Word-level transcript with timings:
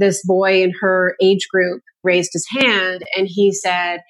this 0.00 0.24
boy 0.26 0.62
in 0.62 0.72
her 0.80 1.14
age 1.22 1.46
group 1.52 1.82
raised 2.02 2.30
his 2.32 2.46
hand 2.50 3.02
and 3.16 3.28
he 3.28 3.52
said, 3.52 4.00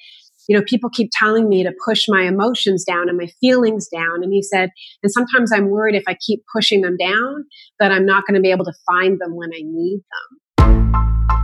you 0.48 0.56
know, 0.56 0.64
people 0.66 0.90
keep 0.90 1.10
telling 1.12 1.48
me 1.48 1.62
to 1.62 1.72
push 1.84 2.06
my 2.08 2.22
emotions 2.22 2.84
down 2.84 3.08
and 3.08 3.16
my 3.16 3.28
feelings 3.40 3.88
down. 3.88 4.22
And 4.22 4.32
he 4.32 4.42
said, 4.42 4.70
and 5.02 5.12
sometimes 5.12 5.52
I'm 5.52 5.68
worried 5.68 5.94
if 5.94 6.04
I 6.08 6.16
keep 6.26 6.42
pushing 6.52 6.80
them 6.80 6.96
down 6.96 7.44
that 7.78 7.92
I'm 7.92 8.06
not 8.06 8.24
going 8.26 8.34
to 8.34 8.40
be 8.40 8.50
able 8.50 8.64
to 8.64 8.72
find 8.86 9.20
them 9.20 9.36
when 9.36 9.50
I 9.54 9.60
need 9.62 10.00
them. 10.10 11.39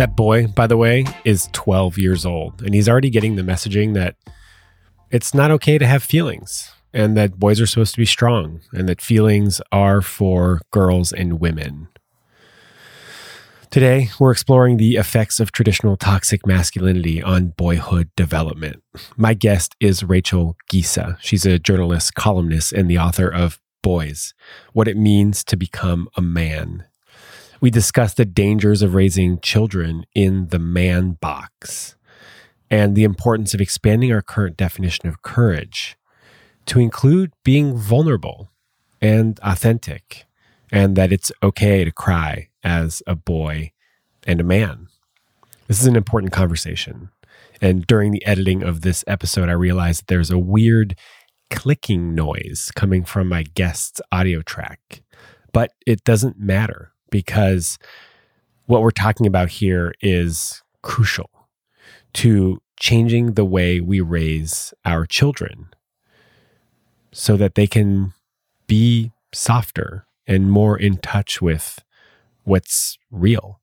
That 0.00 0.16
boy, 0.16 0.46
by 0.46 0.66
the 0.66 0.78
way, 0.78 1.04
is 1.26 1.50
12 1.52 1.98
years 1.98 2.24
old, 2.24 2.62
and 2.62 2.74
he's 2.74 2.88
already 2.88 3.10
getting 3.10 3.36
the 3.36 3.42
messaging 3.42 3.92
that 3.92 4.16
it's 5.10 5.34
not 5.34 5.50
okay 5.50 5.76
to 5.76 5.86
have 5.86 6.02
feelings 6.02 6.72
and 6.94 7.18
that 7.18 7.38
boys 7.38 7.60
are 7.60 7.66
supposed 7.66 7.92
to 7.96 8.00
be 8.00 8.06
strong 8.06 8.62
and 8.72 8.88
that 8.88 9.02
feelings 9.02 9.60
are 9.70 10.00
for 10.00 10.62
girls 10.70 11.12
and 11.12 11.38
women. 11.38 11.88
Today, 13.70 14.08
we're 14.18 14.30
exploring 14.30 14.78
the 14.78 14.96
effects 14.96 15.38
of 15.38 15.52
traditional 15.52 15.98
toxic 15.98 16.46
masculinity 16.46 17.22
on 17.22 17.48
boyhood 17.48 18.08
development. 18.16 18.82
My 19.18 19.34
guest 19.34 19.76
is 19.80 20.02
Rachel 20.02 20.56
Giese. 20.72 21.18
She's 21.20 21.44
a 21.44 21.58
journalist, 21.58 22.14
columnist, 22.14 22.72
and 22.72 22.90
the 22.90 22.96
author 22.96 23.28
of 23.28 23.60
Boys 23.82 24.32
What 24.72 24.88
It 24.88 24.96
Means 24.96 25.44
to 25.44 25.58
Become 25.58 26.08
a 26.16 26.22
Man. 26.22 26.86
We 27.60 27.70
discuss 27.70 28.14
the 28.14 28.24
dangers 28.24 28.80
of 28.80 28.94
raising 28.94 29.38
children 29.40 30.06
in 30.14 30.48
the 30.48 30.58
man 30.58 31.18
box 31.20 31.94
and 32.70 32.96
the 32.96 33.04
importance 33.04 33.52
of 33.52 33.60
expanding 33.60 34.10
our 34.12 34.22
current 34.22 34.56
definition 34.56 35.10
of 35.10 35.20
courage 35.20 35.98
to 36.66 36.80
include 36.80 37.32
being 37.44 37.76
vulnerable 37.76 38.50
and 39.02 39.38
authentic, 39.42 40.24
and 40.72 40.96
that 40.96 41.12
it's 41.12 41.30
okay 41.42 41.84
to 41.84 41.92
cry 41.92 42.48
as 42.64 43.02
a 43.06 43.14
boy 43.14 43.72
and 44.26 44.40
a 44.40 44.44
man. 44.44 44.88
This 45.68 45.80
is 45.80 45.86
an 45.86 45.96
important 45.96 46.32
conversation. 46.32 47.10
And 47.60 47.86
during 47.86 48.10
the 48.10 48.24
editing 48.24 48.62
of 48.62 48.80
this 48.80 49.04
episode, 49.06 49.50
I 49.50 49.52
realized 49.52 50.00
that 50.00 50.06
there's 50.06 50.30
a 50.30 50.38
weird 50.38 50.96
clicking 51.50 52.14
noise 52.14 52.70
coming 52.74 53.04
from 53.04 53.28
my 53.28 53.42
guest's 53.42 54.00
audio 54.10 54.40
track, 54.40 55.02
but 55.52 55.72
it 55.86 56.04
doesn't 56.04 56.38
matter 56.38 56.92
because 57.10 57.78
what 58.66 58.82
we're 58.82 58.90
talking 58.90 59.26
about 59.26 59.48
here 59.48 59.94
is 60.00 60.62
crucial 60.82 61.30
to 62.14 62.60
changing 62.78 63.34
the 63.34 63.44
way 63.44 63.80
we 63.80 64.00
raise 64.00 64.72
our 64.84 65.06
children 65.06 65.68
so 67.12 67.36
that 67.36 67.54
they 67.54 67.66
can 67.66 68.14
be 68.66 69.12
softer 69.32 70.06
and 70.26 70.50
more 70.50 70.78
in 70.78 70.96
touch 70.96 71.42
with 71.42 71.80
what's 72.44 72.98
real 73.10 73.60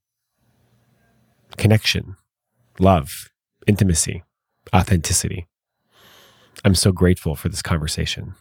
connection, 1.57 2.15
love, 2.79 3.29
intimacy, 3.65 4.23
authenticity. 4.75 5.47
I'm 6.63 6.75
so 6.75 6.91
grateful 6.91 7.35
for 7.35 7.49
this 7.49 7.61
conversation. 7.61 8.35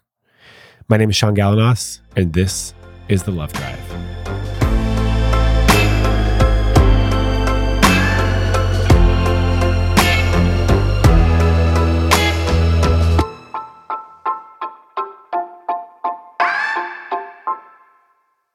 My 0.89 0.97
name 0.97 1.11
is 1.11 1.17
Sean 1.17 1.35
Galanos, 1.35 2.01
and 2.17 2.33
this 2.33 2.75
is 3.09 3.23
The 3.23 3.31
Love 3.31 3.53
Drive. 3.53 4.06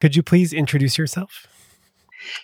Could 0.01 0.15
you 0.15 0.23
please 0.23 0.51
introduce 0.51 0.97
yourself? 0.97 1.45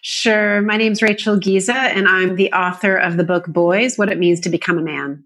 Sure. 0.02 0.62
My 0.62 0.78
name's 0.78 1.02
Rachel 1.02 1.40
Giese, 1.40 1.70
and 1.70 2.08
I'm 2.08 2.36
the 2.36 2.52
author 2.54 2.96
of 2.96 3.18
the 3.18 3.24
book 3.24 3.48
Boys 3.48 3.98
What 3.98 4.12
It 4.12 4.20
Means 4.20 4.40
to 4.42 4.50
Become 4.50 4.78
a 4.78 4.84
Man. 4.84 5.24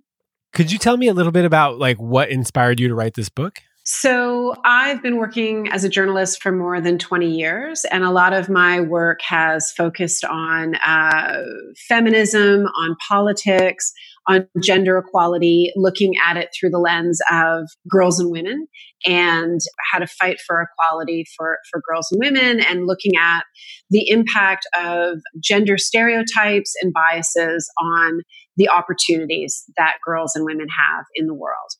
Could 0.53 0.71
you 0.71 0.77
tell 0.77 0.95
me 0.95 1.09
a 1.09 1.13
little 1.13 1.33
bit 1.33 1.43
about 1.43 1.77
like 1.77 1.97
what 1.97 2.29
inspired 2.29 2.79
you 2.79 2.87
to 2.87 2.95
write 2.95 3.15
this 3.15 3.29
book? 3.29 3.59
So, 3.83 4.55
I've 4.63 5.01
been 5.01 5.17
working 5.17 5.67
as 5.71 5.83
a 5.83 5.89
journalist 5.89 6.41
for 6.41 6.51
more 6.51 6.79
than 6.79 6.99
20 6.99 7.27
years, 7.27 7.83
and 7.85 8.03
a 8.03 8.11
lot 8.11 8.31
of 8.31 8.47
my 8.47 8.79
work 8.79 9.21
has 9.23 9.71
focused 9.71 10.23
on 10.23 10.75
uh, 10.75 11.41
feminism, 11.89 12.67
on 12.77 12.95
politics, 13.07 13.91
on 14.31 14.47
gender 14.63 14.97
equality, 14.97 15.71
looking 15.75 16.13
at 16.25 16.37
it 16.37 16.49
through 16.57 16.69
the 16.69 16.79
lens 16.79 17.19
of 17.31 17.69
girls 17.89 18.19
and 18.19 18.31
women 18.31 18.67
and 19.05 19.59
how 19.91 19.99
to 19.99 20.07
fight 20.07 20.37
for 20.45 20.61
equality 20.61 21.25
for, 21.35 21.57
for 21.69 21.81
girls 21.89 22.07
and 22.11 22.19
women, 22.23 22.63
and 22.63 22.85
looking 22.85 23.13
at 23.19 23.43
the 23.89 24.07
impact 24.09 24.67
of 24.79 25.19
gender 25.43 25.77
stereotypes 25.77 26.73
and 26.81 26.93
biases 26.93 27.69
on 27.81 28.21
the 28.57 28.69
opportunities 28.69 29.63
that 29.77 29.95
girls 30.05 30.33
and 30.35 30.45
women 30.45 30.67
have 30.69 31.05
in 31.15 31.25
the 31.25 31.33
world. 31.33 31.71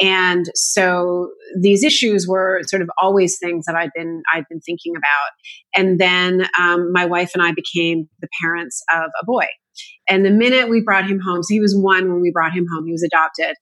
And 0.00 0.46
so 0.54 1.30
these 1.60 1.84
issues 1.84 2.26
were 2.26 2.60
sort 2.66 2.82
of 2.82 2.88
always 3.00 3.38
things 3.38 3.66
that 3.66 3.74
I'd 3.74 3.90
been 3.94 4.22
I'd 4.32 4.44
been 4.48 4.60
thinking 4.60 4.94
about. 4.96 5.30
And 5.76 6.00
then 6.00 6.48
um, 6.58 6.90
my 6.92 7.04
wife 7.04 7.32
and 7.34 7.42
I 7.42 7.52
became 7.52 8.08
the 8.20 8.28
parents 8.42 8.82
of 8.92 9.10
a 9.20 9.26
boy. 9.26 9.46
And 10.08 10.24
the 10.24 10.30
minute 10.30 10.68
we 10.68 10.82
brought 10.82 11.08
him 11.08 11.20
home, 11.20 11.42
so 11.42 11.54
he 11.54 11.60
was 11.60 11.76
one 11.76 12.12
when 12.12 12.20
we 12.20 12.32
brought 12.32 12.52
him 12.52 12.66
home, 12.72 12.86
he 12.86 12.92
was 12.92 13.02
adopted. 13.04 13.54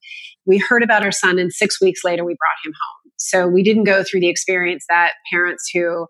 We 0.46 0.58
heard 0.58 0.82
about 0.82 1.04
our 1.04 1.12
son, 1.12 1.38
and 1.38 1.52
six 1.52 1.80
weeks 1.80 2.00
later, 2.04 2.24
we 2.24 2.34
brought 2.38 2.66
him 2.66 2.72
home. 2.72 3.12
So 3.18 3.48
we 3.48 3.62
didn't 3.62 3.84
go 3.84 4.02
through 4.02 4.20
the 4.20 4.28
experience 4.28 4.84
that 4.88 5.12
parents 5.30 5.68
who 5.72 6.06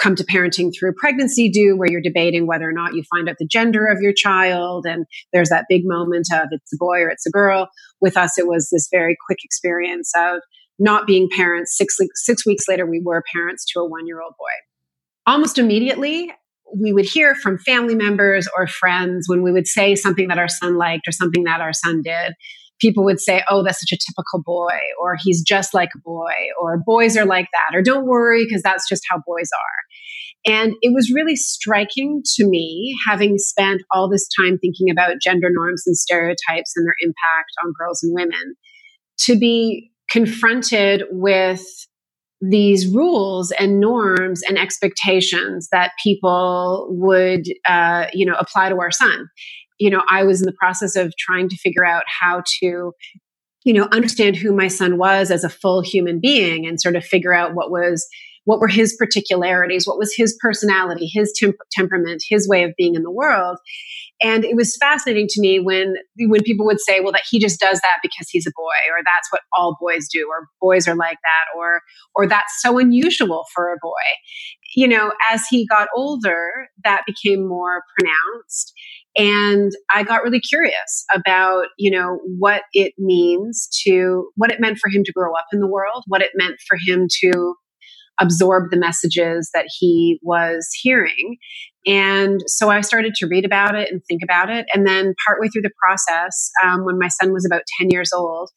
come 0.00 0.14
to 0.16 0.24
parenting 0.24 0.72
through 0.76 0.94
pregnancy 0.96 1.50
do, 1.50 1.76
where 1.76 1.90
you're 1.90 2.00
debating 2.00 2.46
whether 2.46 2.68
or 2.68 2.72
not 2.72 2.94
you 2.94 3.02
find 3.14 3.28
out 3.28 3.36
the 3.38 3.46
gender 3.46 3.86
of 3.86 4.00
your 4.00 4.14
child. 4.14 4.86
And 4.86 5.04
there's 5.32 5.50
that 5.50 5.66
big 5.68 5.82
moment 5.84 6.26
of 6.32 6.48
it's 6.50 6.72
a 6.72 6.76
boy 6.78 7.00
or 7.00 7.10
it's 7.10 7.26
a 7.26 7.30
girl. 7.30 7.68
With 8.00 8.16
us, 8.16 8.38
it 8.38 8.46
was 8.46 8.68
this 8.72 8.88
very 8.90 9.16
quick 9.26 9.38
experience 9.44 10.12
of 10.16 10.40
not 10.78 11.06
being 11.06 11.28
parents. 11.36 11.76
Six, 11.76 11.96
six 12.14 12.46
weeks 12.46 12.64
later, 12.68 12.86
we 12.86 13.00
were 13.04 13.22
parents 13.32 13.64
to 13.72 13.80
a 13.80 13.88
one 13.88 14.06
year 14.06 14.22
old 14.22 14.34
boy. 14.38 15.32
Almost 15.32 15.58
immediately, 15.58 16.32
we 16.76 16.92
would 16.92 17.04
hear 17.04 17.34
from 17.34 17.58
family 17.58 17.94
members 17.94 18.48
or 18.56 18.66
friends 18.66 19.28
when 19.28 19.42
we 19.42 19.52
would 19.52 19.66
say 19.66 19.94
something 19.94 20.28
that 20.28 20.38
our 20.38 20.48
son 20.48 20.76
liked 20.76 21.06
or 21.06 21.12
something 21.12 21.44
that 21.44 21.60
our 21.60 21.72
son 21.72 22.02
did. 22.02 22.32
People 22.80 23.04
would 23.04 23.20
say, 23.20 23.42
Oh, 23.50 23.62
that's 23.62 23.80
such 23.80 23.92
a 23.92 23.98
typical 23.98 24.42
boy, 24.42 24.78
or 25.00 25.16
he's 25.22 25.42
just 25.42 25.74
like 25.74 25.90
a 25.94 25.98
boy, 25.98 26.32
or 26.58 26.78
boys 26.78 27.16
are 27.16 27.26
like 27.26 27.48
that, 27.52 27.76
or 27.76 27.82
don't 27.82 28.06
worry, 28.06 28.44
because 28.46 28.62
that's 28.62 28.88
just 28.88 29.02
how 29.10 29.18
boys 29.26 29.50
are. 29.52 29.80
And 30.46 30.72
it 30.80 30.94
was 30.94 31.12
really 31.14 31.36
striking 31.36 32.22
to 32.36 32.48
me, 32.48 32.96
having 33.06 33.36
spent 33.36 33.82
all 33.92 34.08
this 34.08 34.26
time 34.40 34.58
thinking 34.58 34.90
about 34.90 35.20
gender 35.22 35.48
norms 35.50 35.82
and 35.86 35.96
stereotypes 35.96 36.72
and 36.76 36.86
their 36.86 36.94
impact 37.02 37.50
on 37.62 37.72
girls 37.78 38.02
and 38.02 38.14
women, 38.14 38.54
to 39.20 39.38
be 39.38 39.90
confronted 40.10 41.04
with 41.10 41.62
these 42.40 42.88
rules 42.88 43.50
and 43.52 43.80
norms 43.80 44.42
and 44.48 44.58
expectations 44.58 45.68
that 45.72 45.92
people 46.02 46.88
would 46.90 47.44
uh, 47.68 48.06
you 48.14 48.24
know 48.24 48.34
apply 48.38 48.70
to 48.70 48.76
our 48.76 48.90
son. 48.90 49.28
You 49.78 49.90
know 49.90 50.02
i 50.10 50.24
was 50.24 50.42
in 50.42 50.46
the 50.46 50.56
process 50.58 50.94
of 50.96 51.14
trying 51.18 51.48
to 51.48 51.56
figure 51.56 51.86
out 51.86 52.04
how 52.06 52.42
to 52.60 52.92
you 53.64 53.72
know 53.72 53.88
understand 53.92 54.36
who 54.36 54.54
my 54.54 54.68
son 54.68 54.98
was 54.98 55.30
as 55.30 55.44
a 55.44 55.48
full 55.48 55.82
human 55.82 56.20
being 56.20 56.66
and 56.66 56.80
sort 56.80 56.96
of 56.96 57.04
figure 57.04 57.34
out 57.34 57.54
what 57.54 57.70
was 57.70 58.06
what 58.50 58.60
were 58.60 58.68
his 58.68 58.96
particularities 58.96 59.86
what 59.86 59.98
was 59.98 60.12
his 60.16 60.36
personality 60.40 61.08
his 61.12 61.32
temp- 61.36 61.56
temperament 61.70 62.22
his 62.28 62.48
way 62.48 62.64
of 62.64 62.72
being 62.76 62.96
in 62.96 63.02
the 63.02 63.10
world 63.10 63.58
and 64.22 64.44
it 64.44 64.54
was 64.54 64.76
fascinating 64.76 65.26
to 65.28 65.40
me 65.40 65.60
when 65.60 65.94
when 66.18 66.42
people 66.42 66.66
would 66.66 66.80
say, 66.80 67.00
well, 67.00 67.12
that 67.12 67.22
he 67.28 67.38
just 67.38 67.58
does 67.58 67.80
that 67.80 67.98
because 68.02 68.28
he's 68.28 68.46
a 68.46 68.52
boy, 68.54 68.94
or 68.94 69.02
that's 69.04 69.30
what 69.30 69.40
all 69.56 69.76
boys 69.80 70.08
do, 70.12 70.28
or 70.28 70.48
boys 70.60 70.86
are 70.86 70.94
like 70.94 71.18
that, 71.22 71.58
or 71.58 71.80
or 72.14 72.26
that's 72.26 72.60
so 72.60 72.78
unusual 72.78 73.46
for 73.54 73.72
a 73.72 73.78
boy. 73.80 73.92
You 74.76 74.88
know, 74.88 75.12
as 75.30 75.42
he 75.48 75.66
got 75.66 75.88
older, 75.96 76.68
that 76.84 77.02
became 77.06 77.48
more 77.48 77.82
pronounced. 77.98 78.72
And 79.16 79.72
I 79.92 80.04
got 80.04 80.22
really 80.22 80.40
curious 80.40 81.04
about, 81.12 81.66
you 81.78 81.90
know, 81.90 82.20
what 82.38 82.62
it 82.72 82.92
means 82.96 83.68
to, 83.84 84.30
what 84.36 84.52
it 84.52 84.60
meant 84.60 84.78
for 84.78 84.88
him 84.88 85.02
to 85.02 85.12
grow 85.12 85.34
up 85.34 85.46
in 85.52 85.58
the 85.58 85.66
world, 85.66 86.04
what 86.06 86.22
it 86.22 86.30
meant 86.36 86.56
for 86.68 86.78
him 86.86 87.08
to 87.22 87.54
absorb 88.20 88.70
the 88.70 88.76
messages 88.76 89.50
that 89.54 89.66
he 89.78 90.18
was 90.22 90.68
hearing. 90.80 91.36
And 91.86 92.40
so 92.46 92.68
I 92.68 92.82
started 92.82 93.14
to 93.16 93.26
read 93.26 93.44
about 93.44 93.74
it 93.74 93.90
and 93.90 94.02
think 94.06 94.22
about 94.22 94.50
it. 94.50 94.66
And 94.74 94.86
then, 94.86 95.14
partway 95.26 95.48
through 95.48 95.62
the 95.62 95.70
process, 95.82 96.50
um, 96.62 96.84
when 96.84 96.98
my 96.98 97.08
son 97.08 97.32
was 97.32 97.46
about 97.46 97.62
10 97.80 97.88
years 97.90 98.10
old, 98.12 98.50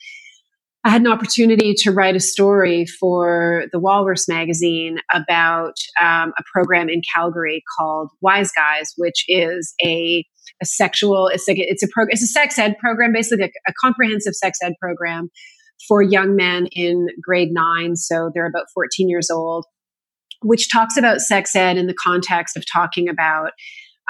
I 0.85 0.89
had 0.89 1.01
an 1.01 1.07
opportunity 1.07 1.73
to 1.77 1.91
write 1.91 2.17
a 2.17 2.19
story 2.19 2.85
for 2.99 3.63
the 3.71 3.79
Walrus 3.79 4.27
magazine 4.27 4.97
about 5.13 5.75
um, 6.01 6.33
a 6.37 6.43
program 6.53 6.89
in 6.89 7.01
Calgary 7.15 7.63
called 7.77 8.09
Wise 8.19 8.51
Guys, 8.51 8.93
which 8.97 9.23
is 9.29 9.73
a 9.83 10.25
a 10.61 10.65
sexual. 10.65 11.29
It's 11.29 11.47
like 11.47 11.57
it's 11.59 11.83
a 11.83 11.87
program. 11.87 12.11
It's 12.11 12.23
a 12.23 12.27
sex 12.27 12.59
ed 12.59 12.77
program, 12.79 13.13
basically 13.13 13.45
a, 13.45 13.49
a 13.69 13.73
comprehensive 13.81 14.33
sex 14.33 14.59
ed 14.61 14.73
program 14.81 15.29
for 15.87 16.01
young 16.01 16.35
men 16.35 16.67
in 16.71 17.07
grade 17.21 17.51
nine. 17.51 17.95
So 17.95 18.31
they're 18.33 18.47
about 18.47 18.65
14 18.73 19.09
years 19.09 19.29
old, 19.29 19.65
which 20.41 20.69
talks 20.71 20.97
about 20.97 21.21
sex 21.21 21.55
ed 21.55 21.77
in 21.77 21.87
the 21.87 21.95
context 22.03 22.57
of 22.57 22.63
talking 22.71 23.09
about 23.09 23.51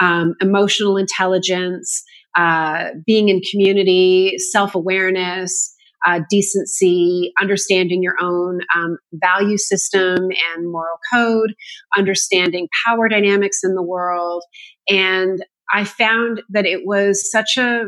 um, 0.00 0.34
emotional 0.40 0.96
intelligence, 0.96 2.02
uh, 2.36 2.90
being 3.06 3.28
in 3.28 3.40
community, 3.50 4.36
self 4.38 4.74
awareness, 4.74 5.72
uh, 6.06 6.20
decency, 6.28 7.32
understanding 7.40 8.02
your 8.02 8.16
own 8.20 8.60
um, 8.74 8.98
value 9.14 9.56
system 9.56 10.16
and 10.54 10.70
moral 10.70 10.98
code, 11.12 11.54
understanding 11.96 12.68
power 12.86 13.08
dynamics 13.08 13.60
in 13.62 13.74
the 13.74 13.82
world. 13.82 14.42
And 14.88 15.44
I 15.72 15.84
found 15.84 16.42
that 16.50 16.66
it 16.66 16.82
was 16.84 17.30
such 17.30 17.56
a 17.56 17.84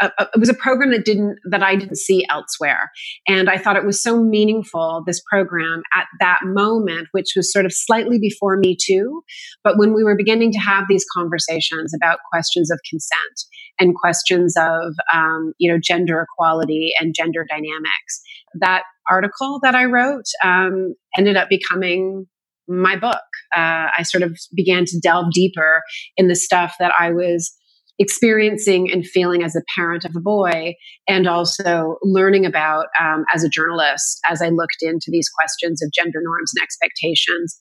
a, 0.00 0.10
it 0.34 0.38
was 0.38 0.48
a 0.48 0.54
program 0.54 0.90
that 0.90 1.04
didn't 1.04 1.38
that 1.50 1.62
I 1.62 1.76
didn't 1.76 1.96
see 1.96 2.26
elsewhere, 2.30 2.90
and 3.28 3.48
I 3.48 3.58
thought 3.58 3.76
it 3.76 3.84
was 3.84 4.02
so 4.02 4.22
meaningful. 4.22 5.02
This 5.06 5.22
program 5.30 5.82
at 5.94 6.06
that 6.20 6.40
moment, 6.44 7.08
which 7.12 7.32
was 7.36 7.52
sort 7.52 7.66
of 7.66 7.72
slightly 7.72 8.18
before 8.18 8.56
Me 8.56 8.76
Too, 8.80 9.22
but 9.62 9.78
when 9.78 9.94
we 9.94 10.04
were 10.04 10.16
beginning 10.16 10.52
to 10.52 10.58
have 10.58 10.84
these 10.88 11.04
conversations 11.14 11.92
about 11.94 12.18
questions 12.32 12.70
of 12.70 12.80
consent 12.88 13.44
and 13.78 13.94
questions 13.94 14.54
of 14.56 14.94
um, 15.14 15.52
you 15.58 15.70
know 15.70 15.78
gender 15.82 16.22
equality 16.22 16.92
and 17.00 17.14
gender 17.14 17.44
dynamics, 17.48 18.20
that 18.54 18.82
article 19.10 19.60
that 19.62 19.74
I 19.74 19.84
wrote 19.86 20.26
um, 20.44 20.94
ended 21.16 21.36
up 21.36 21.48
becoming 21.48 22.26
my 22.68 22.96
book. 22.96 23.16
Uh, 23.54 23.88
I 23.98 24.04
sort 24.04 24.22
of 24.22 24.38
began 24.54 24.84
to 24.86 25.00
delve 25.00 25.32
deeper 25.32 25.82
in 26.16 26.28
the 26.28 26.36
stuff 26.36 26.76
that 26.78 26.92
I 26.98 27.10
was 27.10 27.52
experiencing 28.00 28.90
and 28.90 29.06
feeling 29.06 29.44
as 29.44 29.54
a 29.54 29.62
parent 29.76 30.04
of 30.04 30.16
a 30.16 30.20
boy, 30.20 30.74
and 31.06 31.28
also 31.28 31.96
learning 32.02 32.46
about 32.46 32.86
um, 32.98 33.24
as 33.32 33.44
a 33.44 33.48
journalist 33.48 34.18
as 34.28 34.42
I 34.42 34.48
looked 34.48 34.78
into 34.80 35.06
these 35.10 35.28
questions 35.28 35.82
of 35.82 35.92
gender 35.92 36.18
norms 36.22 36.52
and 36.56 36.64
expectations, 36.64 37.56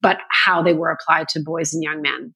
but 0.00 0.18
how 0.30 0.62
they 0.62 0.72
were 0.72 0.90
applied 0.90 1.28
to 1.28 1.42
boys 1.44 1.74
and 1.74 1.82
young 1.82 2.00
men. 2.00 2.34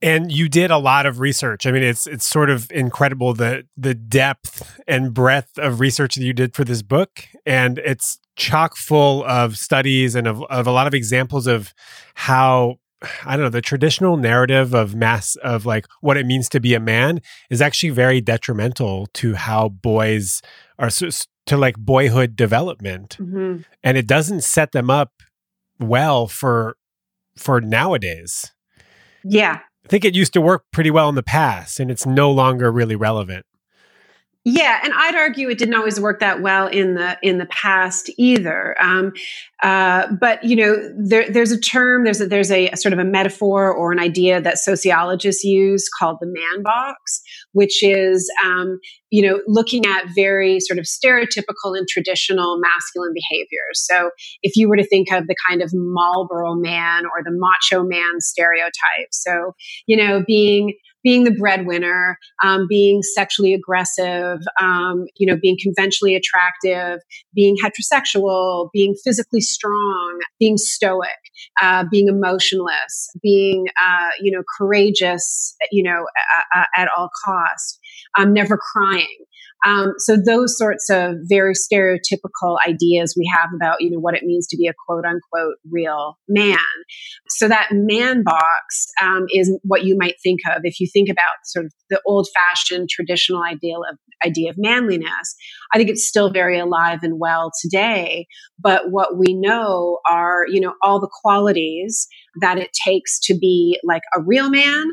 And 0.00 0.30
you 0.30 0.48
did 0.48 0.70
a 0.70 0.78
lot 0.78 1.06
of 1.06 1.18
research. 1.18 1.66
I 1.66 1.72
mean, 1.72 1.82
it's 1.82 2.06
it's 2.06 2.28
sort 2.28 2.50
of 2.50 2.70
incredible 2.70 3.34
the 3.34 3.66
the 3.76 3.94
depth 3.94 4.80
and 4.86 5.12
breadth 5.12 5.58
of 5.58 5.80
research 5.80 6.14
that 6.14 6.22
you 6.22 6.32
did 6.32 6.54
for 6.54 6.64
this 6.64 6.82
book, 6.82 7.24
and 7.44 7.78
it's 7.78 8.18
chock 8.36 8.76
full 8.76 9.24
of 9.24 9.56
studies 9.56 10.14
and 10.14 10.28
of, 10.28 10.44
of 10.44 10.68
a 10.68 10.70
lot 10.70 10.86
of 10.86 10.94
examples 10.94 11.48
of 11.48 11.74
how 12.14 12.76
I 13.24 13.36
don't 13.36 13.44
know, 13.44 13.50
the 13.50 13.60
traditional 13.60 14.16
narrative 14.16 14.74
of 14.74 14.94
mass 14.94 15.36
of 15.36 15.64
like 15.64 15.86
what 16.00 16.16
it 16.16 16.26
means 16.26 16.48
to 16.50 16.60
be 16.60 16.74
a 16.74 16.80
man 16.80 17.20
is 17.48 17.62
actually 17.62 17.90
very 17.90 18.20
detrimental 18.20 19.06
to 19.14 19.34
how 19.34 19.68
boys 19.68 20.42
are 20.78 20.90
to 20.90 21.56
like 21.56 21.76
boyhood 21.76 22.34
development. 22.36 23.16
Mm-hmm. 23.20 23.62
And 23.84 23.96
it 23.96 24.06
doesn't 24.06 24.42
set 24.42 24.72
them 24.72 24.90
up 24.90 25.12
well 25.78 26.26
for 26.26 26.76
for 27.36 27.60
nowadays. 27.60 28.52
Yeah. 29.24 29.60
I 29.84 29.88
think 29.88 30.04
it 30.04 30.16
used 30.16 30.32
to 30.34 30.40
work 30.40 30.64
pretty 30.72 30.90
well 30.90 31.08
in 31.08 31.14
the 31.14 31.22
past 31.22 31.80
and 31.80 31.90
it's 31.90 32.04
no 32.04 32.30
longer 32.30 32.70
really 32.70 32.96
relevant. 32.96 33.46
Yeah, 34.50 34.80
and 34.82 34.94
I'd 34.94 35.14
argue 35.14 35.50
it 35.50 35.58
didn't 35.58 35.74
always 35.74 36.00
work 36.00 36.20
that 36.20 36.40
well 36.40 36.68
in 36.68 36.94
the 36.94 37.18
in 37.22 37.36
the 37.36 37.44
past 37.44 38.08
either. 38.16 38.74
Um, 38.82 39.12
uh, 39.62 40.06
but 40.18 40.42
you 40.42 40.56
know, 40.56 40.90
there, 40.96 41.30
there's 41.30 41.52
a 41.52 41.60
term, 41.60 42.04
there's 42.04 42.22
a, 42.22 42.26
there's 42.26 42.50
a, 42.50 42.70
a, 42.70 42.76
sort 42.78 42.94
of 42.94 42.98
a 42.98 43.04
metaphor 43.04 43.70
or 43.70 43.92
an 43.92 43.98
idea 43.98 44.40
that 44.40 44.56
sociologists 44.56 45.44
use 45.44 45.90
called 45.90 46.16
the 46.22 46.26
man 46.26 46.62
box, 46.62 47.20
which 47.52 47.82
is 47.82 48.32
um, 48.42 48.78
you 49.10 49.20
know 49.20 49.42
looking 49.46 49.84
at 49.84 50.04
very 50.14 50.60
sort 50.60 50.78
of 50.78 50.86
stereotypical 50.86 51.76
and 51.76 51.86
traditional 51.86 52.58
masculine 52.58 53.12
behaviors. 53.12 53.84
So 53.86 54.12
if 54.42 54.56
you 54.56 54.66
were 54.66 54.76
to 54.76 54.86
think 54.86 55.12
of 55.12 55.26
the 55.26 55.36
kind 55.46 55.60
of 55.60 55.72
Marlboro 55.74 56.54
man 56.54 57.04
or 57.04 57.22
the 57.22 57.36
macho 57.36 57.84
man 57.84 58.20
stereotype, 58.20 59.08
so 59.10 59.52
you 59.86 59.94
know 59.98 60.24
being 60.26 60.72
being 61.08 61.24
the 61.24 61.30
breadwinner, 61.30 62.18
um, 62.44 62.66
being 62.68 63.02
sexually 63.02 63.54
aggressive, 63.54 64.40
um, 64.60 65.06
you 65.16 65.26
know, 65.26 65.38
being 65.40 65.56
conventionally 65.58 66.14
attractive, 66.14 67.00
being 67.34 67.56
heterosexual, 67.64 68.68
being 68.74 68.94
physically 69.02 69.40
strong, 69.40 70.18
being 70.38 70.58
stoic, 70.58 71.08
uh, 71.62 71.82
being 71.90 72.08
emotionless, 72.08 73.08
being, 73.22 73.68
uh, 73.82 74.10
you 74.20 74.30
know, 74.30 74.42
courageous, 74.58 75.56
you 75.72 75.82
know, 75.82 76.04
at 76.76 76.88
all 76.94 77.08
costs, 77.24 77.78
um, 78.18 78.34
never 78.34 78.58
crying. 78.58 79.16
Um, 79.66 79.94
so 79.98 80.16
those 80.16 80.56
sorts 80.56 80.88
of 80.90 81.16
very 81.24 81.54
stereotypical 81.54 82.58
ideas 82.66 83.14
we 83.18 83.30
have 83.34 83.50
about 83.54 83.80
you 83.80 83.90
know 83.90 83.98
what 83.98 84.14
it 84.14 84.22
means 84.22 84.46
to 84.48 84.56
be 84.56 84.68
a 84.68 84.74
quote 84.86 85.04
unquote 85.04 85.56
real 85.70 86.16
man. 86.28 86.58
So 87.28 87.48
that 87.48 87.68
man 87.72 88.22
box 88.22 88.86
um, 89.02 89.26
is 89.30 89.56
what 89.62 89.84
you 89.84 89.96
might 89.98 90.14
think 90.22 90.40
of 90.54 90.62
if 90.64 90.80
you 90.80 90.88
think 90.92 91.08
about 91.08 91.24
sort 91.44 91.66
of 91.66 91.72
the 91.90 92.00
old 92.06 92.28
fashioned 92.34 92.88
traditional 92.88 93.42
ideal 93.42 93.80
of 93.90 93.98
idea 94.24 94.50
of 94.50 94.56
manliness. 94.58 95.36
I 95.72 95.78
think 95.78 95.90
it's 95.90 96.06
still 96.06 96.30
very 96.30 96.58
alive 96.58 97.00
and 97.02 97.18
well 97.18 97.52
today. 97.60 98.26
But 98.58 98.90
what 98.90 99.16
we 99.16 99.34
know 99.34 99.98
are 100.08 100.44
you 100.48 100.60
know 100.60 100.74
all 100.82 101.00
the 101.00 101.10
qualities 101.22 102.06
that 102.40 102.58
it 102.58 102.70
takes 102.84 103.18
to 103.20 103.36
be 103.36 103.80
like 103.82 104.02
a 104.16 104.22
real 104.22 104.50
man 104.50 104.86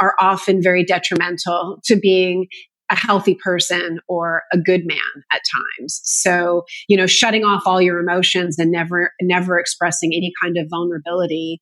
are 0.00 0.14
often 0.20 0.62
very 0.62 0.84
detrimental 0.84 1.80
to 1.84 1.96
being 1.96 2.46
a 2.90 2.96
healthy 2.96 3.34
person 3.42 3.98
or 4.08 4.42
a 4.52 4.58
good 4.58 4.86
man 4.86 4.98
at 5.32 5.42
times. 5.78 6.00
So, 6.04 6.64
you 6.88 6.96
know, 6.96 7.06
shutting 7.06 7.44
off 7.44 7.62
all 7.66 7.82
your 7.82 7.98
emotions 7.98 8.58
and 8.58 8.70
never, 8.70 9.12
never 9.20 9.58
expressing 9.58 10.12
any 10.14 10.32
kind 10.42 10.56
of 10.56 10.68
vulnerability, 10.70 11.60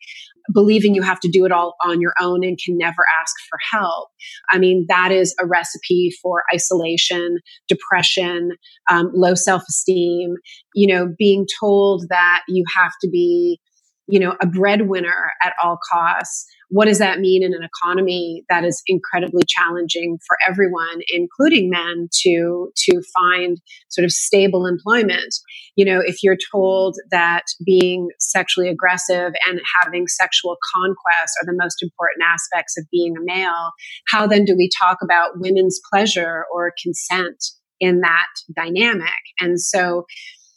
believing 0.53 0.95
you 0.95 1.03
have 1.03 1.19
to 1.21 1.29
do 1.29 1.45
it 1.45 1.53
all 1.53 1.75
on 1.85 2.01
your 2.01 2.13
own 2.21 2.45
and 2.45 2.59
can 2.65 2.79
never 2.79 3.05
ask 3.21 3.35
for 3.49 3.59
help. 3.73 4.09
I 4.51 4.59
mean, 4.59 4.87
that 4.89 5.11
is 5.11 5.35
a 5.41 5.47
recipe 5.47 6.13
for 6.23 6.45
isolation, 6.55 7.39
depression, 7.69 8.51
um, 8.91 9.11
low 9.13 9.35
self 9.35 9.63
esteem, 9.69 10.35
you 10.75 10.87
know, 10.87 11.13
being 11.19 11.47
told 11.61 12.05
that 12.09 12.43
you 12.49 12.65
have 12.77 12.93
to 13.03 13.11
be, 13.11 13.61
you 14.07 14.21
know, 14.21 14.37
a 14.41 14.47
breadwinner 14.47 15.33
at 15.43 15.55
all 15.63 15.79
costs 15.93 16.47
what 16.69 16.87
does 16.87 16.99
that 16.99 17.21
mean 17.21 17.43
in 17.43 17.55
an 17.55 17.63
economy 17.63 18.45
that 18.49 18.65
is 18.65 18.83
incredibly 18.87 19.43
challenging 19.47 20.19
for 20.27 20.37
everyone 20.49 21.01
including 21.13 21.71
men 21.71 22.09
to 22.23 22.71
to 22.77 23.01
find 23.15 23.59
sort 23.89 24.05
of 24.05 24.11
stable 24.11 24.67
employment? 24.67 25.35
You 25.77 25.85
know 25.85 26.01
if 26.05 26.23
you're 26.23 26.39
told 26.53 26.97
that 27.11 27.45
being 27.65 28.09
sexually 28.19 28.69
aggressive 28.69 29.33
and 29.49 29.61
having 29.83 30.07
sexual 30.09 30.57
conquest 30.75 31.37
are 31.41 31.47
the 31.47 31.59
most 31.59 31.83
important 31.83 32.25
aspects 32.25 32.77
of 32.79 32.85
being 32.91 33.15
a 33.17 33.25
male 33.25 33.73
how 34.09 34.27
then 34.27 34.45
do 34.45 34.55
we 34.57 34.71
talk 34.81 34.99
about 35.03 35.39
women's 35.39 35.81
pleasure 35.93 36.45
or 36.53 36.73
consent 36.83 37.37
in 37.81 38.01
that 38.01 38.27
dynamic? 38.55 39.11
And 39.41 39.61
so 39.61 40.07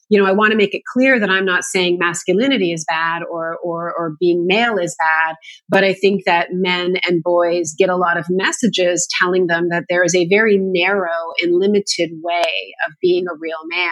you 0.10 0.20
know, 0.20 0.28
I 0.28 0.32
want 0.32 0.52
to 0.52 0.58
make 0.58 0.74
it 0.74 0.82
clear 0.92 1.20
that 1.20 1.30
I'm 1.30 1.46
not 1.46 1.64
saying 1.64 1.98
masculinity 2.00 2.74
is 2.74 2.86
bad 2.88 3.22
or, 3.24 3.58
or, 3.64 3.94
or 3.96 4.16
being 4.20 4.46
male 4.48 4.78
is 4.78 4.96
bad, 5.00 5.36
but 5.70 5.84
I 5.84 5.94
think 5.94 6.26
that 6.26 6.50
men 6.52 6.96
and 7.08 7.24
boys 7.24 7.76
get 7.78 7.90
a 7.90 7.96
lot 7.96 8.18
of 8.18 8.26
messages 8.30 9.08
telling 9.22 9.48
them 9.48 9.70
that 9.70 9.86
there 9.88 10.04
is 10.04 10.16
a 10.16 10.28
very 10.28 10.58
narrow 10.58 11.34
and 11.42 11.54
limited 11.54 12.12
way 12.24 12.74
of 12.88 12.94
being 13.02 13.26
a 13.28 13.38
real 13.40 13.66
man. 13.68 13.92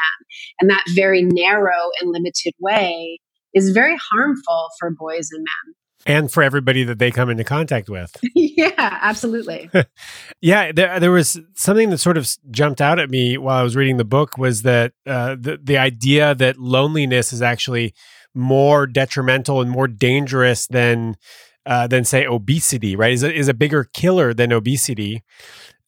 And 0.60 0.70
that 0.70 0.84
very 0.96 1.24
narrow 1.24 1.92
and 2.02 2.12
limited 2.12 2.54
way 2.60 3.20
is 3.54 3.72
very 3.72 3.98
harmful 4.12 4.70
for 4.80 4.92
boys 4.92 5.30
and 5.32 5.44
men 5.44 5.76
and 6.08 6.32
for 6.32 6.42
everybody 6.42 6.84
that 6.86 7.00
they 7.00 7.12
come 7.12 7.30
into 7.30 7.44
contact 7.44 7.90
with. 7.90 8.16
yeah, 8.34 9.00
absolutely. 9.02 9.70
yeah, 10.42 10.72
there, 10.72 11.00
there 11.00 11.12
was 11.12 11.40
something 11.54 11.90
that 11.90 11.98
sort 11.98 12.18
of 12.18 12.30
jumped 12.50 12.82
out 12.82 12.98
at 12.98 13.10
me 13.10 13.38
while 13.38 13.58
I 13.58 13.64
was 13.64 13.76
reading 13.76 13.98
the 13.98 14.06
book 14.06 14.38
was 14.38 14.62
that 14.62 14.94
uh, 15.06 15.36
the 15.40 15.60
the 15.62 15.78
idea 15.78 16.34
that 16.36 16.58
loneliness 16.58 17.34
is 17.34 17.42
actually 17.42 17.94
more 18.34 18.88
detrimental 18.88 19.62
and 19.62 19.70
more 19.70 19.88
dangerous 19.88 20.66
than 20.68 21.18
uh, 21.66 21.88
than 21.88 22.06
say 22.06 22.26
obesity. 22.26 22.96
Right? 22.96 23.14
Is 23.14 23.24
a, 23.24 23.34
is 23.34 23.50
a 23.50 23.54
bigger 23.54 23.84
killer 23.84 24.34
than 24.34 24.54
obesity, 24.54 25.24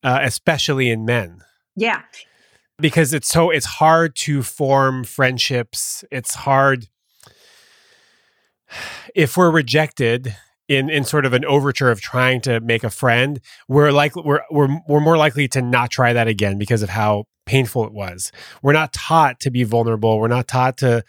uh, 0.04 0.20
especially 0.22 0.90
in 0.90 1.06
men. 1.06 1.40
Yeah, 1.76 2.02
because 2.78 3.14
it's 3.14 3.30
so 3.30 3.50
it's 3.50 3.66
hard 3.66 4.16
to 4.18 4.44
form 4.44 5.06
friendships. 5.06 6.04
It's 6.12 6.36
hard 6.36 6.88
if 9.16 9.38
we're 9.38 9.52
rejected 9.52 10.36
in 10.68 10.90
in 10.90 11.04
sort 11.04 11.26
of 11.26 11.34
an 11.34 11.44
overture 11.46 11.90
of 11.92 12.00
trying 12.00 12.42
to 12.42 12.60
make 12.60 12.84
a 12.84 12.90
friend, 12.90 13.42
we're 13.68 13.92
like 13.92 14.16
we're 14.16 14.42
we're 14.52 14.70
we're 14.88 15.00
more 15.00 15.18
likely 15.18 15.48
to 15.50 15.62
not 15.62 15.90
try 15.90 16.14
that 16.14 16.28
again 16.28 16.58
because 16.58 16.84
of 16.84 16.90
how 16.90 17.26
painful 17.46 17.86
it 17.86 17.94
was. 17.94 18.32
We're 18.62 18.74
not 18.74 18.94
taught 18.94 19.40
to 19.42 19.52
be 19.52 19.64
vulnerable. 19.64 20.20
We're 20.20 20.28
not 20.28 20.48
taught 20.48 20.78
to 20.78 21.04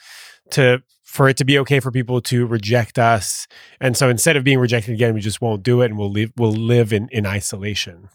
to 0.52 0.82
for 1.04 1.28
it 1.28 1.36
to 1.36 1.44
be 1.44 1.58
okay 1.58 1.80
for 1.80 1.90
people 1.90 2.20
to 2.20 2.46
reject 2.46 2.98
us. 2.98 3.48
And 3.80 3.96
so 3.96 4.08
instead 4.08 4.36
of 4.36 4.44
being 4.44 4.58
rejected 4.58 4.94
again, 4.94 5.12
we 5.12 5.20
just 5.20 5.40
won't 5.40 5.62
do 5.62 5.82
it 5.82 5.86
and 5.86 5.98
we'll 5.98 6.10
live 6.10 6.32
we'll 6.36 6.52
live 6.52 6.92
in, 6.92 7.08
in 7.10 7.26
isolation. 7.26 8.08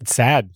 It's 0.00 0.14
sad. 0.14 0.50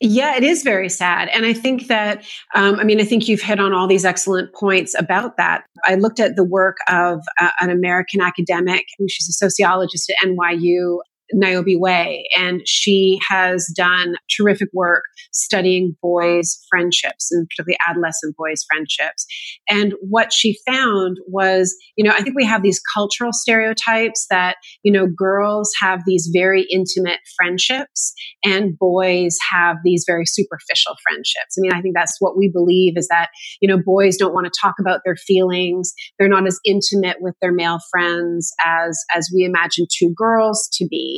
Yeah, 0.00 0.36
it 0.36 0.42
is 0.42 0.62
very 0.62 0.88
sad. 0.88 1.28
And 1.28 1.46
I 1.46 1.52
think 1.52 1.86
that, 1.86 2.24
um, 2.54 2.78
I 2.80 2.84
mean, 2.84 3.00
I 3.00 3.04
think 3.04 3.28
you've 3.28 3.40
hit 3.40 3.60
on 3.60 3.72
all 3.72 3.86
these 3.86 4.04
excellent 4.04 4.52
points 4.52 4.94
about 4.98 5.36
that. 5.36 5.64
I 5.84 5.94
looked 5.94 6.20
at 6.20 6.36
the 6.36 6.44
work 6.44 6.78
of 6.88 7.20
uh, 7.40 7.50
an 7.60 7.70
American 7.70 8.20
academic, 8.20 8.84
she's 9.08 9.28
a 9.28 9.32
sociologist 9.32 10.10
at 10.10 10.28
NYU, 10.28 10.98
Niobe 11.32 11.80
Way, 11.80 12.24
and 12.38 12.62
she 12.66 13.18
has 13.30 13.66
done 13.76 14.14
terrific 14.36 14.68
work 14.72 15.04
studying 15.32 15.96
boys' 16.02 16.58
friendships 16.68 17.30
and 17.32 17.46
particularly 17.48 17.78
adolescent 17.88 18.36
boys' 18.36 18.64
friendships. 18.70 19.26
And 19.68 19.94
what 20.00 20.32
she 20.32 20.58
found 20.66 21.18
was, 21.26 21.74
you 21.96 22.04
know, 22.04 22.12
I 22.12 22.22
think 22.22 22.36
we 22.36 22.44
have 22.44 22.62
these 22.62 22.80
cultural 22.94 23.32
stereotypes 23.32 24.26
that, 24.30 24.56
you 24.82 24.92
know, 24.92 25.06
girls 25.06 25.72
have 25.80 26.02
these 26.06 26.30
very 26.32 26.66
intimate 26.70 27.20
friendships 27.36 28.12
and 28.44 28.78
boys 28.78 29.36
have 29.52 29.76
these 29.84 30.04
very 30.06 30.26
superficial 30.26 30.94
friendships. 31.06 31.56
I 31.58 31.60
mean, 31.60 31.72
I 31.72 31.80
think 31.80 31.94
that's 31.94 32.16
what 32.20 32.36
we 32.36 32.50
believe 32.52 32.96
is 32.96 33.08
that, 33.08 33.30
you 33.60 33.68
know, 33.68 33.82
boys 33.84 34.16
don't 34.16 34.34
want 34.34 34.46
to 34.46 34.52
talk 34.60 34.74
about 34.78 35.00
their 35.04 35.16
feelings. 35.16 35.92
They're 36.18 36.28
not 36.28 36.46
as 36.46 36.58
intimate 36.64 37.16
with 37.20 37.34
their 37.40 37.52
male 37.52 37.78
friends 37.90 38.52
as 38.64 38.98
as 39.14 39.30
we 39.34 39.44
imagine 39.44 39.86
two 39.90 40.12
girls 40.16 40.68
to 40.74 40.86
be. 40.86 41.13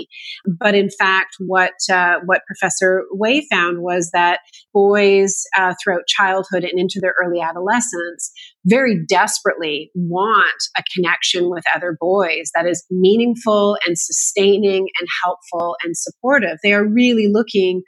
But 0.59 0.75
in 0.75 0.89
fact, 0.91 1.37
what 1.39 1.73
uh, 1.91 2.17
what 2.25 2.43
Professor 2.47 3.05
Way 3.11 3.47
found 3.51 3.79
was 3.81 4.11
that 4.13 4.41
boys 4.73 5.43
uh, 5.59 5.75
throughout 5.83 6.07
childhood 6.07 6.65
and 6.65 6.79
into 6.79 7.01
their 7.01 7.15
early 7.23 7.41
adolescence 7.41 8.33
very 8.67 9.01
desperately 9.09 9.91
want 9.95 10.63
a 10.77 10.83
connection 10.95 11.51
with 11.51 11.65
other 11.75 11.97
boys 12.01 12.51
that 12.55 12.67
is 12.67 12.85
meaningful 12.91 13.77
and 13.87 13.97
sustaining 13.97 14.89
and 14.99 15.09
helpful 15.25 15.77
and 15.85 15.97
supportive. 15.97 16.59
They 16.63 16.73
are 16.73 16.85
really 16.85 17.29
looking 17.33 17.83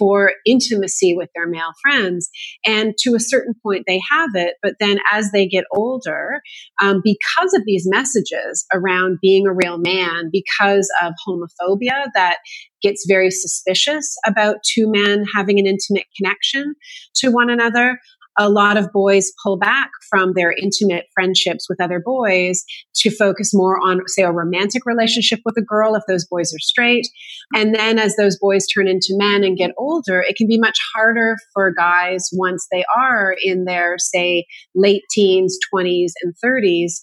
for 0.00 0.32
intimacy 0.46 1.14
with 1.14 1.28
their 1.34 1.46
male 1.46 1.72
friends. 1.82 2.30
And 2.66 2.94
to 3.00 3.14
a 3.14 3.20
certain 3.20 3.54
point, 3.62 3.84
they 3.86 4.00
have 4.10 4.30
it. 4.34 4.54
But 4.62 4.76
then 4.80 4.98
as 5.12 5.30
they 5.30 5.46
get 5.46 5.64
older, 5.72 6.40
um, 6.82 7.02
because 7.04 7.54
of 7.54 7.62
these 7.66 7.86
messages 7.86 8.64
around 8.74 9.18
being 9.20 9.46
a 9.46 9.52
real 9.54 9.78
man, 9.78 10.30
because 10.32 10.88
of 11.02 11.12
homophobia 11.28 12.06
that 12.14 12.38
gets 12.82 13.04
very 13.06 13.30
suspicious 13.30 14.16
about 14.26 14.56
two 14.64 14.90
men 14.90 15.24
having 15.34 15.58
an 15.58 15.66
intimate 15.66 16.06
connection 16.16 16.74
to 17.16 17.28
one 17.28 17.50
another, 17.50 17.98
a 18.40 18.48
lot 18.48 18.78
of 18.78 18.90
boys 18.90 19.30
pull 19.42 19.58
back 19.58 19.90
from 20.08 20.32
their 20.32 20.50
intimate 20.50 21.04
friendships 21.12 21.66
with 21.68 21.80
other 21.80 22.00
boys 22.02 22.64
to 22.96 23.10
focus 23.10 23.50
more 23.52 23.78
on, 23.78 24.00
say, 24.06 24.22
a 24.22 24.32
romantic 24.32 24.86
relationship 24.86 25.40
with 25.44 25.58
a 25.58 25.62
girl 25.62 25.94
if 25.94 26.02
those 26.08 26.26
boys 26.26 26.50
are 26.54 26.58
straight. 26.58 27.06
And 27.54 27.74
then 27.74 27.98
as 27.98 28.16
those 28.16 28.38
boys 28.38 28.66
turn 28.66 28.88
into 28.88 29.08
men 29.10 29.44
and 29.44 29.58
get 29.58 29.72
older, 29.76 30.24
it 30.26 30.36
can 30.36 30.48
be 30.48 30.58
much 30.58 30.78
harder 30.94 31.36
for 31.52 31.70
guys 31.70 32.30
once 32.32 32.66
they 32.72 32.82
are 32.96 33.36
in 33.42 33.66
their, 33.66 33.96
say, 33.98 34.46
late 34.74 35.02
teens, 35.10 35.58
20s, 35.74 36.12
and 36.22 36.34
30s 36.42 36.94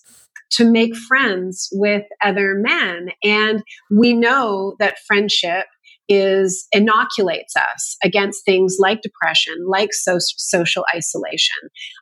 to 0.49 0.65
make 0.65 0.95
friends 0.95 1.69
with 1.73 2.03
other 2.23 2.55
men. 2.55 3.09
And 3.23 3.61
we 3.91 4.13
know 4.13 4.75
that 4.79 4.97
friendship 5.05 5.65
is 6.09 6.67
inoculates 6.71 7.55
us 7.55 7.97
against 8.03 8.45
things 8.45 8.77
like 8.79 9.01
depression, 9.01 9.55
like 9.67 9.93
so- 9.93 10.17
social 10.19 10.85
isolation. 10.95 11.55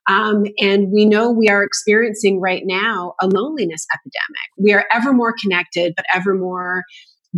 Um, 0.10 0.46
and 0.60 0.92
we 0.92 1.06
know 1.06 1.32
we 1.32 1.50
are 1.50 1.64
experiencing 1.64 2.40
right 2.40 2.64
now 2.66 3.14
a 3.22 3.28
loneliness 3.28 3.86
epidemic. 3.94 4.50
We 4.58 4.74
are 4.74 4.86
ever 4.94 5.14
more 5.14 5.34
connected, 5.42 5.94
but 5.96 6.06
ever 6.14 6.36
more 6.36 6.84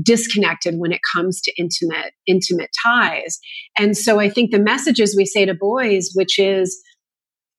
disconnected 0.01 0.75
when 0.77 0.91
it 0.91 1.01
comes 1.15 1.41
to 1.41 1.51
intimate 1.57 2.13
intimate 2.27 2.69
ties 2.85 3.39
and 3.79 3.97
so 3.97 4.19
i 4.19 4.29
think 4.29 4.51
the 4.51 4.59
messages 4.59 5.15
we 5.17 5.25
say 5.25 5.43
to 5.43 5.55
boys 5.55 6.11
which 6.13 6.37
is 6.37 6.79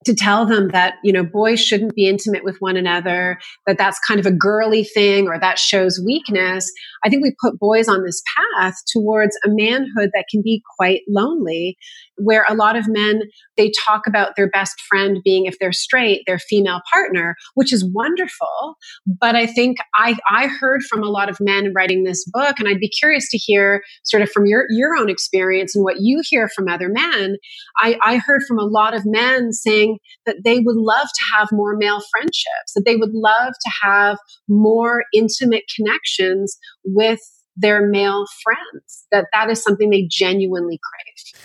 to 0.08 0.14
tell 0.14 0.46
them 0.46 0.68
that 0.68 0.94
you 1.04 1.12
know 1.12 1.22
boys 1.22 1.60
shouldn't 1.60 1.94
be 1.94 2.08
intimate 2.08 2.42
with 2.42 2.56
one 2.60 2.78
another 2.78 3.38
that 3.66 3.76
that's 3.76 3.98
kind 4.00 4.18
of 4.18 4.24
a 4.24 4.32
girly 4.32 4.82
thing 4.82 5.28
or 5.28 5.38
that 5.38 5.58
shows 5.58 6.00
weakness. 6.04 6.70
I 7.04 7.10
think 7.10 7.22
we 7.22 7.34
put 7.40 7.58
boys 7.58 7.88
on 7.88 8.04
this 8.04 8.22
path 8.58 8.74
towards 8.90 9.36
a 9.44 9.48
manhood 9.50 10.10
that 10.14 10.24
can 10.30 10.40
be 10.42 10.62
quite 10.78 11.02
lonely 11.08 11.76
where 12.16 12.44
a 12.48 12.54
lot 12.54 12.74
of 12.74 12.88
men 12.88 13.22
they 13.56 13.70
talk 13.86 14.06
about 14.06 14.32
their 14.34 14.48
best 14.48 14.80
friend 14.88 15.18
being 15.24 15.44
if 15.44 15.58
they're 15.60 15.72
straight 15.72 16.22
their 16.26 16.38
female 16.38 16.80
partner 16.90 17.36
which 17.54 17.72
is 17.72 17.84
wonderful. 17.94 18.76
But 19.06 19.36
i 19.36 19.46
think 19.46 19.76
i 19.94 20.16
i 20.30 20.46
heard 20.46 20.82
from 20.88 21.02
a 21.02 21.08
lot 21.08 21.28
of 21.28 21.36
men 21.38 21.72
writing 21.74 22.04
this 22.04 22.24
book 22.32 22.56
and 22.58 22.66
i'd 22.66 22.80
be 22.80 22.88
curious 22.88 23.30
to 23.30 23.38
hear 23.38 23.82
sort 24.04 24.22
of 24.22 24.30
from 24.30 24.46
your 24.46 24.64
your 24.70 24.96
own 24.96 25.10
experience 25.10 25.76
and 25.76 25.84
what 25.84 25.96
you 26.00 26.22
hear 26.24 26.48
from 26.48 26.68
other 26.68 26.88
men. 26.88 27.36
I 27.80 27.98
i 28.02 28.16
heard 28.16 28.40
from 28.48 28.58
a 28.58 28.64
lot 28.64 28.94
of 28.94 29.02
men 29.04 29.52
saying 29.52 29.97
that 30.26 30.36
they 30.44 30.58
would 30.58 30.76
love 30.76 31.06
to 31.06 31.36
have 31.36 31.48
more 31.52 31.76
male 31.76 32.00
friendships 32.10 32.72
that 32.74 32.84
they 32.84 32.96
would 32.96 33.12
love 33.12 33.52
to 33.52 33.70
have 33.82 34.18
more 34.48 35.04
intimate 35.14 35.64
connections 35.74 36.58
with 36.84 37.20
their 37.56 37.86
male 37.86 38.24
friends 38.42 39.06
that 39.10 39.26
that 39.32 39.50
is 39.50 39.62
something 39.62 39.90
they 39.90 40.06
genuinely 40.10 40.78
crave 40.82 41.42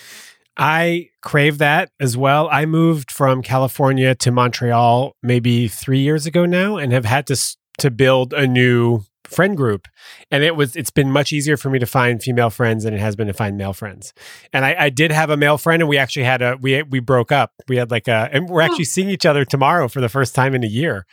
I 0.56 1.10
crave 1.22 1.58
that 1.58 1.90
as 2.00 2.16
well. 2.16 2.48
I 2.52 2.66
moved 2.66 3.12
from 3.12 3.42
California 3.42 4.14
to 4.16 4.32
Montreal 4.32 5.16
maybe 5.24 5.68
three 5.68 6.00
years 6.00 6.26
ago 6.26 6.46
now, 6.46 6.78
and 6.78 6.92
have 6.94 7.06
had 7.06 7.28
to 7.28 7.58
to 7.80 7.90
build 7.90 8.34
a 8.34 8.46
new 8.46 9.04
friend 9.34 9.58
group 9.58 9.88
and 10.32 10.44
it 10.44 10.56
was 10.56 10.76
it's 10.76 10.92
been 10.92 11.12
much 11.12 11.32
easier 11.34 11.58
for 11.58 11.70
me 11.70 11.80
to 11.80 11.86
find 11.86 12.22
female 12.22 12.50
friends 12.50 12.84
than 12.84 12.94
it 12.94 13.00
has 13.00 13.16
been 13.16 13.28
to 13.28 13.34
find 13.34 13.58
male 13.58 13.74
friends. 13.74 14.14
And 14.52 14.66
i, 14.66 14.76
I 14.78 14.90
did 14.90 15.12
have 15.12 15.30
a 15.30 15.38
male 15.38 15.58
friend 15.58 15.82
and 15.82 15.90
we 15.90 15.98
actually 15.98 16.26
had 16.26 16.42
a 16.42 16.58
we 16.62 16.84
we 16.84 17.00
broke 17.00 17.32
up. 17.32 17.52
We 17.68 17.78
had 17.78 17.92
like 17.92 18.08
a 18.08 18.30
and 18.32 18.50
we're 18.50 18.62
actually 18.62 18.86
seeing 18.86 19.10
each 19.10 19.26
other 19.26 19.46
tomorrow 19.46 19.88
for 19.88 20.02
the 20.02 20.10
first 20.10 20.36
time 20.36 20.56
in 20.56 20.64
a 20.64 20.68
year. 20.68 21.06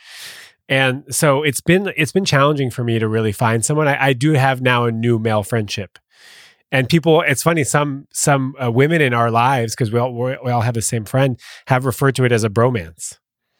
And 0.69 1.03
so 1.13 1.43
it's 1.43 1.61
been 1.61 1.91
it's 1.97 2.11
been 2.11 2.25
challenging 2.25 2.71
for 2.71 2.83
me 2.83 2.99
to 2.99 3.07
really 3.07 3.31
find 3.31 3.65
someone. 3.65 3.87
I, 3.87 4.07
I 4.07 4.13
do 4.13 4.33
have 4.33 4.61
now 4.61 4.85
a 4.85 4.91
new 4.91 5.19
male 5.19 5.43
friendship. 5.43 5.99
And 6.71 6.87
people 6.87 7.21
it's 7.21 7.43
funny 7.43 7.65
some 7.65 8.07
some 8.13 8.55
uh, 8.63 8.71
women 8.71 9.01
in 9.01 9.13
our 9.13 9.29
lives 9.29 9.75
because 9.75 9.91
we 9.91 9.99
all 9.99 10.13
we 10.13 10.51
all 10.51 10.61
have 10.61 10.73
the 10.73 10.81
same 10.81 11.05
friend 11.05 11.39
have 11.67 11.85
referred 11.85 12.15
to 12.15 12.23
it 12.23 12.31
as 12.31 12.45
a 12.45 12.49
bromance 12.49 13.17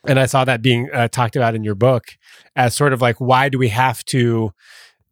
and 0.07 0.19
i 0.19 0.25
saw 0.25 0.43
that 0.43 0.61
being 0.61 0.89
uh, 0.93 1.07
talked 1.07 1.35
about 1.35 1.55
in 1.55 1.63
your 1.63 1.75
book 1.75 2.17
as 2.55 2.75
sort 2.75 2.93
of 2.93 3.01
like 3.01 3.19
why 3.19 3.49
do 3.49 3.57
we 3.57 3.69
have 3.69 4.03
to 4.05 4.51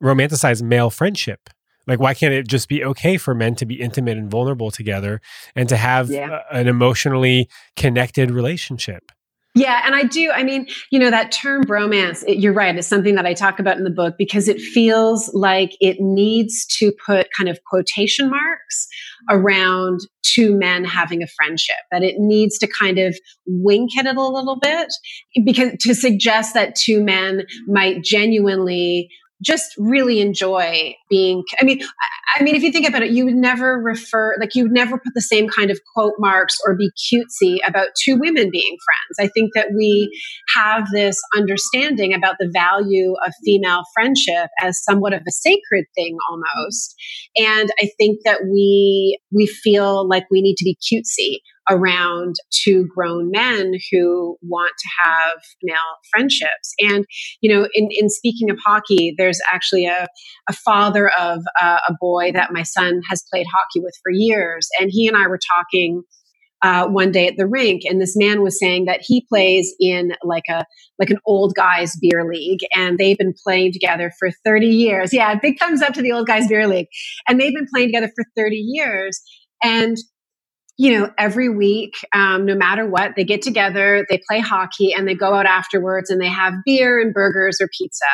romanticize 0.02 0.62
male 0.62 0.90
friendship 0.90 1.50
like 1.88 2.00
why 2.00 2.14
can't 2.14 2.34
it 2.34 2.48
just 2.48 2.70
be 2.70 2.84
okay 2.84 3.18
for 3.18 3.34
men 3.34 3.56
to 3.56 3.66
be 3.66 3.82
intimate 3.82 4.18
and 4.18 4.30
vulnerable 4.30 4.72
together 4.72 5.22
and 5.56 5.68
to 5.70 5.76
have 5.76 6.10
yeah. 6.10 6.42
an 6.52 6.68
emotionally 6.68 7.50
connected 7.76 8.32
relationship 8.32 9.12
yeah, 9.56 9.82
and 9.84 9.96
I 9.96 10.04
do. 10.04 10.32
I 10.32 10.44
mean, 10.44 10.68
you 10.92 11.00
know, 11.00 11.10
that 11.10 11.32
term 11.32 11.64
bromance, 11.64 12.24
it, 12.28 12.38
you're 12.38 12.54
right, 12.54 12.78
is 12.78 12.86
something 12.86 13.16
that 13.16 13.26
I 13.26 13.34
talk 13.34 13.60
about 13.60 13.78
in 13.78 13.84
the 13.84 13.90
book 13.90 14.16
because 14.18 14.48
it 14.48 14.62
feels 14.62 15.34
like 15.34 15.76
it 15.82 15.98
needs 16.00 16.66
to 16.78 16.92
put 17.06 17.28
kind 17.36 17.50
of 17.50 17.60
quotation 17.66 18.30
marks 18.30 18.88
around 19.30 20.02
two 20.24 20.56
men 20.56 20.84
having 20.84 21.24
a 21.24 21.28
friendship, 21.28 21.76
that 21.92 22.04
it 22.04 22.16
needs 22.20 22.60
to 22.60 22.68
kind 22.68 23.00
of 23.00 23.18
wink 23.48 23.98
at 23.98 24.06
it 24.06 24.16
a 24.16 24.22
little 24.22 24.60
bit 24.60 24.88
because 25.44 25.72
to 25.80 25.96
suggest 25.96 26.54
that 26.54 26.76
two 26.76 27.04
men 27.04 27.44
might 27.68 28.04
genuinely 28.04 29.10
just 29.42 29.74
really 29.78 30.20
enjoy 30.20 30.94
being 31.10 31.44
i 31.60 31.66
mean 31.66 31.80
i 32.38 32.44
mean 32.44 32.56
if 32.56 32.64
you 32.64 32.72
think 32.72 32.88
about 32.88 33.02
it 33.02 33.12
you 33.12 33.26
would 33.26 33.36
never 33.36 33.82
refer 33.82 34.36
like 34.40 34.56
you 34.56 34.64
would 34.64 34.72
never 34.72 34.98
put 34.98 35.14
the 35.14 35.22
same 35.22 35.48
kind 35.50 35.72
of 35.72 35.80
quote 35.94 36.14
marks 36.20 36.58
or 36.66 36.76
be 36.76 36.90
cutesy 36.98 37.58
about 37.68 37.88
two 38.04 38.18
women 38.18 38.50
being 38.52 38.78
friends 38.86 39.28
i 39.28 39.32
think 39.34 39.52
that 39.54 39.68
we 39.76 40.10
have 40.56 40.88
this 40.94 41.20
understanding 41.36 42.14
about 42.14 42.36
the 42.40 42.50
value 42.54 43.14
of 43.26 43.34
female 43.44 43.84
friendship 43.94 44.50
as 44.62 44.82
somewhat 44.84 45.14
of 45.14 45.22
a 45.28 45.32
sacred 45.32 45.86
thing 45.96 46.18
almost 46.30 46.96
and 47.38 47.70
i 47.82 47.90
think 47.98 48.20
that 48.24 48.42
we 48.52 49.20
we 49.32 49.46
feel 49.46 50.08
like 50.08 50.26
we 50.32 50.42
need 50.42 50.56
to 50.56 50.64
be 50.64 50.78
cutesy 50.78 51.40
around 51.70 52.36
two 52.52 52.88
grown 52.94 53.30
men 53.32 53.74
who 53.92 54.38
want 54.42 54.74
to 54.78 54.90
have 55.04 55.40
male 55.62 55.78
friendships. 56.12 56.74
And, 56.80 57.06
you 57.42 57.54
know, 57.54 57.68
in, 57.74 57.88
in 57.92 58.10
speaking 58.10 58.50
of 58.50 58.58
hockey, 58.66 59.14
there's 59.18 59.40
actually 59.52 59.86
a, 59.86 60.08
a 60.50 60.54
father 60.54 60.99
of 61.08 61.42
uh, 61.62 61.80
a 61.88 61.94
boy 62.00 62.32
that 62.34 62.52
my 62.52 62.64
son 62.64 63.02
has 63.10 63.24
played 63.32 63.48
hockey 63.54 63.84
with 63.84 63.96
for 64.04 64.12
years. 64.12 64.68
And 64.80 64.90
he 64.92 65.08
and 65.08 65.18
I 65.18 65.28
were 65.28 65.40
talking 65.56 66.04
uh, 66.62 66.88
one 66.88 67.12
day 67.12 67.28
at 67.28 67.38
the 67.38 67.48
rink, 67.48 67.84
and 67.86 68.02
this 68.02 68.18
man 68.18 68.42
was 68.42 68.60
saying 68.60 68.86
that 68.86 69.00
he 69.02 69.26
plays 69.30 69.74
in 69.80 70.12
like 70.24 70.44
a 70.50 70.66
like 70.98 71.10
an 71.10 71.20
old 71.26 71.56
guys 71.56 71.96
beer 72.02 72.28
league, 72.30 72.60
and 72.76 72.98
they've 72.98 73.18
been 73.18 73.34
playing 73.46 73.72
together 73.72 74.12
for 74.20 74.30
thirty 74.44 74.68
years. 74.68 75.14
Yeah, 75.14 75.36
big 75.36 75.58
thumbs 75.58 75.82
up 75.82 75.94
to 75.94 76.02
the 76.02 76.12
old 76.12 76.28
guys 76.28 76.48
beer 76.48 76.68
league, 76.68 76.88
and 77.28 77.40
they've 77.40 77.54
been 77.54 77.68
playing 77.74 77.90
together 77.90 78.12
for 78.14 78.26
thirty 78.36 78.58
years. 78.58 79.22
And 79.64 79.98
you 80.80 80.98
know, 80.98 81.12
every 81.18 81.50
week, 81.50 81.96
um, 82.16 82.46
no 82.46 82.56
matter 82.56 82.90
what, 82.90 83.12
they 83.18 83.26
get 83.26 83.42
together, 83.42 84.06
they 84.10 84.22
play 84.30 84.40
hockey, 84.40 84.94
and 84.94 85.06
they 85.06 85.14
go 85.14 85.34
out 85.34 85.46
afterwards 85.46 86.10
and 86.10 86.22
they 86.22 86.30
have 86.30 86.54
beer 86.66 87.02
and 87.02 87.14
burgers 87.14 87.58
or 87.60 87.68
pizza. 87.78 88.06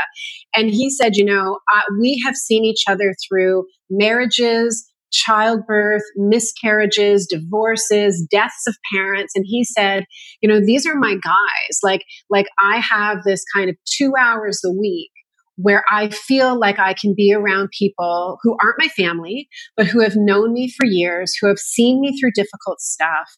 And 0.56 0.72
he 0.72 0.90
said, 0.90 1.16
you 1.16 1.26
know, 1.26 1.60
uh, 1.76 1.82
we 2.02 2.20
have 2.26 2.36
seen 2.36 2.66
each 2.66 2.86
other 2.88 3.14
through 3.30 3.66
marriages, 3.92 4.84
childbirth, 5.12 6.02
miscarriages, 6.16 7.28
divorces, 7.30 8.28
deaths 8.32 8.66
of 8.68 8.76
parents. 8.92 9.34
And 9.36 9.46
he 9.48 9.64
said, 9.64 10.06
you 10.42 10.50
know, 10.50 10.60
these 10.60 10.88
are 10.88 10.96
my 10.96 11.14
guys. 11.14 11.80
Like, 11.84 12.04
like 12.32 12.48
I 12.60 12.80
have 12.80 13.20
this 13.24 13.44
kind 13.56 13.70
of 13.70 13.76
two 13.86 14.14
hours 14.20 14.62
a 14.66 14.72
week 14.72 15.12
where 15.58 15.84
I 15.90 16.10
feel 16.10 16.60
like 16.60 16.80
I 16.80 16.94
can 16.94 17.14
be 17.16 17.34
around 17.34 17.70
people 17.78 18.38
who 18.44 18.58
aren't 18.62 18.80
my 18.80 18.90
family, 18.90 19.48
but 19.78 19.88
who 19.88 20.02
have 20.02 20.16
known 20.16 20.54
me 20.54 20.70
for 20.70 20.86
years, 20.86 21.34
who 21.40 21.48
have 21.48 21.60
seen 21.60 22.02
me 22.02 22.18
through 22.20 22.32
difficult 22.36 22.82
stuff, 22.82 23.30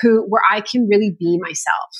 who 0.00 0.24
where 0.28 0.42
I 0.50 0.60
can 0.60 0.88
really 0.90 1.14
be 1.18 1.38
myself. 1.40 1.90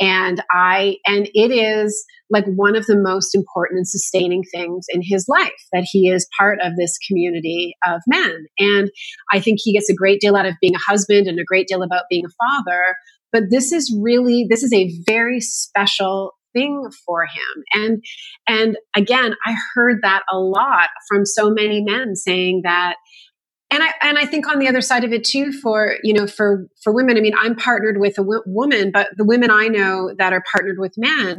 And 0.00 0.42
I 0.50 0.96
and 1.06 1.28
it 1.32 1.52
is 1.52 2.04
like 2.30 2.46
one 2.46 2.74
of 2.74 2.86
the 2.86 2.98
most 2.98 3.34
important 3.34 3.78
and 3.78 3.88
sustaining 3.88 4.42
things 4.52 4.86
in 4.88 5.02
his 5.04 5.26
life 5.28 5.52
that 5.72 5.86
he 5.88 6.08
is 6.08 6.26
part 6.38 6.58
of 6.60 6.72
this 6.76 6.96
community 7.06 7.74
of 7.86 8.00
men. 8.08 8.46
And 8.58 8.90
I 9.32 9.38
think 9.38 9.58
he 9.62 9.74
gets 9.74 9.90
a 9.90 9.94
great 9.94 10.20
deal 10.20 10.34
out 10.34 10.46
of 10.46 10.54
being 10.60 10.74
a 10.74 10.90
husband 10.90 11.28
and 11.28 11.38
a 11.38 11.44
great 11.44 11.68
deal 11.68 11.82
about 11.82 12.04
being 12.10 12.24
a 12.24 12.46
father. 12.46 12.82
But 13.30 13.44
this 13.50 13.70
is 13.70 13.96
really 14.02 14.46
this 14.48 14.62
is 14.62 14.72
a 14.72 14.90
very 15.06 15.40
special 15.40 16.32
thing 16.52 16.88
for 17.06 17.24
him 17.24 17.64
and 17.74 18.04
and 18.46 18.76
again 18.96 19.34
i 19.46 19.54
heard 19.74 19.98
that 20.02 20.22
a 20.30 20.38
lot 20.38 20.88
from 21.08 21.24
so 21.24 21.50
many 21.50 21.82
men 21.82 22.14
saying 22.14 22.62
that 22.64 22.96
and 23.72 23.82
I 23.82 23.88
and 24.02 24.18
I 24.18 24.26
think 24.26 24.46
on 24.46 24.58
the 24.58 24.68
other 24.68 24.82
side 24.82 25.02
of 25.02 25.12
it 25.12 25.24
too, 25.24 25.50
for 25.50 25.96
you 26.02 26.12
know, 26.12 26.26
for 26.26 26.66
for 26.84 26.94
women. 26.94 27.16
I 27.16 27.20
mean, 27.20 27.32
I'm 27.34 27.56
partnered 27.56 27.98
with 27.98 28.18
a 28.18 28.22
w- 28.22 28.42
woman, 28.44 28.90
but 28.92 29.08
the 29.16 29.24
women 29.24 29.50
I 29.50 29.68
know 29.68 30.10
that 30.18 30.34
are 30.34 30.44
partnered 30.52 30.76
with 30.78 30.92
men, 30.98 31.38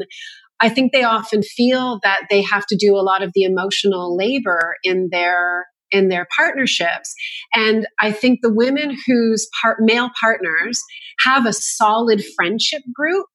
I 0.59 0.69
think 0.69 0.91
they 0.91 1.03
often 1.03 1.43
feel 1.43 1.99
that 2.01 2.21
they 2.31 2.41
have 2.41 2.65
to 2.67 2.75
do 2.75 2.95
a 2.95 3.05
lot 3.05 3.21
of 3.21 3.31
the 3.35 3.43
emotional 3.43 4.17
labor 4.17 4.77
in 4.83 5.09
their 5.11 5.67
in 5.91 6.09
their 6.09 6.27
partnerships. 6.35 7.13
And 7.53 7.85
I 8.01 8.11
think 8.11 8.39
the 8.41 8.53
women 8.53 8.97
whose 9.05 9.47
part, 9.61 9.77
male 9.81 10.09
partners 10.19 10.81
have 11.23 11.45
a 11.45 11.53
solid 11.53 12.23
friendship 12.35 12.81
group 12.93 13.27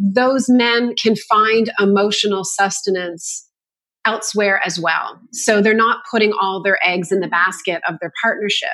those 0.00 0.48
men 0.48 0.94
can 1.00 1.14
find 1.14 1.70
emotional 1.78 2.42
sustenance 2.42 3.46
elsewhere 4.06 4.60
as 4.64 4.80
well. 4.80 5.20
So 5.32 5.60
they're 5.60 5.74
not 5.74 6.04
putting 6.10 6.32
all 6.32 6.62
their 6.62 6.78
eggs 6.82 7.12
in 7.12 7.20
the 7.20 7.28
basket 7.28 7.82
of 7.86 7.96
their 8.00 8.12
partnership. 8.22 8.68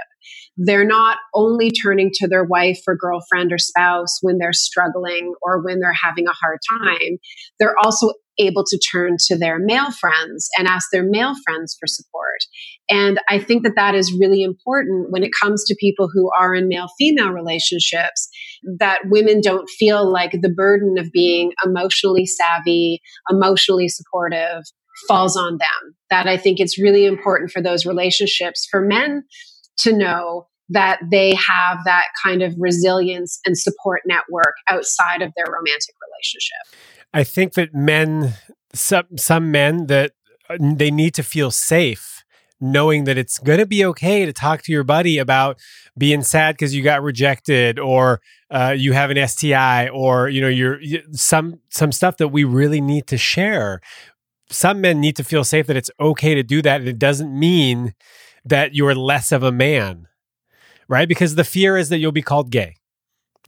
They're 0.56 0.86
not 0.86 1.18
only 1.34 1.70
turning 1.70 2.10
to 2.14 2.28
their 2.28 2.44
wife 2.44 2.78
or 2.86 2.96
girlfriend 2.96 3.52
or 3.52 3.58
spouse 3.58 4.18
when 4.22 4.38
they're 4.38 4.52
struggling 4.52 5.34
or 5.42 5.62
when 5.62 5.80
they're 5.80 5.92
having 5.92 6.26
a 6.28 6.32
hard 6.32 6.58
time. 6.80 7.18
They're 7.58 7.76
also 7.82 8.12
able 8.38 8.64
to 8.64 8.78
turn 8.78 9.16
to 9.26 9.36
their 9.36 9.58
male 9.58 9.90
friends 9.90 10.48
and 10.58 10.68
ask 10.68 10.88
their 10.92 11.04
male 11.04 11.34
friends 11.44 11.76
for 11.78 11.86
support. 11.86 12.38
And 12.88 13.18
I 13.28 13.38
think 13.38 13.64
that 13.64 13.74
that 13.76 13.94
is 13.94 14.16
really 14.18 14.42
important 14.42 15.10
when 15.10 15.24
it 15.24 15.32
comes 15.40 15.64
to 15.64 15.76
people 15.78 16.08
who 16.12 16.30
are 16.38 16.54
in 16.54 16.68
male 16.68 16.88
female 16.98 17.30
relationships, 17.30 18.28
that 18.78 19.00
women 19.06 19.40
don't 19.40 19.68
feel 19.68 20.10
like 20.10 20.32
the 20.32 20.52
burden 20.54 20.96
of 20.98 21.10
being 21.12 21.52
emotionally 21.64 22.26
savvy, 22.26 23.00
emotionally 23.30 23.88
supportive 23.88 24.62
falls 25.08 25.36
on 25.36 25.58
them. 25.58 25.96
That 26.10 26.28
I 26.28 26.36
think 26.36 26.60
it's 26.60 26.80
really 26.80 27.06
important 27.06 27.50
for 27.50 27.60
those 27.60 27.84
relationships 27.84 28.66
for 28.70 28.80
men 28.80 29.24
to 29.78 29.92
know 29.92 30.46
that 30.68 30.98
they 31.10 31.34
have 31.34 31.78
that 31.84 32.06
kind 32.24 32.42
of 32.42 32.54
resilience 32.58 33.38
and 33.46 33.56
support 33.56 34.02
network 34.06 34.54
outside 34.68 35.22
of 35.22 35.32
their 35.36 35.46
romantic 35.46 35.94
relationship. 36.10 36.80
I 37.14 37.24
think 37.24 37.54
that 37.54 37.74
men, 37.74 38.34
some 38.74 39.06
some 39.16 39.50
men, 39.50 39.86
that 39.86 40.12
uh, 40.48 40.56
they 40.60 40.90
need 40.90 41.14
to 41.14 41.22
feel 41.22 41.50
safe 41.50 42.15
knowing 42.60 43.04
that 43.04 43.18
it's 43.18 43.38
going 43.38 43.58
to 43.58 43.66
be 43.66 43.84
okay 43.84 44.24
to 44.24 44.32
talk 44.32 44.62
to 44.62 44.72
your 44.72 44.84
buddy 44.84 45.18
about 45.18 45.58
being 45.98 46.22
sad 46.22 46.54
because 46.54 46.74
you 46.74 46.82
got 46.82 47.02
rejected 47.02 47.78
or 47.78 48.20
uh, 48.50 48.74
you 48.76 48.92
have 48.92 49.10
an 49.10 49.28
STI 49.28 49.88
or 49.88 50.28
you 50.28 50.40
know 50.40 50.48
you're 50.48 50.78
some 51.12 51.60
some 51.68 51.92
stuff 51.92 52.16
that 52.18 52.28
we 52.28 52.44
really 52.44 52.80
need 52.80 53.06
to 53.06 53.18
share. 53.18 53.80
Some 54.48 54.80
men 54.80 55.00
need 55.00 55.16
to 55.16 55.24
feel 55.24 55.42
safe 55.42 55.66
that 55.66 55.76
it's 55.76 55.90
okay 55.98 56.34
to 56.34 56.42
do 56.42 56.62
that, 56.62 56.80
and 56.80 56.88
it 56.88 56.98
doesn't 56.98 57.36
mean 57.36 57.94
that 58.44 58.74
you're 58.74 58.94
less 58.94 59.32
of 59.32 59.42
a 59.42 59.50
man, 59.50 60.06
right? 60.88 61.08
Because 61.08 61.34
the 61.34 61.44
fear 61.44 61.76
is 61.76 61.88
that 61.88 61.98
you'll 61.98 62.12
be 62.12 62.22
called 62.22 62.50
gay, 62.50 62.76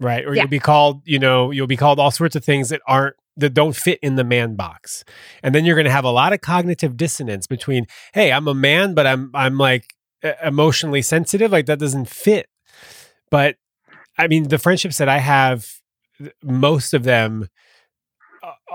right? 0.00 0.26
Or 0.26 0.34
yeah. 0.34 0.42
you'll 0.42 0.50
be 0.50 0.58
called, 0.58 1.02
you 1.04 1.20
know, 1.20 1.52
you'll 1.52 1.68
be 1.68 1.76
called 1.76 2.00
all 2.00 2.10
sorts 2.10 2.34
of 2.34 2.44
things 2.44 2.70
that 2.70 2.82
aren't 2.88 3.14
that 3.38 3.54
don't 3.54 3.74
fit 3.74 3.98
in 4.02 4.16
the 4.16 4.24
man 4.24 4.54
box. 4.54 5.04
And 5.42 5.54
then 5.54 5.64
you're 5.64 5.76
going 5.76 5.86
to 5.86 5.90
have 5.90 6.04
a 6.04 6.10
lot 6.10 6.32
of 6.32 6.40
cognitive 6.40 6.96
dissonance 6.96 7.46
between, 7.46 7.86
hey, 8.12 8.32
I'm 8.32 8.48
a 8.48 8.54
man, 8.54 8.94
but 8.94 9.06
I'm 9.06 9.30
I'm 9.34 9.56
like 9.56 9.94
emotionally 10.44 11.02
sensitive. 11.02 11.50
Like 11.50 11.66
that 11.66 11.78
doesn't 11.78 12.08
fit. 12.08 12.48
But 13.30 13.56
I 14.18 14.26
mean, 14.26 14.48
the 14.48 14.58
friendships 14.58 14.98
that 14.98 15.08
I 15.08 15.18
have, 15.18 15.80
most 16.42 16.92
of 16.92 17.04
them, 17.04 17.48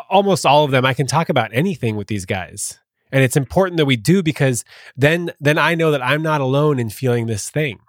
almost 0.10 0.45
all 0.45 0.63
of 0.63 0.71
them, 0.71 0.86
I 0.86 0.93
can 0.93 1.08
talk 1.08 1.30
about 1.30 1.52
anything 1.54 1.95
with 1.95 2.08
these 2.08 2.26
guys. 2.26 2.80
And 3.12 3.23
it's 3.23 3.38
important 3.38 3.78
that 3.78 3.86
we 3.86 3.95
do 3.95 4.23
because 4.23 4.63
then 4.95 5.32
then 5.39 5.58
I 5.58 5.76
know 5.76 5.91
that 5.91 6.04
I'm 6.04 6.23
not 6.23 6.41
alone 6.41 6.80
in 6.80 6.89
feeling 6.89 7.28
this 7.28 7.49
thing 7.49 7.80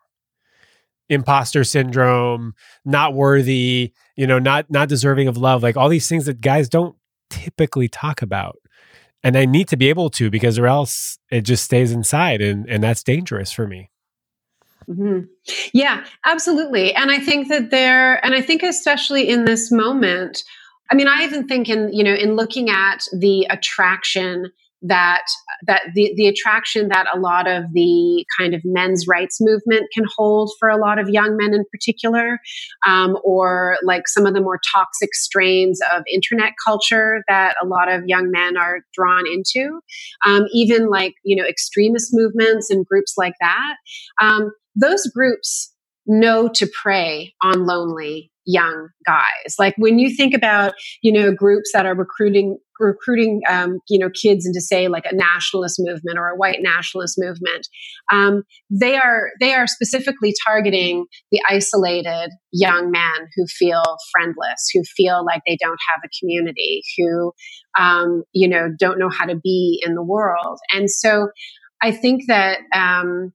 imposter 1.09 1.65
syndrome, 1.65 2.55
not 2.85 3.15
worthy, 3.15 3.93
you 4.17 4.27
know, 4.27 4.39
not 4.39 4.71
not 4.71 4.89
deserving 4.89 5.29
of 5.29 5.37
love, 5.37 5.63
like 5.63 5.77
all 5.77 5.89
these 5.89 6.09
things 6.09 6.27
that 6.27 6.41
guys 6.41 6.69
don't 6.69 6.97
typically 7.31 7.89
talk 7.89 8.23
about. 8.23 8.57
And 9.23 9.37
I 9.39 9.47
need 9.47 9.69
to 9.69 9.77
be 9.77 9.89
able 9.89 10.11
to 10.11 10.31
because 10.31 10.59
or 10.59 10.67
else 10.67 11.19
it 11.31 11.43
just 11.43 11.65
stays 11.65 11.93
inside 11.93 12.41
and 12.41 12.69
and 12.69 12.83
that's 12.83 13.03
dangerous 13.03 13.53
for 13.53 13.67
me. 13.67 13.91
Mm-hmm. 14.89 15.21
Yeah, 15.73 16.05
absolutely. 16.25 16.95
And 16.95 17.11
I 17.11 17.19
think 17.19 17.49
that 17.49 17.71
there, 17.71 18.25
and 18.25 18.35
I 18.35 18.43
think 18.43 18.63
especially 18.63 19.29
in 19.29 19.45
this 19.45 19.73
moment, 19.73 20.43
I 20.91 20.95
mean, 20.95 21.09
I 21.09 21.25
even 21.25 21.49
think 21.49 21.69
in, 21.69 21.93
you 21.93 22.05
know, 22.05 22.13
in 22.13 22.37
looking 22.37 22.69
at 22.69 23.07
the 23.13 23.47
attraction 23.49 24.53
that 24.85 25.23
that 25.67 25.83
the, 25.95 26.13
the 26.17 26.27
attraction 26.27 26.89
that 26.89 27.07
a 27.15 27.19
lot 27.19 27.49
of 27.49 27.65
the 27.73 28.25
kind 28.39 28.55
of 28.55 28.61
men's 28.65 29.07
rights 29.09 29.39
movement 29.41 29.87
can 29.95 30.05
hold 30.17 30.51
for 30.59 30.69
a 30.69 30.77
lot 30.77 30.99
of 30.99 31.09
young 31.09 31.37
men 31.37 31.55
in 31.55 31.65
particular 31.73 32.39
um, 32.87 33.17
or 33.25 33.77
like 33.83 34.07
some 34.07 34.27
of 34.27 34.35
the 34.35 34.41
more 34.41 34.61
toxic 34.75 35.15
strains 35.15 35.81
of 35.95 36.03
internet 36.13 36.53
culture 36.65 37.23
that 37.29 37.55
a 37.63 37.67
lot 37.67 37.91
of 37.91 38.03
young 38.07 38.31
men 38.31 38.57
are 38.57 38.81
drawn 38.93 39.25
into 39.27 39.81
um, 40.27 40.45
even 40.53 40.89
like 40.89 41.15
you 41.25 41.35
know 41.35 41.49
extremist 41.49 42.11
movements 42.13 42.71
and 42.71 42.87
groups 42.87 43.15
like 43.17 43.35
that 43.41 43.77
um, 44.21 44.51
those 44.77 45.07
groups 45.15 45.73
know 46.07 46.49
to 46.49 46.69
prey 46.83 47.33
on 47.43 47.65
lonely 47.67 48.31
young 48.47 48.89
guys. 49.07 49.57
Like 49.59 49.75
when 49.77 49.99
you 49.99 50.15
think 50.15 50.35
about, 50.35 50.75
you 51.03 51.13
know, 51.13 51.33
groups 51.33 51.71
that 51.73 51.87
are 51.87 51.95
recruiting 51.95 52.59
recruiting, 52.81 53.41
um, 53.49 53.79
you 53.89 53.99
know, 53.99 54.11
kids 54.11 54.45
into 54.45 54.61
say 54.61 54.89
like 54.89 55.05
a 55.07 55.15
nationalist 55.15 55.77
movement 55.79 56.19
or 56.19 56.29
a 56.29 56.37
white 56.37 56.59
nationalist 56.61 57.17
movement, 57.19 57.69
um, 58.13 58.43
they 58.69 58.97
are 58.97 59.31
they 59.41 59.55
are 59.55 59.67
specifically 59.67 60.35
targeting 60.47 61.07
the 61.31 61.41
isolated 61.49 62.31
young 62.53 62.91
men 62.91 63.29
who 63.37 63.47
feel 63.47 63.83
friendless, 64.13 64.71
who 64.73 64.83
feel 64.97 65.25
like 65.25 65.43
they 65.47 65.57
don't 65.61 65.79
have 65.93 66.03
a 66.05 66.09
community, 66.21 66.83
who, 66.99 67.33
um, 67.79 68.25
you 68.33 68.49
know, 68.49 68.69
don't 68.79 68.99
know 68.99 69.11
how 69.11 69.25
to 69.25 69.37
be 69.37 69.81
in 69.85 69.95
the 69.95 70.05
world, 70.05 70.59
and 70.73 70.91
so. 70.91 71.29
I 71.83 71.91
think 71.91 72.23
that 72.29 72.61
um, 72.75 73.35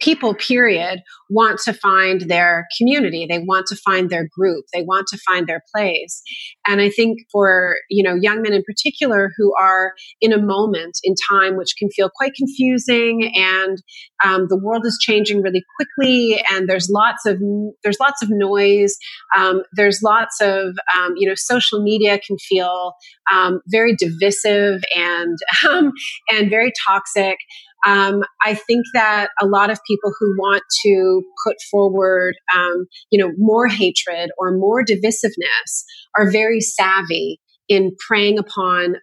people 0.00 0.34
period 0.34 1.00
want 1.30 1.60
to 1.64 1.72
find 1.72 2.22
their 2.22 2.66
community. 2.78 3.26
They 3.28 3.40
want 3.40 3.66
to 3.66 3.76
find 3.76 4.10
their 4.10 4.28
group. 4.30 4.64
They 4.72 4.82
want 4.82 5.06
to 5.08 5.18
find 5.26 5.46
their 5.46 5.62
place. 5.74 6.22
And 6.66 6.80
i 6.80 6.90
think 6.90 7.20
for 7.32 7.76
you 7.88 8.02
know 8.02 8.14
young 8.14 8.42
men 8.42 8.52
in 8.52 8.62
particular 8.62 9.30
who 9.36 9.54
are 9.60 9.92
in 10.20 10.32
a 10.32 10.40
moment 10.40 10.98
in 11.02 11.14
time 11.30 11.56
which 11.56 11.74
can 11.78 11.88
feel 11.90 12.10
quite 12.14 12.32
confusing 12.34 13.32
and 13.34 13.78
um, 14.24 14.46
the 14.48 14.58
world 14.58 14.84
is 14.84 14.98
changing 15.00 15.42
really 15.42 15.62
quickly 15.76 16.42
and 16.50 16.68
there's 16.68 16.88
lots 16.90 17.24
of 17.26 17.40
there's 17.82 18.00
lots 18.00 18.22
of 18.22 18.28
noise 18.30 18.96
um, 19.36 19.62
there's 19.72 20.00
lots 20.02 20.40
of 20.40 20.76
um, 20.96 21.14
you 21.16 21.28
know 21.28 21.34
social 21.36 21.82
media 21.82 22.18
can 22.18 22.36
feel 22.38 22.94
um, 23.32 23.60
very 23.68 23.96
divisive 23.96 24.82
and 24.96 25.38
um, 25.68 25.92
and 26.30 26.50
very 26.50 26.72
toxic 26.86 27.36
um, 27.86 28.22
I 28.44 28.54
think 28.54 28.84
that 28.94 29.28
a 29.40 29.46
lot 29.46 29.70
of 29.70 29.78
people 29.86 30.12
who 30.18 30.36
want 30.38 30.62
to 30.84 31.22
put 31.46 31.56
forward, 31.70 32.34
um, 32.54 32.86
you 33.10 33.22
know, 33.22 33.32
more 33.38 33.68
hatred 33.68 34.30
or 34.38 34.56
more 34.56 34.84
divisiveness 34.84 35.84
are 36.16 36.30
very 36.30 36.60
savvy 36.60 37.40
in 37.68 37.92
preying 38.06 38.38
upon 38.38 38.96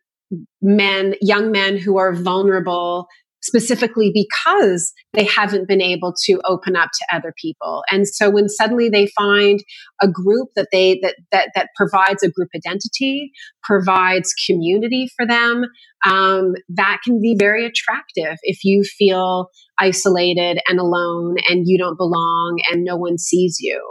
men, 0.61 1.15
young 1.21 1.51
men 1.51 1.77
who 1.77 1.97
are 1.97 2.13
vulnerable, 2.13 3.07
specifically 3.45 4.11
because 4.11 4.91
they 5.13 5.23
haven't 5.23 5.67
been 5.67 5.81
able 5.81 6.13
to 6.25 6.41
open 6.45 6.75
up 6.75 6.89
to 6.91 7.15
other 7.15 7.31
people. 7.39 7.83
And 7.91 8.07
so 8.07 8.29
when 8.31 8.49
suddenly 8.49 8.89
they 8.89 9.07
find 9.15 9.59
a 10.01 10.07
group 10.07 10.49
that 10.55 10.67
they 10.71 10.99
that 11.03 11.15
that 11.31 11.49
that 11.53 11.69
provides 11.75 12.23
a 12.23 12.31
group 12.31 12.49
identity, 12.55 13.31
provides 13.65 14.33
community 14.47 15.07
for 15.15 15.25
them, 15.25 15.63
um, 16.05 16.53
that 16.69 16.99
can 17.03 17.19
be 17.19 17.35
very 17.37 17.65
attractive 17.65 18.37
if 18.43 18.59
you 18.63 18.83
feel 18.83 19.47
isolated 19.79 20.59
and 20.67 20.79
alone 20.79 21.35
and 21.49 21.63
you 21.65 21.77
don't 21.77 21.97
belong 21.97 22.59
and 22.71 22.83
no 22.83 22.95
one 22.95 23.17
sees 23.17 23.57
you. 23.59 23.81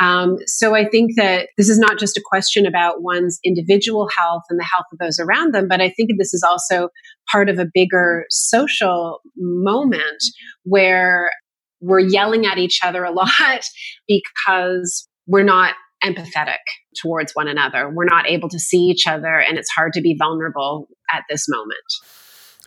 Um, 0.00 0.36
so 0.46 0.74
I 0.74 0.88
think 0.88 1.12
that 1.16 1.48
this 1.56 1.68
is 1.68 1.78
not 1.78 1.98
just 1.98 2.16
a 2.16 2.22
question 2.28 2.66
about 2.66 3.02
one's 3.02 3.38
individual 3.44 4.08
health 4.16 4.42
and 4.50 4.58
the 4.58 4.68
health 4.70 4.86
of 4.92 4.98
those 4.98 5.18
around 5.18 5.54
them, 5.54 5.68
but 5.68 5.80
I 5.80 5.90
think 5.90 6.10
this 6.18 6.34
is 6.34 6.42
also 6.42 6.88
part 7.30 7.48
of 7.48 7.58
a 7.58 7.68
bigger 7.72 8.24
social 8.30 9.20
moment 9.36 10.22
where 10.64 11.30
we're 11.80 12.00
yelling 12.00 12.46
at 12.46 12.58
each 12.58 12.80
other 12.84 13.04
a 13.04 13.12
lot 13.12 13.28
because 14.08 15.08
we're 15.26 15.44
not 15.44 15.74
empathetic 16.04 16.58
towards 17.00 17.32
one 17.32 17.48
another. 17.48 17.90
We're 17.90 18.04
not 18.04 18.28
able 18.28 18.48
to 18.48 18.58
see 18.58 18.78
each 18.78 19.06
other, 19.06 19.38
and 19.38 19.58
it's 19.58 19.70
hard 19.70 19.92
to 19.94 20.00
be 20.00 20.16
vulnerable 20.18 20.88
at 21.12 21.24
this 21.28 21.46
moment. 21.48 21.76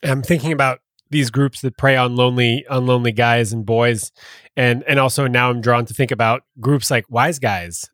I'm 0.04 0.22
thinking 0.22 0.52
about 0.52 0.80
these 1.14 1.30
groups 1.30 1.62
that 1.62 1.78
prey 1.78 1.96
on 1.96 2.16
lonely 2.16 2.66
on 2.70 2.86
lonely 2.86 3.12
guys 3.12 3.54
and 3.54 3.66
boys 3.66 4.12
and 4.58 4.84
and 4.88 5.00
also 5.00 5.28
now 5.28 5.50
I'm 5.50 5.62
drawn 5.62 5.86
to 5.86 5.94
think 5.94 6.12
about 6.12 6.42
groups 6.60 6.92
like 6.92 7.06
wise 7.08 7.40
guys 7.40 7.90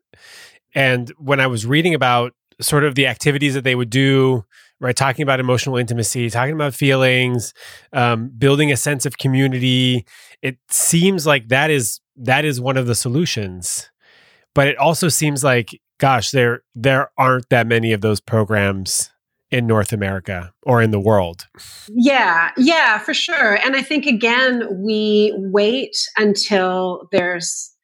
and 0.74 1.10
when 1.18 1.38
I 1.38 1.46
was 1.46 1.66
reading 1.66 1.94
about 1.94 2.32
sort 2.60 2.82
of 2.82 2.94
the 2.94 3.06
activities 3.06 3.54
that 3.54 3.62
they 3.62 3.74
would 3.74 3.90
do 3.90 4.44
right 4.80 4.96
talking 4.96 5.22
about 5.22 5.38
emotional 5.38 5.76
intimacy 5.76 6.30
talking 6.30 6.54
about 6.54 6.74
feelings 6.74 7.52
um, 7.92 8.30
building 8.38 8.72
a 8.72 8.76
sense 8.76 9.04
of 9.04 9.18
community 9.18 10.06
it 10.40 10.56
seems 10.70 11.26
like 11.26 11.48
that 11.48 11.70
is 11.70 12.00
that 12.16 12.46
is 12.46 12.58
one 12.58 12.78
of 12.78 12.86
the 12.86 12.94
solutions 12.94 13.89
but 14.54 14.68
it 14.68 14.76
also 14.78 15.08
seems 15.08 15.44
like 15.44 15.80
gosh 15.98 16.30
there 16.30 16.62
there 16.74 17.10
aren't 17.18 17.48
that 17.50 17.66
many 17.66 17.92
of 17.92 18.00
those 18.00 18.20
programs 18.20 19.10
in 19.50 19.66
North 19.66 19.92
America 19.92 20.52
or 20.62 20.80
in 20.80 20.90
the 20.90 21.00
world. 21.00 21.48
Yeah, 21.88 22.52
yeah, 22.56 22.98
for 22.98 23.12
sure. 23.12 23.54
And 23.54 23.74
I 23.74 23.82
think 23.82 24.06
again, 24.06 24.66
we 24.82 25.34
wait 25.36 25.96
until 26.16 27.08
there's 27.10 27.74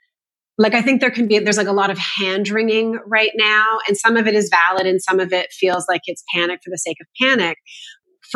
like 0.58 0.74
I 0.74 0.80
think 0.80 1.00
there 1.00 1.10
can 1.10 1.26
be 1.26 1.38
there's 1.38 1.58
like 1.58 1.66
a 1.66 1.72
lot 1.72 1.90
of 1.90 1.98
hand 1.98 2.48
wringing 2.48 2.98
right 3.06 3.32
now, 3.34 3.78
and 3.86 3.96
some 3.96 4.16
of 4.16 4.26
it 4.26 4.34
is 4.34 4.48
valid, 4.48 4.86
and 4.86 5.02
some 5.02 5.20
of 5.20 5.32
it 5.32 5.52
feels 5.52 5.84
like 5.88 6.02
it's 6.06 6.24
panic 6.32 6.60
for 6.64 6.70
the 6.70 6.78
sake 6.78 6.96
of 7.00 7.06
panic. 7.20 7.58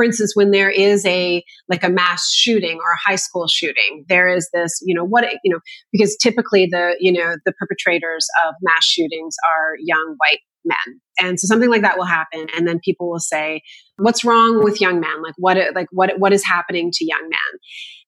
For 0.01 0.05
instance, 0.05 0.33
when 0.35 0.51
there 0.51 0.71
is 0.71 1.05
a 1.05 1.45
like 1.69 1.85
a 1.85 1.91
mass 1.91 2.33
shooting 2.33 2.79
or 2.79 2.93
a 2.93 3.11
high 3.11 3.17
school 3.17 3.47
shooting, 3.47 4.07
there 4.09 4.35
is 4.35 4.49
this, 4.55 4.81
you 4.83 4.95
know, 4.95 5.05
what 5.05 5.25
you 5.45 5.53
know, 5.53 5.61
because 5.93 6.17
typically 6.17 6.65
the 6.65 6.97
you 6.99 7.13
know 7.13 7.37
the 7.45 7.53
perpetrators 7.53 8.27
of 8.47 8.55
mass 8.63 8.83
shootings 8.83 9.37
are 9.55 9.75
young 9.79 10.17
white 10.17 10.39
men. 10.65 11.01
And 11.21 11.39
so 11.39 11.45
something 11.45 11.69
like 11.69 11.83
that 11.83 11.99
will 11.99 12.07
happen 12.07 12.47
and 12.57 12.67
then 12.67 12.81
people 12.83 13.11
will 13.11 13.21
say 13.21 13.61
what's 13.99 14.25
wrong 14.25 14.65
with 14.65 14.81
young 14.81 15.01
men? 15.01 15.23
Like 15.23 15.35
what 15.37 15.59
like 15.75 15.89
what 15.93 16.19
what 16.19 16.33
is 16.33 16.47
happening 16.47 16.91
to 16.95 17.05
young 17.05 17.29
men 17.29 17.61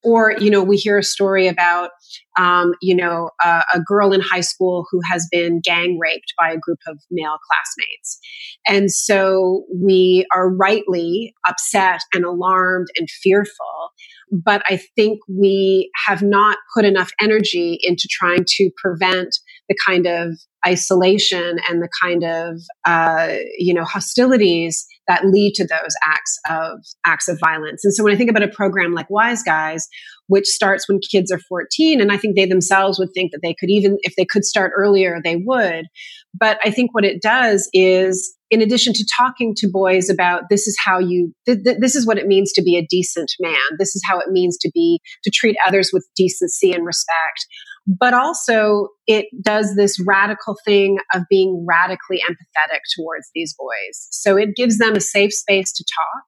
or 0.03 0.35
you 0.39 0.51
know 0.51 0.63
we 0.63 0.77
hear 0.77 0.99
a 0.99 1.03
story 1.03 1.49
about 1.49 1.91
um, 2.39 2.73
you 2.81 2.95
know 2.95 3.31
a, 3.45 3.63
a 3.75 3.81
girl 3.81 4.13
in 4.13 4.21
high 4.21 4.41
school 4.41 4.87
who 4.91 5.01
has 5.11 5.27
been 5.31 5.61
gang 5.63 5.99
raped 5.99 6.33
by 6.39 6.51
a 6.51 6.59
group 6.59 6.79
of 6.87 6.99
male 7.11 7.39
classmates. 7.51 8.19
And 8.67 8.91
so 8.91 9.65
we 9.75 10.27
are 10.35 10.49
rightly 10.55 11.35
upset 11.49 12.01
and 12.15 12.25
alarmed 12.25 12.89
and 12.99 13.09
fearful 13.23 13.93
but 14.33 14.63
i 14.69 14.81
think 14.97 15.21
we 15.29 15.91
have 16.07 16.23
not 16.23 16.57
put 16.75 16.85
enough 16.85 17.11
energy 17.21 17.79
into 17.83 18.09
trying 18.11 18.45
to 18.47 18.71
prevent 18.83 19.29
the 19.69 19.77
kind 19.87 20.07
of 20.07 20.31
isolation 20.67 21.59
and 21.69 21.83
the 21.83 21.89
kind 22.03 22.25
of 22.25 22.61
uh, 22.87 23.37
you 23.59 23.75
know 23.75 23.85
hostilities 23.85 24.87
that 25.13 25.27
lead 25.27 25.53
to 25.55 25.65
those 25.65 25.95
acts 26.07 26.39
of 26.49 26.79
acts 27.05 27.29
of 27.29 27.39
violence. 27.39 27.85
And 27.85 27.95
so 27.95 28.03
when 28.03 28.15
I 28.15 28.17
think 28.17 28.31
about 28.31 28.43
a 28.43 28.49
program 28.49 28.95
like 28.95 29.11
Wise 29.11 29.43
Guys, 29.43 29.87
which 30.29 30.47
starts 30.47 30.89
when 30.89 31.01
kids 31.11 31.31
are 31.31 31.41
14, 31.49 32.01
and 32.01 32.11
I 32.11 32.17
think 32.17 32.35
they 32.35 32.47
themselves 32.47 32.99
would 32.99 33.11
think 33.15 33.33
that 33.33 33.41
they 33.43 33.55
could 33.59 33.69
even 33.71 33.99
if 34.03 34.15
they 34.17 34.25
could 34.25 34.45
start 34.45 34.73
earlier, 34.75 35.21
they 35.23 35.37
would. 35.37 35.87
But 36.35 36.59
I 36.65 36.71
think 36.71 36.95
what 36.95 37.05
it 37.05 37.21
does 37.21 37.69
is 37.75 38.35
in 38.51 38.61
addition 38.61 38.93
to 38.93 39.07
talking 39.19 39.55
to 39.57 39.69
boys 39.71 40.11
about 40.11 40.45
this 40.51 40.67
is 40.67 40.77
how 40.83 40.99
you 40.99 41.33
th- 41.47 41.65
th- 41.65 41.79
this 41.81 41.95
is 41.95 42.07
what 42.07 42.19
it 42.19 42.27
means 42.27 42.53
to 42.53 42.63
be 42.63 42.77
a 42.77 42.87
decent 42.89 43.33
man 43.41 43.59
this 43.79 43.97
is 43.97 44.03
how 44.07 44.19
it 44.19 44.29
means 44.29 44.59
to 44.59 44.71
be 44.75 45.01
to 45.25 45.31
treat 45.31 45.57
others 45.67 45.89
with 45.91 46.07
decency 46.15 46.71
and 46.71 46.85
respect 46.85 47.47
but 47.87 48.15
also 48.15 48.89
it 49.07 49.27
does 49.43 49.75
this 49.77 49.99
radical 50.07 50.57
thing 50.65 50.99
of 51.15 51.23
being 51.29 51.67
radically 51.69 52.21
empathetic 52.29 52.81
towards 52.97 53.29
these 53.35 53.55
boys. 53.59 54.09
So 54.11 54.37
it 54.37 54.51
gives 54.57 54.79
them 54.79 54.95
a 54.95 55.01
safe 55.01 55.33
space 55.33 55.73
to 55.73 55.85
talk. 55.85 56.25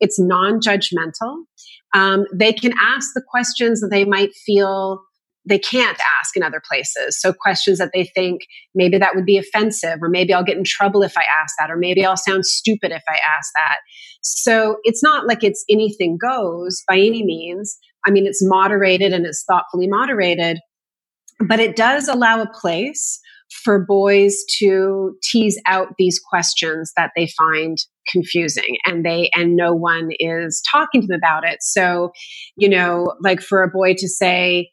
It's 0.00 0.18
non 0.18 0.60
judgmental. 0.60 1.44
Um, 1.94 2.24
they 2.34 2.52
can 2.52 2.72
ask 2.80 3.10
the 3.14 3.22
questions 3.30 3.80
that 3.80 3.88
they 3.90 4.04
might 4.04 4.34
feel 4.44 5.00
they 5.48 5.58
can't 5.58 5.98
ask 6.18 6.36
in 6.36 6.42
other 6.42 6.60
places. 6.68 7.20
So 7.20 7.32
questions 7.32 7.78
that 7.78 7.90
they 7.94 8.04
think 8.04 8.42
maybe 8.74 8.98
that 8.98 9.14
would 9.14 9.24
be 9.24 9.38
offensive, 9.38 9.98
or 10.02 10.08
maybe 10.08 10.34
I'll 10.34 10.44
get 10.44 10.56
in 10.56 10.64
trouble 10.64 11.02
if 11.02 11.16
I 11.16 11.22
ask 11.40 11.54
that, 11.58 11.70
or 11.70 11.76
maybe 11.76 12.04
I'll 12.04 12.16
sound 12.16 12.44
stupid 12.44 12.90
if 12.90 13.02
I 13.08 13.14
ask 13.14 13.52
that. 13.54 13.76
So 14.22 14.78
it's 14.82 15.02
not 15.02 15.26
like 15.26 15.44
it's 15.44 15.64
anything 15.70 16.18
goes 16.20 16.82
by 16.88 16.96
any 16.96 17.24
means. 17.24 17.78
I 18.06 18.10
mean, 18.10 18.26
it's 18.26 18.40
moderated 18.42 19.12
and 19.12 19.24
it's 19.24 19.44
thoughtfully 19.48 19.86
moderated, 19.88 20.58
but 21.38 21.60
it 21.60 21.76
does 21.76 22.08
allow 22.08 22.40
a 22.40 22.50
place 22.50 23.20
for 23.64 23.84
boys 23.84 24.44
to 24.58 25.16
tease 25.22 25.60
out 25.66 25.94
these 25.98 26.18
questions 26.18 26.92
that 26.96 27.12
they 27.16 27.28
find 27.38 27.78
confusing 28.10 28.76
and 28.84 29.04
they 29.04 29.30
and 29.34 29.56
no 29.56 29.72
one 29.72 30.10
is 30.18 30.62
talking 30.72 31.00
to 31.00 31.06
them 31.06 31.18
about 31.18 31.48
it. 31.48 31.58
So 31.62 32.10
you 32.56 32.68
know 32.68 33.14
like 33.22 33.40
for 33.40 33.62
a 33.62 33.68
boy 33.68 33.94
to 33.94 34.08
say 34.08 34.70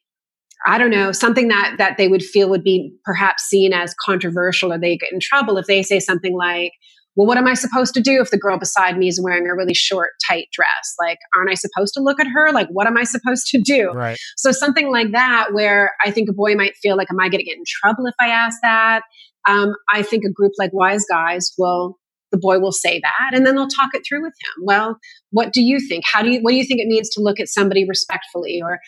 i 0.65 0.77
don't 0.77 0.89
know 0.89 1.11
something 1.11 1.49
that 1.49 1.75
that 1.77 1.97
they 1.97 2.07
would 2.07 2.23
feel 2.23 2.49
would 2.49 2.63
be 2.63 2.93
perhaps 3.03 3.43
seen 3.43 3.73
as 3.73 3.95
controversial 4.03 4.71
or 4.71 4.79
they 4.79 4.97
get 4.97 5.11
in 5.11 5.19
trouble 5.21 5.57
if 5.57 5.65
they 5.65 5.83
say 5.83 5.99
something 5.99 6.35
like 6.35 6.71
well, 7.15 7.27
what 7.27 7.37
am 7.37 7.47
I 7.47 7.53
supposed 7.53 7.93
to 7.93 8.01
do 8.01 8.21
if 8.21 8.31
the 8.31 8.37
girl 8.37 8.57
beside 8.57 8.97
me 8.97 9.07
is 9.07 9.21
wearing 9.23 9.47
a 9.47 9.55
really 9.55 9.73
short, 9.73 10.11
tight 10.27 10.47
dress? 10.51 10.95
Like, 10.99 11.19
aren't 11.37 11.51
I 11.51 11.53
supposed 11.53 11.93
to 11.95 12.01
look 12.01 12.19
at 12.19 12.27
her? 12.27 12.51
Like, 12.51 12.67
what 12.69 12.87
am 12.87 12.97
I 12.97 13.03
supposed 13.03 13.47
to 13.47 13.61
do? 13.61 13.91
Right. 13.91 14.17
So 14.37 14.51
something 14.51 14.91
like 14.91 15.11
that, 15.11 15.49
where 15.53 15.91
I 16.03 16.11
think 16.11 16.29
a 16.29 16.33
boy 16.33 16.55
might 16.55 16.75
feel 16.81 16.97
like, 16.97 17.09
am 17.11 17.19
I 17.19 17.29
going 17.29 17.39
to 17.39 17.45
get 17.45 17.57
in 17.57 17.63
trouble 17.67 18.07
if 18.07 18.15
I 18.19 18.29
ask 18.29 18.57
that? 18.63 19.01
Um, 19.47 19.73
I 19.93 20.01
think 20.01 20.23
a 20.25 20.31
group 20.31 20.53
like 20.57 20.71
Wise 20.73 21.05
Guys 21.09 21.53
will 21.57 21.97
the 22.31 22.39
boy 22.39 22.57
will 22.57 22.71
say 22.71 22.99
that 22.99 23.37
and 23.37 23.45
then 23.45 23.53
they'll 23.53 23.67
talk 23.67 23.91
it 23.93 24.01
through 24.09 24.23
with 24.23 24.33
him 24.41 24.63
well 24.63 24.97
what 25.29 25.53
do 25.53 25.61
you 25.61 25.79
think 25.79 26.03
how 26.11 26.23
do 26.23 26.31
you 26.31 26.39
what 26.41 26.49
do 26.49 26.57
you 26.57 26.65
think 26.65 26.79
it 26.79 26.87
means 26.87 27.07
to 27.07 27.21
look 27.21 27.39
at 27.39 27.47
somebody 27.47 27.85
respectfully 27.87 28.59
or 28.59 28.79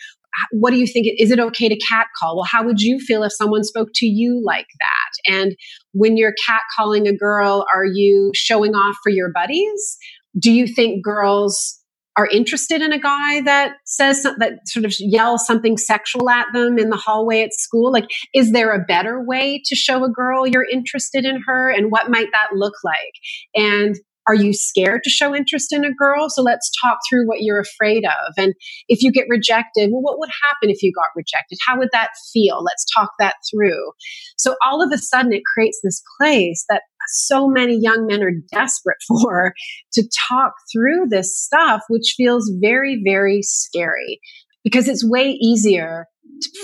what 0.52 0.70
do 0.70 0.78
you 0.78 0.86
think? 0.86 1.06
Is 1.18 1.30
it 1.30 1.40
okay 1.40 1.68
to 1.68 1.76
catcall? 1.76 2.36
Well, 2.36 2.48
how 2.50 2.64
would 2.64 2.80
you 2.80 2.98
feel 2.98 3.22
if 3.22 3.32
someone 3.32 3.64
spoke 3.64 3.88
to 3.94 4.06
you 4.06 4.42
like 4.44 4.66
that? 4.78 5.05
And 5.26 5.56
when 5.92 6.16
you're 6.16 6.34
catcalling 6.48 7.08
a 7.08 7.16
girl, 7.16 7.66
are 7.74 7.84
you 7.84 8.30
showing 8.34 8.74
off 8.74 8.96
for 9.02 9.10
your 9.10 9.30
buddies? 9.32 9.96
Do 10.38 10.52
you 10.52 10.66
think 10.66 11.04
girls 11.04 11.80
are 12.16 12.26
interested 12.26 12.80
in 12.80 12.92
a 12.92 12.98
guy 12.98 13.42
that 13.42 13.74
says 13.84 14.22
that 14.22 14.52
sort 14.64 14.86
of 14.86 14.94
yells 14.98 15.46
something 15.46 15.76
sexual 15.76 16.30
at 16.30 16.46
them 16.54 16.78
in 16.78 16.88
the 16.88 16.96
hallway 16.96 17.42
at 17.42 17.52
school? 17.52 17.92
Like 17.92 18.06
is 18.34 18.52
there 18.52 18.72
a 18.72 18.84
better 18.84 19.22
way 19.22 19.62
to 19.66 19.74
show 19.74 20.02
a 20.02 20.10
girl 20.10 20.46
you're 20.46 20.66
interested 20.70 21.24
in 21.24 21.42
her? 21.46 21.70
And 21.70 21.90
what 21.90 22.10
might 22.10 22.28
that 22.32 22.54
look 22.54 22.74
like? 22.82 23.12
And 23.54 23.96
are 24.28 24.34
you 24.34 24.52
scared 24.52 25.02
to 25.04 25.10
show 25.10 25.34
interest 25.34 25.72
in 25.72 25.84
a 25.84 25.94
girl? 25.94 26.28
So 26.28 26.42
let's 26.42 26.70
talk 26.82 26.98
through 27.08 27.26
what 27.26 27.42
you're 27.42 27.60
afraid 27.60 28.04
of. 28.04 28.34
And 28.36 28.54
if 28.88 29.02
you 29.02 29.12
get 29.12 29.26
rejected, 29.28 29.90
well, 29.92 30.02
what 30.02 30.18
would 30.18 30.30
happen 30.48 30.70
if 30.70 30.82
you 30.82 30.92
got 30.92 31.08
rejected? 31.14 31.58
How 31.66 31.78
would 31.78 31.90
that 31.92 32.10
feel? 32.32 32.62
Let's 32.64 32.84
talk 32.94 33.10
that 33.18 33.36
through. 33.50 33.92
So 34.36 34.56
all 34.66 34.82
of 34.82 34.92
a 34.92 34.98
sudden, 34.98 35.32
it 35.32 35.42
creates 35.54 35.80
this 35.82 36.02
place 36.20 36.64
that 36.68 36.82
so 37.08 37.48
many 37.48 37.78
young 37.80 38.06
men 38.06 38.22
are 38.22 38.32
desperate 38.52 38.98
for 39.08 39.54
to 39.92 40.08
talk 40.28 40.52
through 40.72 41.06
this 41.08 41.40
stuff, 41.40 41.82
which 41.88 42.14
feels 42.16 42.50
very, 42.60 43.00
very 43.04 43.42
scary 43.42 44.20
because 44.64 44.88
it's 44.88 45.08
way 45.08 45.38
easier 45.40 46.06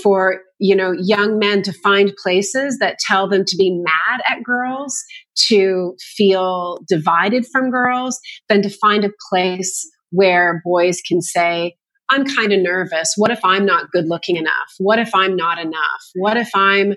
for 0.02 0.40
you 0.58 0.76
know 0.76 0.92
young 0.92 1.38
men 1.38 1.62
to 1.62 1.72
find 1.72 2.12
places 2.22 2.78
that 2.78 2.98
tell 2.98 3.28
them 3.28 3.44
to 3.46 3.56
be 3.56 3.70
mad 3.82 4.20
at 4.28 4.42
girls 4.42 5.02
to 5.48 5.94
feel 6.16 6.80
divided 6.88 7.46
from 7.46 7.70
girls 7.70 8.20
than 8.48 8.62
to 8.62 8.70
find 8.70 9.04
a 9.04 9.10
place 9.30 9.88
where 10.10 10.60
boys 10.64 11.00
can 11.06 11.20
say 11.20 11.74
i'm 12.10 12.26
kind 12.26 12.52
of 12.52 12.60
nervous. 12.60 13.14
What 13.16 13.30
if 13.30 13.40
i'm 13.44 13.64
not 13.64 13.90
good 13.90 14.06
looking 14.06 14.36
enough? 14.36 14.72
What 14.78 14.98
if 14.98 15.10
i'm 15.14 15.34
not 15.36 15.58
enough? 15.58 16.02
What 16.14 16.36
if 16.36 16.50
i'm 16.54 16.94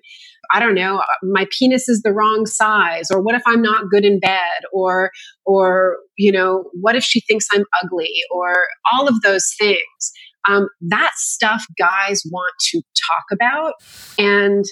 i 0.54 0.60
don't 0.60 0.76
know 0.76 1.02
my 1.24 1.48
penis 1.58 1.88
is 1.90 2.02
the 2.02 2.14
wrong 2.14 2.46
size 2.46 3.10
or 3.10 3.22
what 3.22 3.36
if 3.36 3.42
i'm 3.48 3.62
not 3.62 3.90
good 3.90 4.06
in 4.06 4.20
bed? 4.20 4.64
Or 4.74 5.12
or 5.46 5.98
you 6.18 6.32
know 6.32 6.66
what 6.74 6.96
if 6.96 7.04
she 7.04 7.22
thinks 7.22 7.48
i'm 7.54 7.64
ugly? 7.84 8.12
Or 8.32 8.68
all 8.94 9.08
of 9.08 9.22
those 9.22 9.48
things 9.58 10.12
um, 10.50 10.68
that 10.82 11.12
stuff 11.16 11.66
guys 11.78 12.22
want 12.32 12.54
to 12.72 12.82
talk 12.82 13.26
about. 13.32 13.74
And 14.18 14.66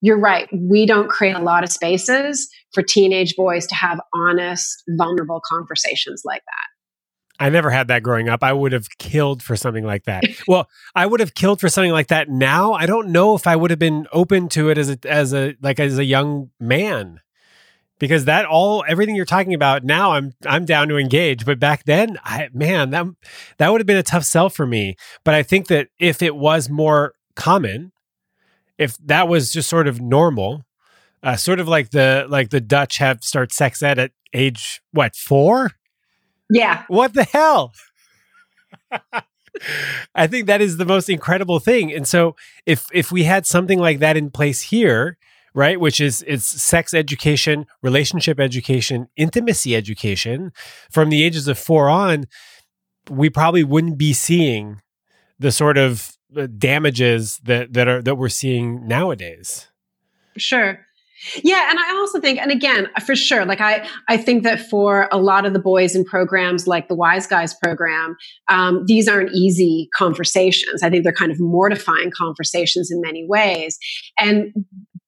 you're 0.00 0.20
right. 0.20 0.48
We 0.52 0.86
don't 0.86 1.08
create 1.08 1.36
a 1.36 1.42
lot 1.42 1.64
of 1.64 1.70
spaces 1.70 2.48
for 2.72 2.82
teenage 2.82 3.34
boys 3.36 3.66
to 3.66 3.74
have 3.74 4.00
honest, 4.14 4.82
vulnerable 4.90 5.40
conversations 5.50 6.22
like 6.24 6.42
that. 6.44 7.44
I 7.44 7.50
never 7.50 7.70
had 7.70 7.88
that 7.88 8.02
growing 8.02 8.28
up. 8.28 8.42
I 8.42 8.52
would 8.52 8.72
have 8.72 8.88
killed 8.98 9.42
for 9.42 9.56
something 9.56 9.84
like 9.84 10.04
that. 10.04 10.24
well, 10.48 10.68
I 10.94 11.06
would 11.06 11.20
have 11.20 11.34
killed 11.34 11.60
for 11.60 11.68
something 11.68 11.92
like 11.92 12.08
that 12.08 12.28
now. 12.28 12.72
I 12.72 12.86
don't 12.86 13.08
know 13.08 13.34
if 13.34 13.46
I 13.46 13.56
would 13.56 13.70
have 13.70 13.78
been 13.78 14.06
open 14.12 14.48
to 14.50 14.70
it 14.70 14.78
as 14.78 14.90
a 14.90 14.98
as 15.06 15.34
a 15.34 15.54
like 15.60 15.78
as 15.80 15.98
a 15.98 16.04
young 16.04 16.50
man. 16.58 17.20
Because 17.98 18.26
that 18.26 18.44
all 18.44 18.84
everything 18.86 19.16
you're 19.16 19.24
talking 19.24 19.54
about 19.54 19.82
now 19.82 20.12
I'm 20.12 20.34
I'm 20.44 20.64
down 20.66 20.88
to 20.88 20.98
engage, 20.98 21.46
but 21.46 21.58
back 21.58 21.84
then, 21.84 22.18
I 22.24 22.48
man, 22.52 22.90
that 22.90 23.06
that 23.58 23.72
would 23.72 23.80
have 23.80 23.86
been 23.86 23.96
a 23.96 24.02
tough 24.02 24.24
sell 24.24 24.50
for 24.50 24.66
me. 24.66 24.96
But 25.24 25.34
I 25.34 25.42
think 25.42 25.68
that 25.68 25.88
if 25.98 26.20
it 26.22 26.36
was 26.36 26.68
more 26.68 27.14
common, 27.36 27.92
if 28.76 28.96
that 28.98 29.28
was 29.28 29.52
just 29.52 29.68
sort 29.68 29.88
of 29.88 30.00
normal, 30.00 30.66
uh, 31.22 31.36
sort 31.36 31.58
of 31.58 31.68
like 31.68 31.90
the 31.90 32.26
like 32.28 32.50
the 32.50 32.60
Dutch 32.60 32.98
have 32.98 33.24
start 33.24 33.52
sex 33.52 33.82
ed 33.82 33.98
at 33.98 34.12
age 34.34 34.82
what 34.92 35.16
four? 35.16 35.72
Yeah. 36.50 36.84
What 36.88 37.14
the 37.14 37.24
hell? 37.24 37.72
I 40.14 40.26
think 40.26 40.46
that 40.46 40.60
is 40.60 40.76
the 40.76 40.84
most 40.84 41.08
incredible 41.08 41.60
thing. 41.60 41.92
And 41.92 42.06
so 42.06 42.36
if 42.66 42.86
if 42.92 43.10
we 43.10 43.24
had 43.24 43.46
something 43.46 43.78
like 43.78 43.98
that 44.00 44.16
in 44.16 44.30
place 44.30 44.62
here, 44.62 45.16
right, 45.56 45.80
which 45.80 46.00
is 46.00 46.22
it's 46.28 46.44
sex 46.44 46.94
education, 46.94 47.66
relationship 47.82 48.38
education, 48.38 49.08
intimacy 49.16 49.74
education 49.74 50.52
from 50.90 51.08
the 51.08 51.24
ages 51.24 51.48
of 51.48 51.58
4 51.58 51.88
on, 51.88 52.26
we 53.10 53.30
probably 53.30 53.64
wouldn't 53.64 53.98
be 53.98 54.12
seeing 54.12 54.82
the 55.38 55.50
sort 55.50 55.78
of 55.78 56.12
damages 56.58 57.38
that 57.44 57.72
that 57.72 57.88
are 57.88 58.02
that 58.02 58.16
we're 58.16 58.28
seeing 58.28 58.86
nowadays. 58.86 59.68
Sure. 60.36 60.78
Yeah, 61.42 61.70
and 61.70 61.78
I 61.78 61.96
also 61.96 62.20
think, 62.20 62.38
and 62.38 62.50
again, 62.52 62.88
for 63.04 63.16
sure, 63.16 63.46
like 63.46 63.60
I, 63.60 63.88
I 64.06 64.18
think 64.18 64.42
that 64.42 64.60
for 64.60 65.08
a 65.10 65.16
lot 65.16 65.46
of 65.46 65.54
the 65.54 65.58
boys 65.58 65.96
in 65.96 66.04
programs 66.04 66.66
like 66.66 66.88
the 66.88 66.94
Wise 66.94 67.26
Guys 67.26 67.54
program, 67.54 68.16
um, 68.48 68.84
these 68.86 69.08
aren't 69.08 69.32
easy 69.32 69.88
conversations. 69.94 70.82
I 70.82 70.90
think 70.90 71.04
they're 71.04 71.14
kind 71.14 71.32
of 71.32 71.40
mortifying 71.40 72.12
conversations 72.14 72.90
in 72.90 73.00
many 73.00 73.24
ways, 73.26 73.78
and 74.20 74.52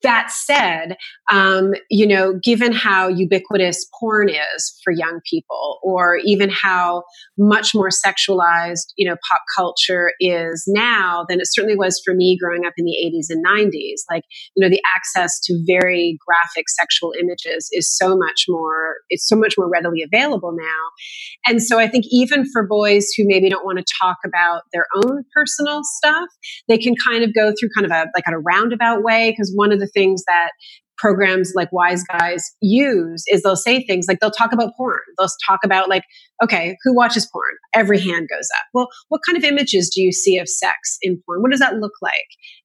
that 0.02 0.30
said, 0.30 0.96
um, 1.30 1.72
you 1.90 2.06
know, 2.06 2.34
given 2.42 2.72
how 2.72 3.08
ubiquitous 3.08 3.86
porn 3.98 4.28
is 4.28 4.80
for 4.84 4.92
young 4.92 5.20
people, 5.28 5.78
or 5.82 6.18
even 6.24 6.50
how 6.50 7.02
much 7.36 7.74
more 7.74 7.88
sexualized, 7.88 8.92
you 8.96 9.08
know, 9.08 9.16
pop 9.30 9.40
culture 9.56 10.12
is 10.20 10.64
now 10.68 11.24
than 11.28 11.40
it 11.40 11.46
certainly 11.46 11.76
was 11.76 12.00
for 12.04 12.14
me 12.14 12.38
growing 12.40 12.64
up 12.64 12.74
in 12.76 12.84
the 12.84 12.96
80s 13.04 13.26
and 13.30 13.44
90s. 13.44 14.00
Like, 14.10 14.24
you 14.54 14.62
know, 14.62 14.70
the 14.70 14.82
access 14.96 15.40
to 15.44 15.58
very 15.66 16.18
graphic 16.26 16.68
sexual 16.68 17.12
images 17.20 17.68
is 17.72 17.94
so 17.94 18.16
much 18.16 18.44
more, 18.48 18.96
it's 19.10 19.26
so 19.26 19.36
much 19.36 19.54
more 19.58 19.68
readily 19.68 20.02
available 20.02 20.52
now. 20.52 21.46
And 21.46 21.62
so 21.62 21.78
I 21.78 21.88
think 21.88 22.04
even 22.10 22.44
for 22.52 22.66
boys 22.66 23.08
who 23.16 23.24
maybe 23.26 23.48
don't 23.48 23.64
want 23.64 23.78
to 23.78 23.84
talk 24.00 24.18
about 24.24 24.62
their 24.72 24.86
own 25.04 25.24
personal 25.34 25.80
stuff, 25.82 26.28
they 26.68 26.78
can 26.78 26.94
kind 27.06 27.24
of 27.24 27.34
go 27.34 27.52
through 27.58 27.70
kind 27.76 27.86
of 27.86 27.92
a, 27.92 28.06
like 28.14 28.24
a 28.26 28.38
roundabout 28.38 29.02
way. 29.02 29.34
Cause 29.36 29.52
one 29.54 29.72
of 29.72 29.80
the 29.88 30.00
things 30.00 30.22
that 30.26 30.50
programs 30.98 31.52
like 31.54 31.72
Wise 31.72 32.02
Guys 32.10 32.44
use 32.60 33.22
is 33.28 33.42
they'll 33.42 33.56
say 33.56 33.84
things 33.84 34.06
like 34.08 34.18
they'll 34.20 34.30
talk 34.30 34.52
about 34.52 34.72
porn. 34.76 34.98
They'll 35.16 35.28
talk 35.46 35.60
about 35.64 35.88
like, 35.88 36.02
okay, 36.42 36.76
who 36.82 36.94
watches 36.94 37.28
porn? 37.32 37.54
Every 37.74 38.00
hand 38.00 38.28
goes 38.28 38.48
up. 38.58 38.66
Well, 38.74 38.88
what 39.08 39.20
kind 39.26 39.38
of 39.38 39.44
images 39.44 39.90
do 39.94 40.02
you 40.02 40.12
see 40.12 40.38
of 40.38 40.48
sex 40.48 40.98
in 41.00 41.20
porn? 41.24 41.40
What 41.40 41.50
does 41.50 41.60
that 41.60 41.76
look 41.76 41.92
like? 42.02 42.12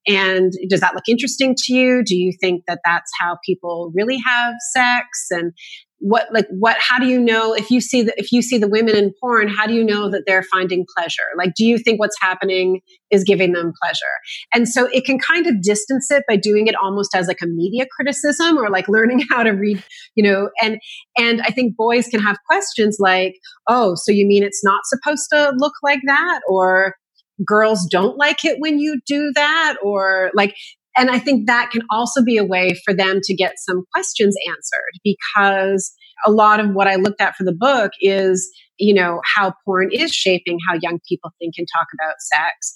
And 0.07 0.51
does 0.69 0.81
that 0.81 0.95
look 0.95 1.07
interesting 1.07 1.55
to 1.57 1.73
you? 1.73 2.03
Do 2.03 2.15
you 2.15 2.33
think 2.41 2.63
that 2.67 2.79
that's 2.83 3.12
how 3.19 3.38
people 3.45 3.91
really 3.95 4.17
have 4.17 4.55
sex? 4.73 5.27
And 5.29 5.53
what 6.03 6.27
like 6.33 6.45
what 6.49 6.75
how 6.79 6.99
do 6.99 7.07
you 7.07 7.19
know 7.19 7.53
if 7.53 7.71
you 7.71 7.79
see 7.79 8.01
the 8.01 8.13
if 8.17 8.31
you 8.31 8.41
see 8.41 8.57
the 8.57 8.67
women 8.67 8.95
in 8.95 9.13
porn 9.21 9.47
how 9.47 9.65
do 9.65 9.73
you 9.73 9.83
know 9.83 10.09
that 10.09 10.23
they're 10.27 10.43
finding 10.43 10.85
pleasure? 10.97 11.23
Like 11.37 11.53
do 11.55 11.65
you 11.65 11.77
think 11.77 11.99
what's 11.99 12.17
happening 12.21 12.81
is 13.09 13.23
giving 13.23 13.53
them 13.53 13.73
pleasure? 13.81 14.05
And 14.53 14.67
so 14.67 14.87
it 14.87 15.05
can 15.05 15.17
kind 15.17 15.47
of 15.47 15.61
distance 15.61 16.11
it 16.11 16.23
by 16.27 16.35
doing 16.35 16.67
it 16.67 16.75
almost 16.75 17.15
as 17.15 17.27
like 17.27 17.41
a 17.41 17.47
media 17.47 17.85
criticism 17.95 18.57
or 18.57 18.69
like 18.69 18.87
learning 18.87 19.23
how 19.29 19.43
to 19.43 19.51
read 19.51 19.81
you 20.15 20.23
know 20.23 20.49
and 20.61 20.77
and 21.17 21.41
i 21.41 21.49
think 21.49 21.75
boys 21.75 22.07
can 22.07 22.19
have 22.19 22.37
questions 22.47 22.97
like 22.99 23.35
oh 23.67 23.95
so 23.95 24.11
you 24.11 24.27
mean 24.27 24.43
it's 24.43 24.63
not 24.63 24.81
supposed 24.85 25.27
to 25.31 25.53
look 25.57 25.73
like 25.81 26.01
that? 26.05 26.41
Or 26.49 26.95
girls 27.45 27.87
don't 27.89 28.17
like 28.17 28.45
it 28.45 28.57
when 28.59 28.79
you 28.79 28.99
do 29.05 29.31
that? 29.35 29.75
Or 29.83 30.31
like 30.33 30.55
and 30.97 31.10
I 31.10 31.19
think 31.19 31.47
that 31.47 31.71
can 31.71 31.82
also 31.91 32.23
be 32.23 32.38
a 32.38 32.45
way 32.45 32.69
for 32.86 32.93
them 32.93 33.19
to 33.23 33.36
get 33.36 33.53
some 33.58 33.84
questions 33.93 34.36
answered 34.47 34.99
because 35.03 35.93
a 36.25 36.32
lot 36.32 36.60
of 36.60 36.71
what 36.71 36.88
I 36.88 36.95
looked 36.95 37.21
at 37.21 37.36
for 37.36 37.43
the 37.43 37.56
book 37.56 37.91
is, 38.01 38.49
you 38.77 38.93
know, 38.93 39.19
how 39.36 39.53
porn 39.65 39.89
is 39.91 40.12
shaping 40.13 40.58
how 40.67 40.77
young 40.82 40.99
people 41.10 41.32
think 41.39 41.56
and 41.58 41.67
talk 41.75 41.88
about 41.99 42.15
sex. 42.19 42.73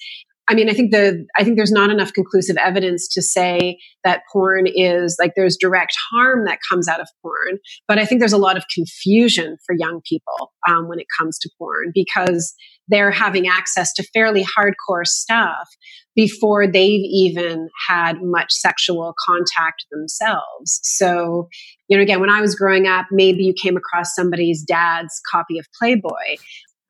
I 0.49 0.53
mean, 0.53 0.69
I 0.69 0.73
think 0.73 0.91
the 0.91 1.25
I 1.37 1.43
think 1.43 1.57
there's 1.57 1.71
not 1.71 1.89
enough 1.89 2.13
conclusive 2.13 2.55
evidence 2.57 3.07
to 3.09 3.21
say 3.21 3.77
that 4.03 4.21
porn 4.31 4.65
is 4.67 5.17
like 5.19 5.33
there's 5.35 5.57
direct 5.57 5.93
harm 6.11 6.45
that 6.45 6.59
comes 6.69 6.87
out 6.87 7.01
of 7.01 7.07
porn, 7.21 7.59
but 7.87 7.99
I 7.99 8.05
think 8.05 8.19
there's 8.19 8.33
a 8.33 8.37
lot 8.37 8.57
of 8.57 8.63
confusion 8.73 9.57
for 9.65 9.75
young 9.77 10.01
people 10.07 10.51
um, 10.67 10.87
when 10.87 10.99
it 10.99 11.07
comes 11.19 11.37
to 11.39 11.49
porn 11.57 11.91
because 11.93 12.53
they're 12.87 13.11
having 13.11 13.47
access 13.47 13.91
to 13.93 14.03
fairly 14.13 14.45
hardcore 14.45 15.05
stuff 15.05 15.67
before 16.15 16.65
they've 16.65 17.03
even 17.03 17.69
had 17.87 18.21
much 18.21 18.51
sexual 18.51 19.13
contact 19.27 19.85
themselves. 19.91 20.79
So, 20.83 21.47
you 21.87 21.97
know, 21.97 22.03
again, 22.03 22.19
when 22.21 22.29
I 22.29 22.41
was 22.41 22.55
growing 22.55 22.87
up, 22.87 23.05
maybe 23.11 23.43
you 23.43 23.53
came 23.53 23.77
across 23.77 24.15
somebody's 24.15 24.63
dad's 24.63 25.21
copy 25.31 25.59
of 25.59 25.65
Playboy. 25.77 26.37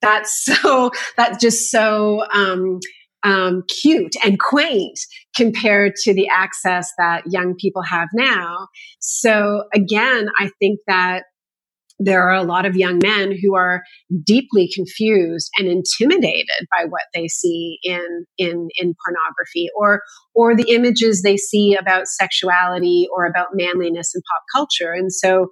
That's 0.01 0.45
so, 0.61 0.91
that's 1.17 1.41
just 1.41 1.71
so, 1.71 2.23
um, 2.31 2.79
um, 3.27 3.63
cute 3.81 4.15
and 4.23 4.39
quaint 4.39 4.97
compared 5.35 5.95
to 6.03 6.13
the 6.13 6.29
access 6.29 6.93
that 6.97 7.23
young 7.27 7.55
people 7.55 7.81
have 7.81 8.07
now. 8.13 8.67
So 8.99 9.65
again, 9.73 10.29
I 10.39 10.49
think 10.59 10.79
that 10.87 11.23
there 11.99 12.23
are 12.29 12.35
a 12.35 12.43
lot 12.43 12.65
of 12.65 12.75
young 12.75 12.99
men 13.01 13.33
who 13.41 13.55
are 13.55 13.81
deeply 14.23 14.69
confused 14.73 15.49
and 15.57 15.67
intimidated 15.67 16.67
by 16.75 16.85
what 16.85 17.01
they 17.13 17.27
see 17.27 17.79
in 17.83 18.25
in 18.37 18.69
in 18.75 18.93
pornography 19.05 19.67
or 19.75 20.01
or 20.35 20.55
the 20.55 20.71
images 20.71 21.23
they 21.23 21.37
see 21.37 21.75
about 21.75 22.07
sexuality 22.07 23.07
or 23.15 23.25
about 23.25 23.47
manliness 23.53 24.13
in 24.13 24.21
pop 24.31 24.43
culture. 24.55 24.91
And 24.91 25.11
so 25.11 25.47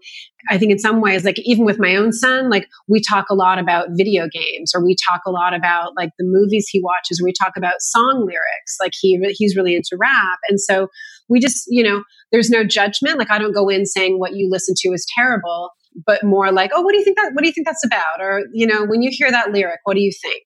i 0.51 0.59
think 0.59 0.71
in 0.71 0.77
some 0.77 1.01
ways 1.01 1.25
like 1.25 1.37
even 1.39 1.65
with 1.65 1.79
my 1.79 1.95
own 1.95 2.11
son 2.11 2.51
like 2.51 2.67
we 2.87 3.01
talk 3.01 3.25
a 3.31 3.33
lot 3.33 3.57
about 3.57 3.87
video 3.97 4.27
games 4.31 4.71
or 4.75 4.85
we 4.85 4.95
talk 5.09 5.21
a 5.25 5.31
lot 5.31 5.55
about 5.55 5.93
like 5.97 6.11
the 6.19 6.25
movies 6.27 6.67
he 6.69 6.79
watches. 6.83 7.19
Or 7.19 7.25
we 7.25 7.33
talk 7.33 7.53
about 7.57 7.81
song 7.81 8.25
lyrics 8.27 8.77
like 8.79 8.91
he 8.99 9.19
he's 9.35 9.55
really 9.55 9.75
into 9.75 9.97
rap. 9.99 10.39
And 10.49 10.59
so 10.59 10.87
we 11.27 11.39
just 11.39 11.63
you 11.67 11.83
know 11.83 12.03
there's 12.31 12.51
no 12.51 12.63
judgment. 12.63 13.17
Like 13.17 13.31
i 13.31 13.39
don't 13.39 13.53
go 13.55 13.69
in 13.69 13.85
saying 13.85 14.19
what 14.19 14.35
you 14.35 14.47
listen 14.51 14.75
to 14.79 14.89
is 14.89 15.07
terrible 15.17 15.71
but 16.05 16.23
more 16.23 16.51
like, 16.51 16.71
oh, 16.73 16.81
what 16.81 16.91
do 16.91 16.97
you 16.97 17.03
think 17.03 17.17
that, 17.17 17.31
what 17.33 17.41
do 17.41 17.47
you 17.47 17.53
think 17.53 17.67
that's 17.67 17.85
about? 17.85 18.19
Or, 18.19 18.41
you 18.53 18.67
know, 18.67 18.85
when 18.85 19.01
you 19.01 19.09
hear 19.11 19.31
that 19.31 19.51
lyric, 19.51 19.79
what 19.83 19.95
do 19.95 20.01
you 20.01 20.11
think? 20.21 20.43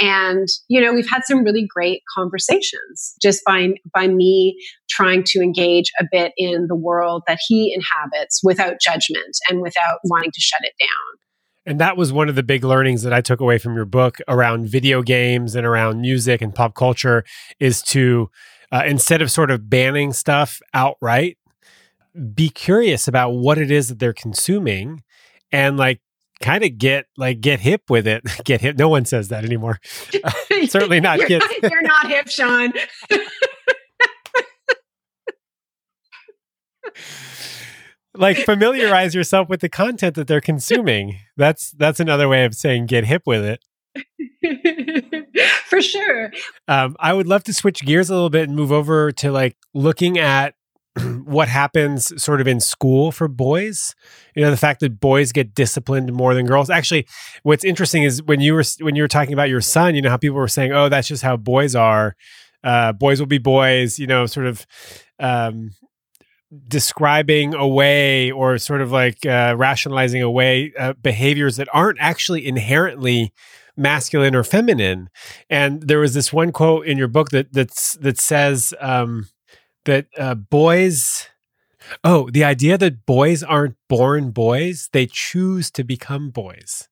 And, 0.00 0.48
you 0.68 0.80
know, 0.80 0.92
we've 0.92 1.08
had 1.08 1.22
some 1.24 1.44
really 1.44 1.66
great 1.68 2.02
conversations 2.16 3.14
just 3.22 3.42
by, 3.44 3.74
by 3.94 4.08
me 4.08 4.56
trying 4.88 5.22
to 5.26 5.40
engage 5.40 5.90
a 6.00 6.04
bit 6.10 6.32
in 6.36 6.66
the 6.68 6.76
world 6.76 7.22
that 7.26 7.38
he 7.46 7.74
inhabits 7.74 8.40
without 8.42 8.80
judgment 8.80 9.36
and 9.48 9.60
without 9.60 9.98
wanting 10.04 10.30
to 10.32 10.40
shut 10.40 10.60
it 10.62 10.72
down. 10.80 11.18
And 11.66 11.78
that 11.80 11.96
was 11.96 12.12
one 12.12 12.28
of 12.30 12.34
the 12.34 12.42
big 12.42 12.64
learnings 12.64 13.02
that 13.02 13.12
I 13.12 13.20
took 13.20 13.40
away 13.40 13.58
from 13.58 13.74
your 13.74 13.84
book 13.84 14.18
around 14.26 14.66
video 14.68 15.02
games 15.02 15.54
and 15.54 15.66
around 15.66 16.00
music 16.00 16.40
and 16.40 16.54
pop 16.54 16.74
culture 16.74 17.24
is 17.60 17.82
to, 17.82 18.30
uh, 18.72 18.84
instead 18.86 19.20
of 19.20 19.30
sort 19.30 19.50
of 19.50 19.68
banning 19.68 20.12
stuff 20.12 20.60
outright, 20.72 21.36
be 22.34 22.48
curious 22.48 23.08
about 23.08 23.30
what 23.30 23.58
it 23.58 23.70
is 23.70 23.88
that 23.88 23.98
they're 23.98 24.12
consuming 24.12 25.02
and 25.52 25.76
like 25.76 26.00
kind 26.40 26.64
of 26.64 26.78
get 26.78 27.06
like 27.16 27.40
get 27.40 27.60
hip 27.60 27.82
with 27.88 28.06
it. 28.06 28.22
Get 28.44 28.60
hip 28.60 28.78
no 28.78 28.88
one 28.88 29.04
says 29.04 29.28
that 29.28 29.44
anymore. 29.44 29.78
Uh, 30.24 30.30
certainly 30.68 31.00
not 31.00 31.18
you're, 31.18 31.38
not, 31.38 31.62
you're 31.62 31.82
not 31.82 32.08
hip 32.08 32.28
sean. 32.28 32.72
Like 38.14 38.38
familiarize 38.38 39.14
yourself 39.14 39.48
with 39.48 39.60
the 39.60 39.68
content 39.68 40.16
that 40.16 40.26
they're 40.26 40.40
consuming. 40.40 41.18
That's 41.36 41.70
that's 41.72 42.00
another 42.00 42.28
way 42.28 42.44
of 42.44 42.54
saying 42.54 42.86
get 42.86 43.04
hip 43.04 43.22
with 43.26 43.44
it. 43.44 43.62
For 45.66 45.80
sure. 45.80 46.32
Um, 46.66 46.96
i 46.98 47.12
would 47.12 47.26
love 47.26 47.44
to 47.44 47.54
switch 47.54 47.82
gears 47.84 48.10
a 48.10 48.14
little 48.14 48.30
bit 48.30 48.48
and 48.48 48.56
move 48.56 48.72
over 48.72 49.12
to 49.12 49.30
like 49.30 49.56
looking 49.74 50.18
at 50.18 50.54
what 51.24 51.48
happens 51.48 52.22
sort 52.22 52.40
of 52.40 52.48
in 52.48 52.60
school 52.60 53.12
for 53.12 53.28
boys. 53.28 53.94
You 54.34 54.42
know, 54.42 54.50
the 54.50 54.56
fact 54.56 54.80
that 54.80 55.00
boys 55.00 55.32
get 55.32 55.54
disciplined 55.54 56.12
more 56.12 56.34
than 56.34 56.46
girls. 56.46 56.70
Actually, 56.70 57.06
what's 57.42 57.64
interesting 57.64 58.02
is 58.04 58.22
when 58.22 58.40
you 58.40 58.54
were 58.54 58.64
when 58.80 58.96
you 58.96 59.02
were 59.02 59.08
talking 59.08 59.32
about 59.32 59.48
your 59.48 59.60
son, 59.60 59.94
you 59.94 60.02
know 60.02 60.10
how 60.10 60.16
people 60.16 60.36
were 60.36 60.48
saying, 60.48 60.72
"Oh, 60.72 60.88
that's 60.88 61.08
just 61.08 61.22
how 61.22 61.36
boys 61.36 61.74
are. 61.74 62.16
Uh, 62.64 62.92
boys 62.92 63.20
will 63.20 63.26
be 63.26 63.38
boys." 63.38 63.98
You 63.98 64.06
know, 64.06 64.26
sort 64.26 64.46
of 64.46 64.66
um, 65.18 65.70
describing 66.66 67.54
away 67.54 68.30
or 68.30 68.58
sort 68.58 68.80
of 68.80 68.92
like 68.92 69.24
uh, 69.26 69.54
rationalizing 69.56 70.22
away 70.22 70.72
uh, 70.78 70.94
behaviors 70.94 71.56
that 71.56 71.68
aren't 71.72 71.98
actually 72.00 72.46
inherently 72.46 73.32
masculine 73.76 74.34
or 74.34 74.42
feminine. 74.42 75.08
And 75.48 75.82
there 75.82 76.00
was 76.00 76.14
this 76.14 76.32
one 76.32 76.52
quote 76.52 76.86
in 76.86 76.98
your 76.98 77.08
book 77.08 77.30
that 77.30 77.52
that's 77.52 77.94
that 77.94 78.18
says 78.18 78.74
um, 78.80 79.28
that 79.88 80.06
uh, 80.16 80.34
boys. 80.34 81.26
Oh, 82.04 82.28
the 82.30 82.44
idea 82.44 82.76
that 82.76 83.06
boys 83.06 83.42
aren't 83.42 83.76
born 83.88 84.30
boys; 84.30 84.88
they 84.92 85.06
choose 85.06 85.70
to 85.72 85.84
become 85.84 86.30
boys 86.30 86.88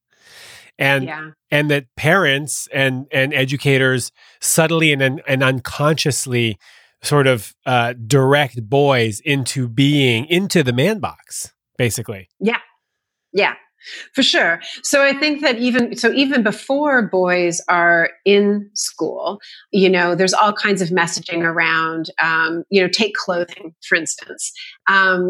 and 0.78 1.04
yeah. 1.04 1.30
and 1.50 1.70
that 1.70 1.86
parents 1.96 2.68
and 2.72 3.06
and 3.10 3.32
educators 3.32 4.12
subtly 4.40 4.92
and 4.92 5.22
and 5.26 5.42
unconsciously 5.42 6.58
sort 7.02 7.26
of 7.26 7.54
uh, 7.66 7.94
direct 8.06 8.68
boys 8.68 9.20
into 9.20 9.68
being 9.68 10.26
into 10.26 10.62
the 10.62 10.72
man 10.72 10.98
box, 10.98 11.52
basically. 11.78 12.28
Yeah, 12.40 12.58
yeah, 13.32 13.54
for 14.14 14.22
sure. 14.22 14.60
So 14.82 15.02
I 15.02 15.12
think 15.12 15.40
that 15.42 15.58
even 15.58 15.96
so, 15.96 16.12
even 16.12 16.42
before 16.42 17.02
boys 17.02 17.60
are 17.68 18.10
in 18.24 18.70
school, 18.74 19.38
you 19.72 19.88
know, 19.88 20.14
there's 20.14 20.34
all 20.34 20.52
kinds 20.52 20.82
of 20.82 20.88
messaging 20.88 21.42
around. 21.42 22.10
Um, 22.22 22.64
you 22.70 22.80
know, 22.80 22.88
take 22.88 23.14
clothing 23.14 23.74
for 23.88 23.96
instance. 23.96 24.52
Um, 24.88 25.28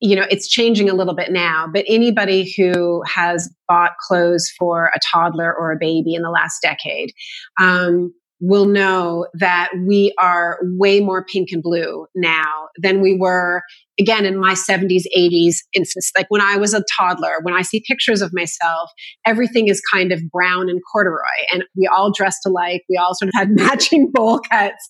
you 0.00 0.14
know, 0.14 0.26
it's 0.30 0.48
changing 0.48 0.90
a 0.90 0.94
little 0.94 1.14
bit 1.14 1.32
now, 1.32 1.66
but 1.72 1.84
anybody 1.88 2.52
who 2.56 3.02
has 3.06 3.52
bought 3.66 3.92
clothes 4.06 4.50
for 4.58 4.90
a 4.94 5.00
toddler 5.12 5.54
or 5.54 5.72
a 5.72 5.78
baby 5.78 6.14
in 6.14 6.22
the 6.22 6.30
last 6.30 6.60
decade, 6.60 7.12
um, 7.58 8.12
will 8.40 8.66
know 8.66 9.26
that 9.34 9.70
we 9.86 10.14
are 10.18 10.58
way 10.78 11.00
more 11.00 11.24
pink 11.24 11.48
and 11.52 11.62
blue 11.62 12.06
now 12.14 12.68
than 12.82 13.00
we 13.00 13.16
were 13.18 13.62
again 13.98 14.26
in 14.26 14.38
my 14.38 14.54
70s 14.54 15.04
80s 15.16 15.56
instance. 15.74 16.10
Like 16.16 16.26
when 16.28 16.42
i 16.42 16.56
was 16.56 16.74
a 16.74 16.84
toddler 16.98 17.36
when 17.42 17.54
i 17.54 17.62
see 17.62 17.82
pictures 17.86 18.20
of 18.20 18.30
myself 18.34 18.90
everything 19.26 19.68
is 19.68 19.80
kind 19.92 20.12
of 20.12 20.20
brown 20.30 20.68
and 20.68 20.80
corduroy 20.92 21.18
and 21.52 21.64
we 21.76 21.86
all 21.86 22.12
dressed 22.12 22.44
alike. 22.46 22.82
We 22.88 22.96
all 22.96 23.14
sort 23.14 23.28
of 23.28 23.34
had 23.36 23.48
matching 23.54 24.10
bowl 24.12 24.40
cuts. 24.40 24.88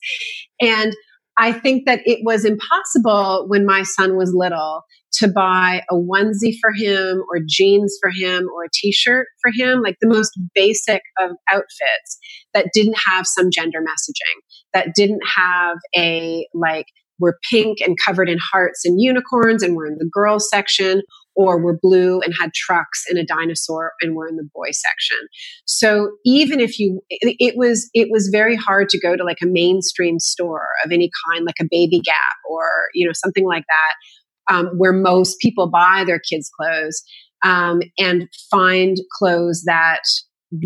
And 0.60 0.94
i 1.38 1.52
think 1.52 1.86
that 1.86 2.00
it 2.04 2.20
was 2.24 2.44
impossible 2.44 3.46
when 3.48 3.64
my 3.64 3.82
son 3.82 4.16
was 4.16 4.32
little 4.34 4.82
to 5.12 5.28
buy 5.28 5.82
a 5.90 5.94
onesie 5.94 6.54
for 6.60 6.72
him 6.76 7.22
or 7.30 7.40
jeans 7.48 7.96
for 8.00 8.10
him 8.10 8.46
or 8.54 8.64
a 8.64 8.68
t-shirt 8.72 9.26
for 9.40 9.50
him 9.56 9.80
like 9.82 9.96
the 10.00 10.08
most 10.08 10.32
basic 10.54 11.02
of 11.20 11.30
outfits 11.50 12.18
that 12.56 12.70
didn't 12.72 12.96
have 13.06 13.26
some 13.26 13.50
gender 13.52 13.80
messaging 13.80 14.40
that 14.72 14.88
didn't 14.94 15.20
have 15.36 15.76
a 15.96 16.48
like 16.54 16.86
we're 17.18 17.38
pink 17.50 17.78
and 17.80 17.96
covered 18.04 18.28
in 18.28 18.38
hearts 18.38 18.84
and 18.84 19.00
unicorns 19.00 19.62
and 19.62 19.76
we're 19.76 19.86
in 19.86 19.96
the 19.98 20.08
girls 20.12 20.48
section 20.50 21.02
or 21.34 21.62
we're 21.62 21.78
blue 21.80 22.20
and 22.20 22.34
had 22.40 22.52
trucks 22.54 23.04
and 23.08 23.18
a 23.18 23.24
dinosaur 23.24 23.92
and 24.00 24.16
we're 24.16 24.28
in 24.28 24.36
the 24.36 24.48
boy 24.54 24.68
section. 24.70 25.18
So 25.66 26.12
even 26.24 26.60
if 26.60 26.78
you 26.78 27.02
it, 27.10 27.54
was 27.56 27.90
it 27.92 28.08
was 28.10 28.30
very 28.32 28.56
hard 28.56 28.88
to 28.88 29.00
go 29.00 29.16
to 29.16 29.24
like 29.24 29.38
a 29.42 29.46
mainstream 29.46 30.18
store 30.18 30.68
of 30.84 30.92
any 30.92 31.10
kind 31.28 31.44
like 31.44 31.60
a 31.60 31.68
baby 31.70 32.00
gap 32.00 32.36
or 32.48 32.64
you 32.94 33.06
know 33.06 33.12
something 33.14 33.44
like 33.46 33.64
that 33.68 34.54
um, 34.54 34.66
where 34.76 34.92
most 34.92 35.38
people 35.40 35.68
buy 35.68 36.04
their 36.06 36.20
kids' 36.20 36.50
clothes 36.58 37.02
um, 37.44 37.80
and 37.98 38.28
find 38.50 38.96
clothes 39.18 39.62
that 39.66 40.02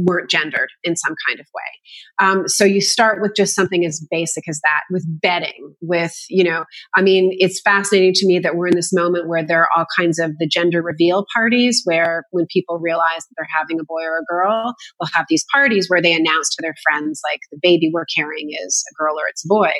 weren't 0.04 0.30
gendered 0.30 0.68
in 0.84 0.96
some 0.96 1.14
kind 1.26 1.40
of 1.40 1.46
way. 1.54 2.26
Um, 2.26 2.48
so 2.48 2.64
you 2.64 2.80
start 2.80 3.20
with 3.22 3.32
just 3.36 3.54
something 3.54 3.84
as 3.84 4.06
basic 4.10 4.48
as 4.48 4.60
that, 4.62 4.82
with 4.90 5.04
bedding, 5.06 5.74
with, 5.80 6.14
you 6.28 6.44
know, 6.44 6.64
I 6.94 7.02
mean, 7.02 7.30
it's 7.38 7.60
fascinating 7.62 8.12
to 8.14 8.26
me 8.26 8.38
that 8.40 8.56
we're 8.56 8.68
in 8.68 8.76
this 8.76 8.92
moment 8.92 9.28
where 9.28 9.44
there 9.44 9.62
are 9.62 9.68
all 9.76 9.86
kinds 9.98 10.18
of 10.18 10.32
the 10.38 10.46
gender 10.46 10.82
reveal 10.82 11.24
parties 11.34 11.82
where 11.84 12.24
when 12.30 12.46
people 12.52 12.78
realize 12.78 13.18
that 13.18 13.34
they're 13.36 13.48
having 13.58 13.80
a 13.80 13.84
boy 13.84 14.02
or 14.02 14.18
a 14.18 14.24
girl, 14.24 14.74
they'll 15.00 15.10
have 15.14 15.26
these 15.28 15.44
parties 15.52 15.86
where 15.88 16.02
they 16.02 16.12
announce 16.12 16.50
to 16.50 16.62
their 16.62 16.74
friends, 16.82 17.20
like, 17.30 17.40
the 17.50 17.58
baby 17.62 17.90
we're 17.92 18.04
carrying 18.16 18.50
is 18.64 18.84
a 18.92 18.94
girl 18.94 19.14
or 19.14 19.28
it's 19.28 19.44
a 19.44 19.48
boy. 19.48 19.72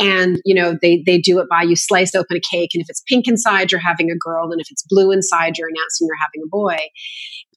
And, 0.00 0.40
you 0.44 0.54
know, 0.54 0.76
they, 0.80 1.02
they 1.04 1.18
do 1.18 1.38
it 1.40 1.48
by 1.48 1.62
you 1.62 1.76
slice 1.76 2.14
open 2.14 2.36
a 2.36 2.40
cake, 2.40 2.70
and 2.74 2.82
if 2.82 2.86
it's 2.88 3.02
pink 3.08 3.26
inside, 3.28 3.72
you're 3.72 3.80
having 3.80 4.10
a 4.10 4.16
girl, 4.16 4.50
and 4.52 4.60
if 4.60 4.68
it's 4.70 4.84
blue 4.88 5.10
inside, 5.10 5.58
you're 5.58 5.68
announcing 5.68 6.06
you're 6.06 6.16
having 6.16 6.42
a 6.44 6.48
boy 6.48 6.78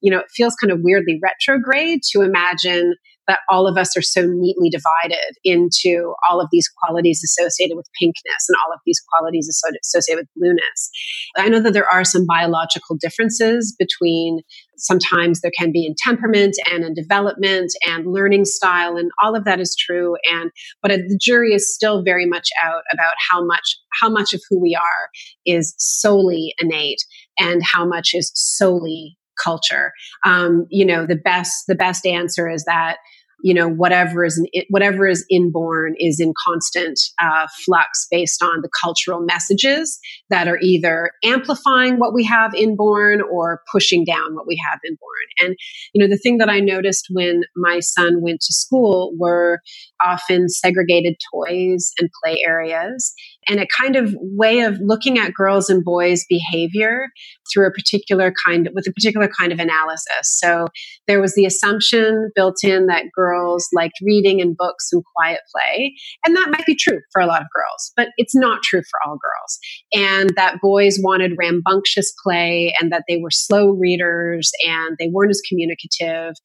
you 0.01 0.11
know, 0.11 0.19
it 0.19 0.31
feels 0.35 0.55
kind 0.55 0.71
of 0.71 0.79
weirdly 0.81 1.19
retrograde 1.21 2.01
to 2.11 2.21
imagine 2.21 2.95
that 3.27 3.39
all 3.49 3.67
of 3.67 3.77
us 3.77 3.95
are 3.97 4.01
so 4.01 4.25
neatly 4.25 4.69
divided 4.69 5.35
into 5.43 6.13
all 6.29 6.39
of 6.39 6.47
these 6.51 6.69
qualities 6.81 7.21
associated 7.23 7.75
with 7.75 7.85
pinkness 8.01 8.47
and 8.47 8.55
all 8.65 8.73
of 8.73 8.79
these 8.85 9.01
qualities 9.11 9.49
associated 9.49 10.21
with 10.21 10.29
blueness. 10.35 10.89
I 11.37 11.49
know 11.49 11.59
that 11.59 11.73
there 11.73 11.91
are 11.91 12.03
some 12.03 12.25
biological 12.25 12.97
differences 12.99 13.75
between 13.77 14.39
sometimes 14.77 15.41
there 15.41 15.51
can 15.57 15.71
be 15.71 15.85
in 15.85 15.95
temperament 15.97 16.55
and 16.71 16.83
in 16.83 16.93
development 16.93 17.71
and 17.85 18.07
learning 18.07 18.45
style 18.45 18.95
and 18.95 19.11
all 19.21 19.35
of 19.35 19.43
that 19.43 19.59
is 19.59 19.75
true 19.75 20.15
and 20.31 20.51
but 20.81 20.91
the 20.91 21.19
jury 21.19 21.53
is 21.53 21.73
still 21.73 22.03
very 22.03 22.27
much 22.27 22.49
out 22.63 22.83
about 22.93 23.13
how 23.29 23.43
much 23.43 23.77
how 23.99 24.07
much 24.07 24.33
of 24.33 24.41
who 24.49 24.61
we 24.61 24.77
are 24.79 25.09
is 25.47 25.73
solely 25.79 26.53
innate 26.61 27.03
and 27.39 27.63
how 27.63 27.85
much 27.87 28.11
is 28.13 28.31
solely 28.35 29.17
culture. 29.43 29.91
Um, 30.25 30.65
you 30.69 30.85
know, 30.85 31.05
the 31.05 31.15
best 31.15 31.65
the 31.67 31.75
best 31.75 32.05
answer 32.05 32.49
is 32.49 32.63
that 32.65 32.97
you 33.43 33.53
know 33.53 33.69
whatever 33.69 34.25
is 34.25 34.41
in, 34.51 34.63
whatever 34.69 35.07
is 35.07 35.25
inborn 35.29 35.93
is 35.99 36.19
in 36.19 36.33
constant 36.47 36.99
uh, 37.21 37.47
flux 37.65 38.07
based 38.09 38.41
on 38.41 38.61
the 38.61 38.69
cultural 38.81 39.21
messages 39.21 39.99
that 40.29 40.47
are 40.47 40.59
either 40.61 41.11
amplifying 41.23 41.97
what 41.97 42.13
we 42.13 42.23
have 42.23 42.53
inborn 42.55 43.21
or 43.21 43.61
pushing 43.71 44.03
down 44.03 44.35
what 44.35 44.47
we 44.47 44.59
have 44.69 44.79
inborn 44.85 45.07
and 45.39 45.55
you 45.93 46.01
know 46.01 46.09
the 46.09 46.19
thing 46.19 46.37
that 46.37 46.49
i 46.49 46.59
noticed 46.59 47.07
when 47.11 47.41
my 47.55 47.79
son 47.79 48.21
went 48.21 48.41
to 48.41 48.53
school 48.53 49.13
were 49.17 49.59
often 50.03 50.49
segregated 50.49 51.15
toys 51.33 51.91
and 51.99 52.09
play 52.23 52.39
areas 52.45 53.13
and 53.47 53.59
a 53.59 53.67
kind 53.67 53.95
of 53.95 54.13
way 54.19 54.61
of 54.61 54.77
looking 54.81 55.17
at 55.17 55.33
girls 55.33 55.69
and 55.69 55.83
boys 55.83 56.25
behavior 56.29 57.07
through 57.51 57.67
a 57.67 57.71
particular 57.71 58.33
kind 58.45 58.69
with 58.73 58.87
a 58.87 58.91
particular 58.91 59.29
kind 59.39 59.51
of 59.51 59.59
analysis. 59.59 60.07
So 60.23 60.67
there 61.07 61.21
was 61.21 61.33
the 61.35 61.45
assumption 61.45 62.29
built 62.35 62.57
in 62.63 62.87
that 62.87 63.05
girls 63.15 63.67
liked 63.73 63.95
reading 64.01 64.41
and 64.41 64.55
books 64.55 64.89
and 64.91 65.03
quiet 65.15 65.39
play 65.53 65.93
and 66.25 66.35
that 66.35 66.49
might 66.49 66.65
be 66.65 66.75
true 66.75 66.99
for 67.11 67.21
a 67.21 67.25
lot 67.25 67.41
of 67.41 67.47
girls 67.55 67.91
but 67.95 68.09
it's 68.17 68.35
not 68.35 68.61
true 68.63 68.81
for 68.81 68.99
all 69.05 69.17
girls. 69.17 69.59
And 69.93 70.31
that 70.35 70.59
boys 70.61 70.99
wanted 71.01 71.33
rambunctious 71.37 72.13
play 72.23 72.73
and 72.79 72.91
that 72.91 73.03
they 73.07 73.17
were 73.17 73.31
slow 73.31 73.69
readers 73.69 74.51
and 74.65 74.97
they 74.99 75.09
weren't 75.11 75.31
as 75.31 75.41
communicative. 75.47 76.35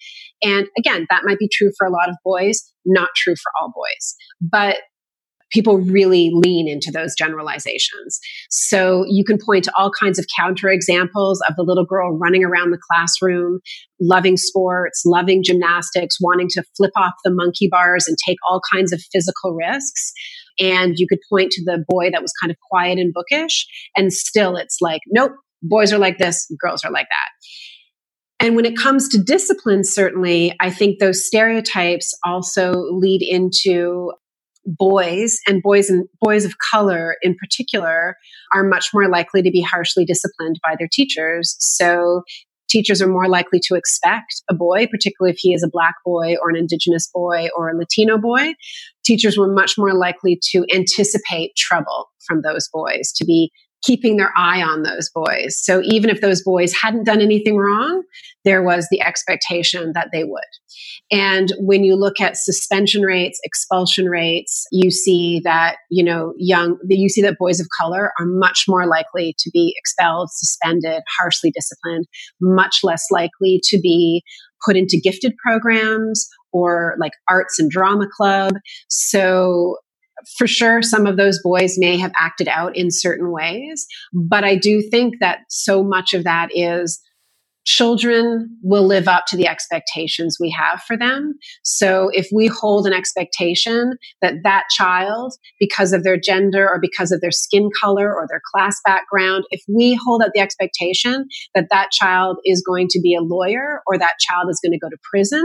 And 0.42 0.66
again 0.78 1.06
that 1.10 1.22
might 1.24 1.38
be 1.38 1.48
true 1.52 1.70
for 1.76 1.86
a 1.86 1.90
lot 1.90 2.08
of 2.08 2.16
boys 2.24 2.72
not 2.84 3.10
true 3.16 3.34
for 3.34 3.52
all 3.60 3.72
boys. 3.74 4.14
But 4.40 4.78
people 5.52 5.78
really 5.78 6.30
lean 6.32 6.68
into 6.68 6.90
those 6.90 7.14
generalizations. 7.16 8.18
So 8.50 9.04
you 9.08 9.24
can 9.24 9.38
point 9.44 9.64
to 9.64 9.72
all 9.76 9.90
kinds 9.90 10.18
of 10.18 10.26
counterexamples 10.38 11.36
of 11.48 11.56
the 11.56 11.64
little 11.64 11.84
girl 11.84 12.16
running 12.16 12.44
around 12.44 12.70
the 12.70 12.80
classroom, 12.90 13.60
loving 14.00 14.36
sports, 14.36 15.02
loving 15.04 15.42
gymnastics, 15.44 16.16
wanting 16.20 16.48
to 16.50 16.64
flip 16.76 16.92
off 16.96 17.12
the 17.24 17.30
monkey 17.32 17.68
bars 17.70 18.06
and 18.08 18.16
take 18.26 18.38
all 18.48 18.60
kinds 18.72 18.92
of 18.92 19.02
physical 19.12 19.54
risks. 19.54 20.12
And 20.58 20.94
you 20.96 21.06
could 21.08 21.20
point 21.30 21.50
to 21.52 21.64
the 21.64 21.84
boy 21.88 22.10
that 22.10 22.22
was 22.22 22.32
kind 22.40 22.50
of 22.50 22.56
quiet 22.70 22.98
and 22.98 23.12
bookish. 23.12 23.66
And 23.96 24.12
still, 24.12 24.56
it's 24.56 24.78
like, 24.80 25.00
nope, 25.08 25.32
boys 25.62 25.92
are 25.92 25.98
like 25.98 26.18
this, 26.18 26.46
girls 26.60 26.84
are 26.84 26.90
like 26.90 27.08
that. 27.08 28.46
And 28.46 28.56
when 28.56 28.64
it 28.64 28.76
comes 28.76 29.08
to 29.10 29.22
discipline, 29.22 29.84
certainly, 29.84 30.52
I 30.60 30.68
think 30.68 30.98
those 30.98 31.24
stereotypes 31.24 32.12
also 32.26 32.72
lead 32.72 33.22
into 33.22 34.12
boys 34.64 35.38
and 35.46 35.62
boys 35.62 35.90
and 35.90 36.06
boys 36.20 36.44
of 36.44 36.54
color 36.58 37.16
in 37.22 37.34
particular 37.34 38.16
are 38.54 38.64
much 38.64 38.90
more 38.94 39.08
likely 39.08 39.42
to 39.42 39.50
be 39.50 39.60
harshly 39.60 40.04
disciplined 40.04 40.60
by 40.64 40.76
their 40.78 40.88
teachers. 40.90 41.56
So 41.58 42.22
teachers 42.68 43.02
are 43.02 43.08
more 43.08 43.28
likely 43.28 43.60
to 43.64 43.74
expect 43.74 44.42
a 44.48 44.54
boy, 44.54 44.86
particularly 44.90 45.32
if 45.32 45.38
he 45.38 45.52
is 45.52 45.62
a 45.62 45.70
black 45.70 45.94
boy 46.04 46.36
or 46.42 46.48
an 46.48 46.56
indigenous 46.56 47.08
boy 47.12 47.48
or 47.56 47.70
a 47.70 47.76
Latino 47.76 48.18
boy. 48.18 48.54
Teachers 49.04 49.36
were 49.36 49.52
much 49.52 49.74
more 49.76 49.94
likely 49.94 50.38
to 50.50 50.64
anticipate 50.74 51.54
trouble 51.56 52.10
from 52.26 52.42
those 52.42 52.68
boys, 52.72 53.12
to 53.16 53.24
be 53.24 53.50
keeping 53.82 54.16
their 54.16 54.32
eye 54.36 54.62
on 54.62 54.82
those 54.82 55.10
boys. 55.14 55.58
So 55.60 55.82
even 55.84 56.10
if 56.10 56.20
those 56.20 56.42
boys 56.42 56.72
hadn't 56.72 57.04
done 57.04 57.20
anything 57.20 57.56
wrong, 57.56 58.02
there 58.44 58.62
was 58.62 58.86
the 58.90 59.00
expectation 59.00 59.92
that 59.94 60.08
they 60.12 60.24
would. 60.24 60.42
And 61.10 61.52
when 61.58 61.84
you 61.84 61.96
look 61.96 62.20
at 62.20 62.36
suspension 62.36 63.02
rates, 63.02 63.40
expulsion 63.44 64.06
rates, 64.06 64.66
you 64.72 64.90
see 64.90 65.40
that, 65.44 65.76
you 65.90 66.04
know, 66.04 66.32
young, 66.38 66.78
you 66.88 67.08
see 67.08 67.22
that 67.22 67.38
boys 67.38 67.60
of 67.60 67.66
color 67.80 68.12
are 68.18 68.26
much 68.26 68.64
more 68.68 68.86
likely 68.86 69.34
to 69.38 69.50
be 69.52 69.74
expelled, 69.76 70.30
suspended, 70.32 71.02
harshly 71.18 71.50
disciplined, 71.50 72.06
much 72.40 72.80
less 72.82 73.04
likely 73.10 73.60
to 73.64 73.80
be 73.80 74.22
put 74.64 74.76
into 74.76 75.00
gifted 75.02 75.34
programs 75.44 76.28
or 76.52 76.94
like 76.98 77.12
arts 77.28 77.58
and 77.58 77.70
drama 77.70 78.06
club. 78.16 78.54
So 78.88 79.76
for 80.36 80.46
sure, 80.46 80.82
some 80.82 81.06
of 81.06 81.16
those 81.16 81.40
boys 81.42 81.74
may 81.78 81.98
have 81.98 82.12
acted 82.18 82.48
out 82.48 82.76
in 82.76 82.90
certain 82.90 83.30
ways, 83.30 83.86
but 84.12 84.44
I 84.44 84.56
do 84.56 84.82
think 84.90 85.14
that 85.20 85.40
so 85.48 85.82
much 85.82 86.14
of 86.14 86.24
that 86.24 86.48
is 86.52 87.00
children 87.64 88.58
will 88.62 88.86
live 88.86 89.06
up 89.06 89.24
to 89.28 89.36
the 89.36 89.46
expectations 89.46 90.38
we 90.40 90.50
have 90.50 90.82
for 90.82 90.96
them. 90.96 91.34
So 91.62 92.10
if 92.12 92.28
we 92.34 92.48
hold 92.48 92.86
an 92.86 92.92
expectation 92.92 93.92
that 94.20 94.34
that 94.42 94.64
child, 94.70 95.34
because 95.60 95.92
of 95.92 96.02
their 96.02 96.18
gender 96.18 96.68
or 96.68 96.80
because 96.80 97.12
of 97.12 97.20
their 97.20 97.30
skin 97.30 97.70
color 97.80 98.12
or 98.12 98.26
their 98.28 98.42
class 98.52 98.76
background, 98.84 99.44
if 99.50 99.62
we 99.68 99.98
hold 100.04 100.22
up 100.22 100.32
the 100.34 100.40
expectation 100.40 101.26
that 101.54 101.68
that 101.70 101.90
child 101.92 102.38
is 102.44 102.64
going 102.66 102.88
to 102.90 103.00
be 103.00 103.14
a 103.14 103.22
lawyer 103.22 103.80
or 103.86 103.96
that 103.96 104.14
child 104.18 104.48
is 104.50 104.60
going 104.62 104.72
to 104.72 104.78
go 104.78 104.88
to 104.88 104.98
prison, 105.10 105.44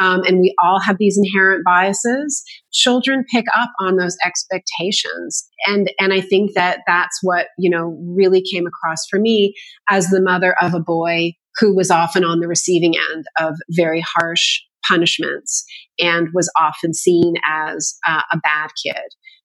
um, 0.00 0.22
and 0.24 0.40
we 0.40 0.54
all 0.62 0.80
have 0.80 0.96
these 0.98 1.18
inherent 1.18 1.64
biases. 1.64 2.42
Children 2.72 3.24
pick 3.32 3.46
up 3.54 3.70
on 3.80 3.96
those 3.96 4.16
expectations, 4.24 5.48
and 5.66 5.90
and 5.98 6.12
I 6.12 6.20
think 6.20 6.54
that 6.54 6.80
that's 6.86 7.18
what 7.22 7.48
you 7.58 7.70
know 7.70 7.98
really 8.16 8.42
came 8.42 8.66
across 8.66 9.06
for 9.10 9.18
me 9.18 9.54
as 9.90 10.08
the 10.08 10.22
mother 10.22 10.54
of 10.60 10.74
a 10.74 10.80
boy 10.80 11.32
who 11.58 11.74
was 11.74 11.90
often 11.90 12.24
on 12.24 12.40
the 12.40 12.48
receiving 12.48 12.94
end 13.12 13.24
of 13.40 13.56
very 13.70 14.02
harsh 14.16 14.60
punishments 14.86 15.64
and 15.98 16.28
was 16.32 16.50
often 16.58 16.94
seen 16.94 17.34
as 17.48 17.96
uh, 18.06 18.22
a 18.32 18.38
bad 18.38 18.70
kid 18.84 19.02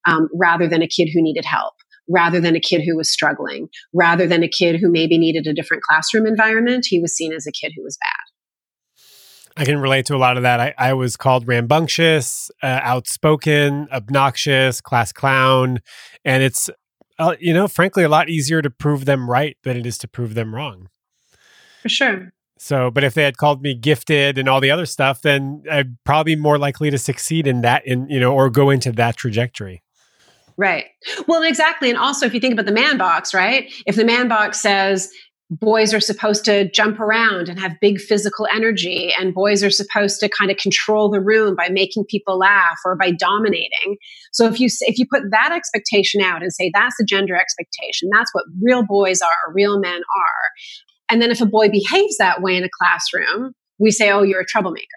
um, 0.08 0.30
rather 0.40 0.68
than 0.68 0.84
a 0.84 0.88
kid 0.88 1.10
who 1.12 1.22
needed 1.22 1.46
help 1.46 1.74
rather 2.10 2.40
than 2.40 2.56
a 2.56 2.60
kid 2.60 2.82
who 2.86 2.98
was 2.98 3.12
struggling 3.12 3.68
rather 3.94 4.28
than 4.28 4.44
a 4.44 4.48
kid 4.48 4.80
who 4.80 4.92
maybe 4.92 5.18
needed 5.18 5.48
a 5.48 5.54
different 5.54 5.84
classroom 5.84 6.28
environment. 6.28 6.86
He 6.88 7.00
was 7.00 7.16
seen 7.16 7.34
as 7.34 7.48
a 7.48 7.52
kid 7.52 7.72
who 7.76 7.84
was 7.84 7.98
bad 7.98 8.22
I 9.56 9.66
can 9.66 9.80
relate 9.80 10.06
to 10.08 10.16
a 10.16 10.18
lot 10.18 10.38
of 10.38 10.43
that. 10.43 10.60
I, 10.60 10.74
I 10.78 10.93
was 10.93 11.16
called 11.16 11.47
rambunctious, 11.47 12.49
uh, 12.64 12.80
outspoken, 12.82 13.88
obnoxious, 13.91 14.82
class 14.82 15.12
clown. 15.12 15.80
And 16.26 16.41
it's, 16.41 16.70
uh, 17.20 17.36
you 17.39 17.54
know, 17.54 17.68
frankly, 17.68 18.04
a 18.04 18.10
lot 18.10 18.30
easier 18.30 18.62
to 18.62 18.70
prove 18.70 19.06
them 19.06 19.30
right 19.30 19.56
than 19.64 19.78
it 19.78 19.86
is 19.86 19.97
to 19.99 20.08
prove 20.08 20.34
them 20.34 20.56
wrong. 20.56 20.89
For 21.84 21.89
sure. 21.89 22.34
So, 22.58 22.89
but 22.89 23.04
if 23.04 23.14
they 23.14 23.24
had 23.24 23.38
called 23.38 23.62
me 23.62 23.76
gifted 23.76 24.38
and 24.38 24.47
all 24.47 24.62
the 24.62 24.72
other 24.72 24.86
stuff, 24.86 25.22
then 25.22 25.64
I'd 25.70 26.01
probably 26.04 26.36
be 26.36 26.41
more 26.41 26.58
likely 26.58 26.89
to 26.89 26.97
succeed 26.97 27.45
in 27.45 27.62
that, 27.62 27.86
in, 27.86 28.08
you 28.10 28.20
know, 28.20 28.34
or 28.34 28.49
go 28.49 28.70
into 28.70 28.91
that 28.93 29.18
trajectory. 29.18 29.84
Right. 30.56 30.86
Well, 31.28 31.43
exactly. 31.43 31.89
And 31.89 31.97
also, 31.97 32.26
if 32.26 32.34
you 32.34 32.39
think 32.39 32.54
about 32.54 32.66
the 32.66 32.72
man 32.72 32.97
box, 32.97 33.34
right? 33.34 33.72
If 33.86 33.95
the 33.95 34.06
man 34.06 34.28
box 34.28 34.62
says, 34.62 35.12
boys 35.60 35.93
are 35.93 35.99
supposed 35.99 36.45
to 36.45 36.70
jump 36.72 36.99
around 36.99 37.49
and 37.49 37.60
have 37.60 37.80
big 37.80 37.99
physical 37.99 38.47
energy 38.54 39.14
and 39.18 39.34
boys 39.34 39.64
are 39.64 39.70
supposed 39.70 40.20
to 40.20 40.30
kind 40.30 40.49
of 40.49 40.58
control 40.58 41.10
the 41.10 41.22
room 41.22 41.56
by 41.56 41.70
making 41.70 42.06
people 42.10 42.38
laugh 42.38 42.78
or 42.86 42.95
by 42.95 43.12
dominating. 43.12 43.97
So 44.32 44.47
if 44.47 44.60
you 44.60 44.68
if 44.82 44.97
you 44.97 45.06
put 45.06 45.24
that 45.32 45.51
expectation 45.51 46.22
out 46.22 46.41
and 46.41 46.51
say 46.51 46.72
that's 46.74 46.95
the 46.97 47.06
gender 47.06 47.36
expectation 47.36 48.10
that's 48.12 48.34
what 48.34 48.45
real 48.62 48.84
boys 48.86 49.22
are 49.22 49.47
or 49.47 49.54
real 49.54 49.80
men 49.80 49.95
are. 49.95 50.43
And 51.10 51.22
then 51.22 51.32
if 51.32 51.41
a 51.41 51.45
boy 51.45 51.70
behaves 51.70 52.18
that 52.18 52.41
way 52.41 52.56
in 52.56 52.64
a 52.64 52.70
classroom 52.80 53.54
we 53.80 53.91
say 53.91 54.12
oh 54.12 54.24
you're 54.24 54.41
a 54.41 54.45
troublemaker 54.45 54.88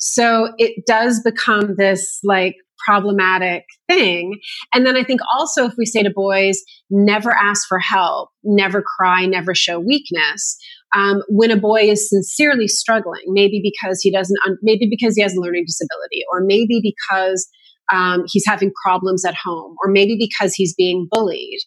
so 0.00 0.52
it 0.58 0.84
does 0.86 1.20
become 1.24 1.76
this 1.76 2.18
like 2.22 2.56
problematic 2.84 3.64
thing. 3.88 4.38
And 4.74 4.84
then 4.84 4.96
I 4.96 5.04
think 5.04 5.20
also 5.36 5.66
if 5.66 5.74
we 5.78 5.86
say 5.86 6.02
to 6.02 6.10
boys, 6.14 6.60
never 6.90 7.30
ask 7.30 7.66
for 7.68 7.78
help, 7.78 8.30
never 8.42 8.82
cry, 8.82 9.26
never 9.26 9.54
show 9.54 9.78
weakness. 9.78 10.56
Um, 10.94 11.22
when 11.28 11.50
a 11.50 11.56
boy 11.56 11.82
is 11.82 12.10
sincerely 12.10 12.68
struggling, 12.68 13.24
maybe 13.28 13.62
because 13.62 14.00
he 14.02 14.10
doesn't, 14.12 14.36
un- 14.46 14.58
maybe 14.62 14.88
because 14.90 15.14
he 15.16 15.22
has 15.22 15.34
a 15.34 15.40
learning 15.40 15.64
disability, 15.66 16.22
or 16.30 16.42
maybe 16.44 16.80
because 16.82 17.48
um, 17.92 18.24
he's 18.26 18.44
having 18.46 18.72
problems 18.84 19.24
at 19.24 19.34
home, 19.34 19.74
or 19.82 19.90
maybe 19.90 20.16
because 20.18 20.54
he's 20.54 20.74
being 20.74 21.08
bullied. 21.10 21.60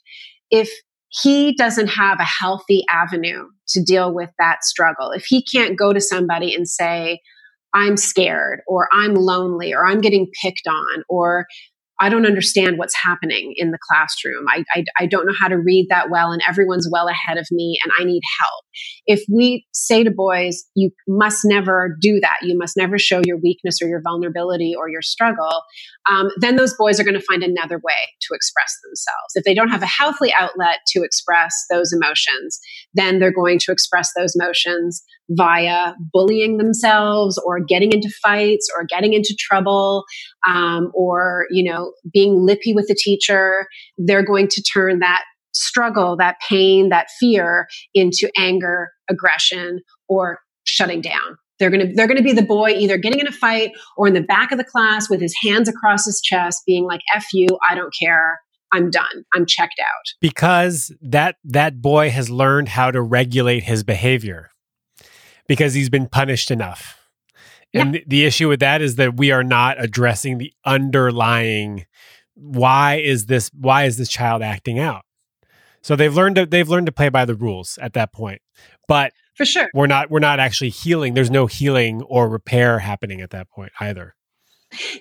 If 0.51 0.69
he 1.09 1.55
doesn't 1.55 1.87
have 1.87 2.19
a 2.19 2.25
healthy 2.25 2.83
avenue 2.89 3.45
to 3.69 3.83
deal 3.83 4.13
with 4.13 4.29
that 4.37 4.63
struggle, 4.63 5.11
if 5.11 5.25
he 5.25 5.43
can't 5.43 5.77
go 5.77 5.91
to 5.91 6.01
somebody 6.01 6.53
and 6.53 6.67
say, 6.67 7.19
I'm 7.76 7.97
scared 7.97 8.61
or 8.67 8.88
I'm 8.93 9.13
lonely 9.13 9.73
or 9.73 9.86
I'm 9.86 10.01
getting 10.01 10.32
picked 10.41 10.67
on 10.67 11.03
or 11.09 11.45
I 11.99 12.09
don't 12.09 12.26
understand 12.26 12.78
what's 12.78 12.95
happening 12.95 13.53
in 13.55 13.71
the 13.71 13.78
classroom. 13.89 14.45
I, 14.49 14.63
I, 14.76 14.84
I, 14.99 15.05
don't 15.05 15.26
know 15.26 15.34
how 15.39 15.47
to 15.47 15.57
read 15.57 15.88
that 15.89 16.09
well, 16.09 16.32
and 16.32 16.41
everyone's 16.47 16.89
well 16.91 17.07
ahead 17.07 17.38
of 17.38 17.47
me, 17.51 17.80
and 17.84 17.93
I 17.97 18.03
need 18.03 18.21
help. 18.39 18.65
If 19.05 19.23
we 19.32 19.65
say 19.73 20.03
to 20.03 20.11
boys, 20.11 20.65
you 20.76 20.91
must 21.07 21.41
never 21.45 21.95
do 22.01 22.19
that, 22.19 22.39
you 22.41 22.57
must 22.57 22.76
never 22.76 22.99
show 22.99 23.21
your 23.26 23.38
weakness 23.41 23.82
or 23.82 23.88
your 23.88 24.01
vulnerability 24.01 24.73
or 24.78 24.89
your 24.89 25.01
struggle, 25.01 25.63
um, 26.09 26.30
then 26.41 26.57
those 26.57 26.73
boys 26.73 26.99
are 26.99 27.05
going 27.05 27.19
to 27.19 27.26
find 27.30 27.43
another 27.43 27.78
way 27.78 27.93
to 28.21 28.34
express 28.34 28.73
themselves. 28.84 29.32
If 29.36 29.45
they 29.45 29.53
don't 29.53 29.69
have 29.69 29.84
a 29.84 29.88
healthy 29.88 30.34
outlet 30.38 30.80
to 30.89 31.03
express 31.03 31.53
those 31.71 31.93
emotions, 31.93 32.59
then 32.93 33.19
they're 33.19 33.32
going 33.32 33.59
to 33.59 33.71
express 33.71 34.09
those 34.17 34.36
emotions 34.36 35.01
via 35.30 35.93
bullying 36.13 36.57
themselves 36.57 37.41
or 37.45 37.59
getting 37.59 37.91
into 37.91 38.09
fights 38.21 38.69
or 38.76 38.86
getting 38.86 39.13
into 39.13 39.36
trouble 39.39 40.05
um, 40.47 40.91
or 40.93 41.47
you 41.49 41.63
know 41.63 41.93
being 42.13 42.45
lippy 42.45 42.73
with 42.73 42.88
the 42.88 42.95
teacher 42.95 43.67
they're 43.97 44.26
going 44.26 44.47
to 44.47 44.61
turn 44.61 44.99
that 44.99 45.23
struggle 45.53 46.15
that 46.17 46.36
pain 46.47 46.89
that 46.89 47.07
fear 47.19 47.67
into 47.93 48.30
anger 48.38 48.89
aggression 49.09 49.80
or 50.07 50.39
shutting 50.65 51.01
down 51.01 51.38
they're 51.57 51.69
going 51.69 51.88
to 51.88 51.93
they're 51.95 52.07
going 52.07 52.17
to 52.17 52.23
be 52.23 52.34
the 52.34 52.41
boy 52.41 52.69
either 52.69 52.97
getting 52.97 53.19
in 53.19 53.28
a 53.28 53.32
fight 53.32 53.71
or 53.97 54.07
in 54.07 54.13
the 54.13 54.21
back 54.21 54.51
of 54.51 54.57
the 54.57 54.63
class 54.63 55.09
with 55.09 55.21
his 55.21 55.36
hands 55.41 55.69
across 55.69 56.05
his 56.05 56.21
chest 56.21 56.61
being 56.65 56.86
like 56.86 57.01
f 57.15 57.26
you 57.34 57.47
i 57.67 57.73
don't 57.73 57.93
care 57.99 58.39
I'm 58.73 58.89
done. 58.89 59.23
I'm 59.34 59.45
checked 59.45 59.80
out. 59.80 60.05
Because 60.19 60.91
that 61.01 61.38
that 61.45 61.82
boy 61.82 62.09
has 62.09 62.30
learned 62.30 62.67
how 62.67 62.91
to 62.91 63.01
regulate 63.01 63.63
his 63.63 63.84
behavior 63.84 64.49
because 65.47 65.73
he's 65.73 65.89
been 65.89 66.07
punished 66.07 66.51
enough. 66.51 66.99
And 67.73 67.95
yeah. 67.95 68.01
the 68.07 68.25
issue 68.25 68.47
with 68.47 68.61
that 68.61 68.81
is 68.81 68.95
that 68.95 69.17
we 69.17 69.31
are 69.31 69.43
not 69.43 69.81
addressing 69.81 70.37
the 70.37 70.53
underlying 70.65 71.85
why 72.35 72.95
is 72.95 73.27
this 73.27 73.49
why 73.53 73.85
is 73.85 73.97
this 73.97 74.09
child 74.09 74.41
acting 74.41 74.77
out? 74.79 75.03
So 75.81 75.95
they've 75.95 76.13
learned 76.13 76.35
to 76.35 76.45
they've 76.45 76.67
learned 76.67 76.87
to 76.87 76.91
play 76.91 77.09
by 77.09 77.25
the 77.25 77.35
rules 77.35 77.77
at 77.81 77.93
that 77.93 78.11
point. 78.11 78.41
But 78.87 79.13
for 79.35 79.45
sure. 79.45 79.69
We're 79.73 79.87
not 79.87 80.09
we're 80.09 80.19
not 80.19 80.39
actually 80.39 80.69
healing. 80.69 81.13
There's 81.13 81.31
no 81.31 81.45
healing 81.45 82.01
or 82.03 82.29
repair 82.29 82.79
happening 82.79 83.21
at 83.21 83.31
that 83.31 83.49
point 83.49 83.71
either. 83.79 84.15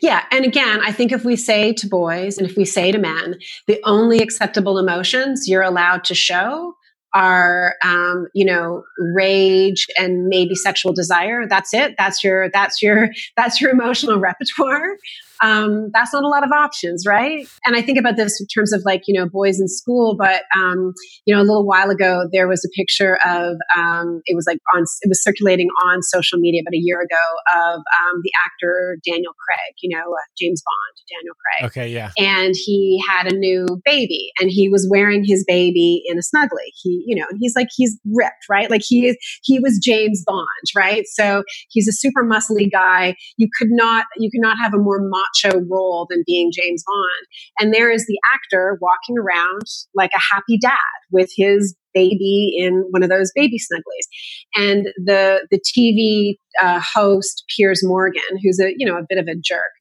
Yeah. 0.03 0.25
And 0.31 0.45
again, 0.45 0.81
I 0.83 0.93
think 0.93 1.13
if 1.13 1.25
we 1.25 1.37
say 1.37 1.73
to 1.75 1.89
boys 1.89 2.39
and 2.39 2.49
if 2.49 2.57
we 2.57 2.65
say 2.65 2.93
to 2.93 2.99
men, 2.99 3.37
the 3.67 3.81
only 3.85 4.19
acceptable 4.19 4.79
emotions 4.79 5.49
you're 5.49 5.63
allowed 5.63 6.05
to 6.05 6.15
show 6.15 6.75
are 7.15 7.75
um, 7.85 8.27
you 8.35 8.45
know 8.45 8.85
rage 8.99 9.87
and 9.99 10.27
maybe 10.27 10.55
sexual 10.55 10.93
desire 10.93 11.47
that's 11.49 11.73
it. 11.73 11.95
That's 11.97 12.23
your 12.25 12.51
that's 12.51 12.83
your 12.83 13.11
that's 13.37 13.61
your 13.61 13.71
emotional 13.71 14.19
repertoire 14.19 14.97
um, 15.43 15.91
that's 15.93 16.13
not 16.13 16.23
a 16.23 16.29
lot 16.29 16.45
of 16.45 16.51
options, 16.53 17.05
right? 17.07 17.47
And 17.65 17.77
I 17.77 17.83
think 17.83 17.99
about 17.99 18.17
this 18.17 18.41
in 18.41 18.47
terms 18.47 18.73
of 18.73 18.83
like, 18.85 19.03
you 19.07 19.19
know, 19.19 19.29
boys 19.29 19.61
in 19.61 19.69
school, 19.69 20.17
but, 20.19 20.43
um, 20.57 20.93
you 21.27 21.35
know, 21.35 21.41
a 21.41 21.45
little 21.45 21.67
while 21.67 21.91
ago, 21.91 22.29
there 22.33 22.49
was 22.49 22.65
a 22.65 22.69
picture 22.77 23.19
of, 23.25 23.57
um, 23.77 24.21
it 24.27 24.35
was 24.35 24.45
like 24.47 24.59
on, 24.75 24.85
it 25.03 25.09
was 25.09 25.23
circulating 25.23 25.69
on 25.87 26.03
social 26.03 26.39
media 26.39 26.63
about 26.63 26.75
a 26.75 26.81
year 26.81 27.01
ago 27.01 27.17
of 27.57 27.79
um, 27.79 28.21
the 28.23 28.31
actor 28.47 28.99
Daniel 29.07 29.33
Craig, 29.45 29.75
you 29.83 29.95
know, 29.95 30.03
uh, 30.03 30.27
James 30.39 30.63
Bond, 30.65 30.97
Daniel 31.19 31.35
Craig. 31.35 31.71
Okay, 31.71 31.89
yeah. 31.93 32.11
And 32.19 32.55
he 32.57 33.03
had 33.09 33.33
a 33.33 33.37
new 33.37 33.67
baby 33.85 34.31
and 34.41 34.51
he 34.51 34.69
was 34.69 34.89
wearing 34.91 35.25
his 35.25 35.45
baby 35.47 36.03
in 36.07 36.19
a 36.19 36.21
snuggly. 36.21 36.71
He, 36.83 37.05
you 37.07 37.17
know, 37.17 37.27
and 37.29 37.39
he's 37.41 37.55
like, 37.57 37.69
he's 37.75 37.99
ripped, 38.13 38.47
right? 38.49 38.71
Like 38.71 38.83
he 38.87 39.07
is, 39.09 39.17
he 39.43 39.59
was 39.59 39.81
James 39.83 40.23
Bond, 40.27 40.47
right? 40.77 41.05
So 41.07 41.43
he's 41.71 41.89
a 41.89 41.93
super 41.93 42.25
muscly 42.25 42.71
guy. 42.71 43.15
You 43.37 43.49
could 43.59 43.69
not, 43.71 44.07
you 44.17 44.31
could 44.31 44.41
not 44.41 44.57
have 44.63 44.75
a 44.75 44.79
more 44.79 45.01
macho 45.25 45.61
role 45.71 46.07
than 46.09 46.23
being 46.27 46.51
James 46.53 46.83
Bond. 46.87 47.27
And 47.59 47.75
there 47.75 47.91
is 47.91 48.07
the 48.07 48.19
actor 48.35 48.79
walking 48.81 49.17
around 49.19 49.63
like 49.95 50.11
a 50.15 50.35
happy 50.35 50.59
dad 50.59 50.79
with 51.11 51.31
his 51.37 51.77
baby 51.95 52.53
in 52.57 52.85
one 52.91 53.03
of 53.03 53.09
those 53.09 53.31
baby 53.35 53.57
snugglies. 53.57 54.07
And 54.55 54.87
the 54.97 55.47
the 55.51 55.61
TV 55.61 56.37
uh, 56.63 56.81
host 56.81 57.45
Piers 57.57 57.81
Morgan, 57.83 58.23
who's 58.43 58.61
a 58.61 58.75
you 58.77 58.85
know 58.85 58.99
a 58.99 59.07
bit 59.09 59.19
of 59.19 59.27
a 59.27 59.37
jerk, 59.37 59.73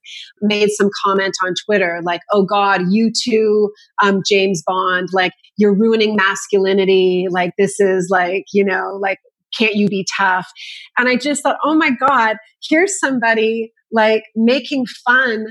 made 0.41 0.69
some 0.69 0.89
comment 1.03 1.33
on 1.45 1.53
Twitter 1.65 1.99
like, 2.03 2.21
"Oh 2.31 2.43
God, 2.43 2.81
you 2.89 3.11
too, 3.11 3.71
um, 4.01 4.21
James 4.27 4.63
Bond, 4.65 5.09
like 5.11 5.33
you're 5.57 5.75
ruining 5.77 6.15
masculinity. 6.15 7.25
Like 7.29 7.53
this 7.57 7.79
is 7.79 8.07
like 8.09 8.45
you 8.53 8.63
know 8.63 8.97
like." 9.01 9.17
Can't 9.55 9.75
you 9.75 9.87
be 9.87 10.03
tough? 10.17 10.51
And 10.97 11.07
I 11.07 11.15
just 11.15 11.43
thought, 11.43 11.59
oh 11.63 11.75
my 11.75 11.91
God, 11.91 12.37
here's 12.67 12.99
somebody 12.99 13.71
like 13.93 14.23
making 14.35 14.85
fun 15.07 15.47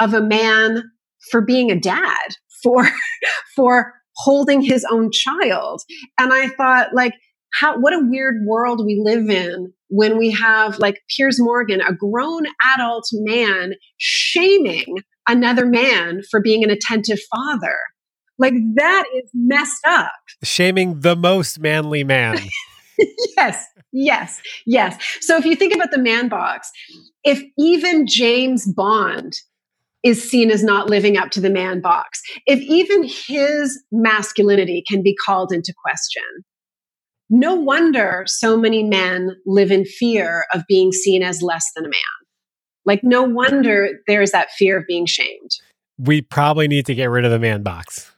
of 0.00 0.14
a 0.14 0.22
man 0.22 0.82
for 1.30 1.40
being 1.40 1.70
a 1.70 1.78
dad, 1.78 2.34
for 2.62 2.88
for 3.56 3.92
holding 4.16 4.60
his 4.60 4.84
own 4.90 5.10
child. 5.12 5.82
And 6.18 6.32
I 6.32 6.48
thought, 6.48 6.88
like, 6.94 7.14
how, 7.52 7.78
what 7.78 7.92
a 7.92 8.00
weird 8.02 8.36
world 8.46 8.84
we 8.84 9.00
live 9.02 9.28
in 9.28 9.72
when 9.88 10.16
we 10.16 10.30
have 10.30 10.78
like 10.78 11.00
Piers 11.14 11.36
Morgan, 11.38 11.80
a 11.82 11.94
grown 11.94 12.44
adult 12.74 13.04
man, 13.12 13.74
shaming 13.98 14.96
another 15.28 15.66
man 15.66 16.22
for 16.30 16.40
being 16.40 16.64
an 16.64 16.70
attentive 16.70 17.18
father. 17.30 17.76
Like, 18.38 18.54
that 18.74 19.04
is 19.14 19.30
messed 19.34 19.84
up. 19.86 20.12
Shaming 20.42 21.00
the 21.00 21.14
most 21.14 21.60
manly 21.60 22.04
man. 22.04 22.38
yes, 23.36 23.66
yes, 23.92 24.40
yes. 24.66 24.96
So 25.20 25.36
if 25.36 25.44
you 25.44 25.56
think 25.56 25.74
about 25.74 25.90
the 25.90 25.98
man 25.98 26.28
box, 26.28 26.70
if 27.24 27.42
even 27.58 28.06
James 28.06 28.66
Bond 28.66 29.34
is 30.02 30.28
seen 30.28 30.50
as 30.50 30.64
not 30.64 30.90
living 30.90 31.16
up 31.16 31.30
to 31.30 31.40
the 31.40 31.50
man 31.50 31.80
box. 31.80 32.20
If 32.46 32.60
even 32.60 33.04
his 33.04 33.82
masculinity 33.92 34.82
can 34.86 35.02
be 35.02 35.14
called 35.14 35.52
into 35.52 35.72
question, 35.84 36.22
no 37.30 37.54
wonder 37.54 38.24
so 38.26 38.56
many 38.56 38.82
men 38.82 39.36
live 39.46 39.70
in 39.70 39.84
fear 39.84 40.44
of 40.52 40.64
being 40.68 40.92
seen 40.92 41.22
as 41.22 41.40
less 41.40 41.70
than 41.74 41.84
a 41.84 41.88
man. 41.88 41.94
Like, 42.84 43.04
no 43.04 43.22
wonder 43.22 44.00
there's 44.08 44.32
that 44.32 44.50
fear 44.50 44.78
of 44.78 44.86
being 44.88 45.06
shamed. 45.06 45.50
We 45.98 46.20
probably 46.20 46.66
need 46.66 46.86
to 46.86 46.94
get 46.94 47.06
rid 47.06 47.24
of 47.24 47.30
the 47.30 47.38
man 47.38 47.62
box. 47.62 48.10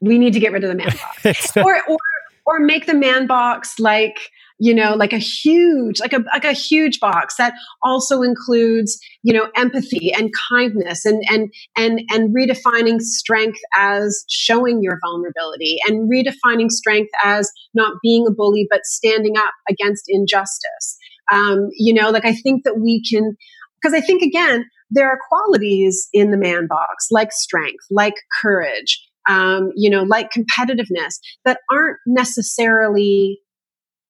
We 0.00 0.18
need 0.18 0.34
to 0.34 0.40
get 0.40 0.52
rid 0.52 0.62
of 0.62 0.68
the 0.68 0.76
man 0.76 0.92
box. 1.24 1.56
or, 1.56 1.82
or, 1.88 1.98
or 2.46 2.60
make 2.60 2.86
the 2.86 2.94
man 2.94 3.26
box 3.26 3.78
like 3.78 4.18
you 4.58 4.74
know 4.74 4.94
like 4.94 5.12
a 5.12 5.18
huge 5.18 6.00
like 6.00 6.12
a 6.12 6.24
like 6.32 6.44
a 6.44 6.52
huge 6.52 7.00
box 7.00 7.36
that 7.36 7.54
also 7.82 8.22
includes 8.22 8.98
you 9.22 9.32
know 9.32 9.48
empathy 9.56 10.12
and 10.12 10.30
kindness 10.48 11.04
and 11.04 11.22
and 11.28 11.52
and 11.76 12.00
and 12.10 12.34
redefining 12.34 13.00
strength 13.00 13.58
as 13.76 14.24
showing 14.30 14.80
your 14.82 14.98
vulnerability 15.04 15.78
and 15.86 16.10
redefining 16.10 16.70
strength 16.70 17.10
as 17.24 17.50
not 17.74 17.94
being 18.02 18.26
a 18.28 18.32
bully 18.32 18.66
but 18.70 18.84
standing 18.84 19.36
up 19.36 19.52
against 19.68 20.04
injustice. 20.08 20.98
Um, 21.32 21.68
you 21.72 21.94
know 21.94 22.10
like 22.10 22.26
i 22.26 22.34
think 22.34 22.64
that 22.64 22.78
we 22.78 23.02
can 23.02 23.34
because 23.80 23.94
i 23.94 24.00
think 24.00 24.22
again 24.22 24.66
there 24.90 25.08
are 25.08 25.18
qualities 25.28 26.08
in 26.12 26.30
the 26.30 26.36
man 26.36 26.66
box 26.68 27.08
like 27.10 27.32
strength 27.32 27.84
like 27.90 28.14
courage 28.42 29.03
um, 29.28 29.70
you 29.74 29.90
know 29.90 30.02
like 30.02 30.30
competitiveness 30.30 31.18
that 31.44 31.60
aren't 31.72 31.98
necessarily 32.06 33.38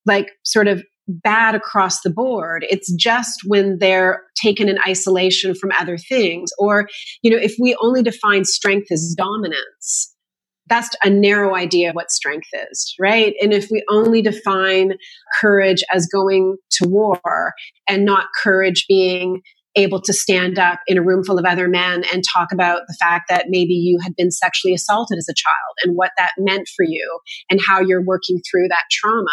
like 0.07 0.31
sort 0.45 0.69
of 0.69 0.83
bad 1.07 1.55
across 1.55 2.01
the 2.01 2.11
board. 2.11 2.65
It's 2.69 2.93
just 2.95 3.43
when 3.47 3.79
they're 3.79 4.23
taken 4.37 4.69
in 4.69 4.79
isolation 4.87 5.55
from 5.55 5.71
other 5.79 5.99
things. 5.99 6.51
Or, 6.59 6.89
you 7.23 7.31
know, 7.31 7.37
if 7.37 7.55
we 7.61 7.77
only 7.83 8.03
define 8.03 8.45
strength 8.45 8.91
as 8.91 9.15
dominance, 9.17 10.15
that's 10.67 10.97
a 11.05 11.11
narrow 11.11 11.55
idea 11.55 11.91
of 11.91 11.95
what 11.95 12.11
strength 12.11 12.49
is, 12.71 12.95
right? 12.99 13.35
And 13.41 13.53
if 13.53 13.69
we 13.71 13.85
only 13.91 14.23
define 14.23 14.95
courage 15.41 15.85
as 15.93 16.07
going 16.07 16.57
to 16.73 16.89
war 16.89 17.53
and 17.87 18.07
not 18.07 18.29
courage 18.43 18.87
being 18.89 19.43
able 19.77 20.01
to 20.01 20.13
stand 20.13 20.59
up 20.59 20.81
in 20.87 20.99
a 20.99 21.03
room 21.03 21.25
full 21.25 21.39
of 21.39 21.45
other 21.45 21.69
men 21.69 22.05
and 22.13 22.23
talk 22.35 22.49
about 22.53 22.83
the 22.87 22.97
fact 23.01 23.25
that 23.29 23.47
maybe 23.49 23.75
you 23.75 23.99
had 24.03 24.15
been 24.17 24.31
sexually 24.31 24.75
assaulted 24.75 25.19
as 25.19 25.29
a 25.29 25.35
child 25.35 25.77
and 25.83 25.97
what 25.97 26.11
that 26.17 26.31
meant 26.39 26.69
for 26.77 26.85
you 26.85 27.19
and 27.51 27.61
how 27.67 27.81
you're 27.81 28.05
working 28.05 28.41
through 28.51 28.69
that 28.69 28.85
trauma 28.91 29.31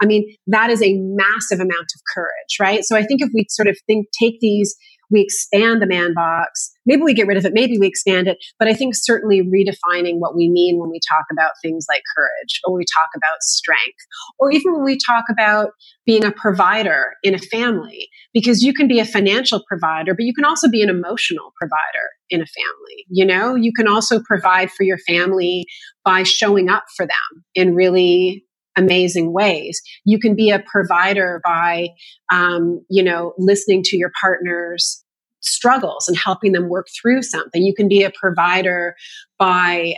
I 0.00 0.06
mean, 0.06 0.36
that 0.46 0.70
is 0.70 0.82
a 0.82 0.94
massive 0.98 1.60
amount 1.60 1.88
of 1.94 2.00
courage, 2.14 2.58
right? 2.60 2.84
So 2.84 2.96
I 2.96 3.04
think 3.04 3.20
if 3.22 3.30
we 3.34 3.46
sort 3.48 3.68
of 3.68 3.78
think, 3.86 4.06
take 4.20 4.40
these, 4.40 4.74
we 5.10 5.20
expand 5.20 5.82
the 5.82 5.86
man 5.86 6.14
box, 6.14 6.72
maybe 6.86 7.02
we 7.02 7.14
get 7.14 7.26
rid 7.26 7.36
of 7.36 7.44
it, 7.44 7.52
maybe 7.54 7.78
we 7.78 7.86
expand 7.86 8.28
it, 8.28 8.38
but 8.58 8.68
I 8.68 8.74
think 8.74 8.94
certainly 8.94 9.42
redefining 9.42 10.18
what 10.18 10.34
we 10.34 10.50
mean 10.50 10.78
when 10.78 10.90
we 10.90 11.00
talk 11.10 11.24
about 11.30 11.52
things 11.62 11.86
like 11.88 12.02
courage 12.16 12.60
or 12.64 12.76
we 12.76 12.84
talk 12.84 13.10
about 13.16 13.42
strength 13.42 13.98
or 14.38 14.50
even 14.50 14.74
when 14.74 14.84
we 14.84 14.98
talk 14.98 15.24
about 15.30 15.70
being 16.06 16.24
a 16.24 16.32
provider 16.32 17.14
in 17.22 17.34
a 17.34 17.38
family, 17.38 18.08
because 18.32 18.62
you 18.62 18.74
can 18.74 18.88
be 18.88 19.00
a 19.00 19.04
financial 19.04 19.62
provider, 19.68 20.14
but 20.14 20.24
you 20.24 20.34
can 20.34 20.44
also 20.44 20.68
be 20.68 20.82
an 20.82 20.90
emotional 20.90 21.52
provider 21.58 22.08
in 22.30 22.40
a 22.40 22.46
family. 22.46 23.04
You 23.08 23.24
know, 23.24 23.54
you 23.54 23.72
can 23.72 23.88
also 23.88 24.20
provide 24.20 24.70
for 24.70 24.82
your 24.82 24.98
family 24.98 25.66
by 26.04 26.22
showing 26.22 26.68
up 26.68 26.84
for 26.96 27.06
them 27.06 27.44
in 27.54 27.74
really 27.74 28.44
amazing 28.76 29.32
ways. 29.32 29.80
You 30.04 30.18
can 30.18 30.34
be 30.34 30.50
a 30.50 30.58
provider 30.58 31.40
by, 31.44 31.88
um, 32.32 32.84
you 32.88 33.02
know, 33.02 33.34
listening 33.38 33.82
to 33.84 33.96
your 33.96 34.10
partner's 34.20 35.04
struggles 35.40 36.08
and 36.08 36.16
helping 36.16 36.52
them 36.52 36.68
work 36.68 36.88
through 37.00 37.22
something. 37.22 37.62
You 37.62 37.74
can 37.74 37.88
be 37.88 38.02
a 38.02 38.10
provider 38.10 38.96
by 39.38 39.94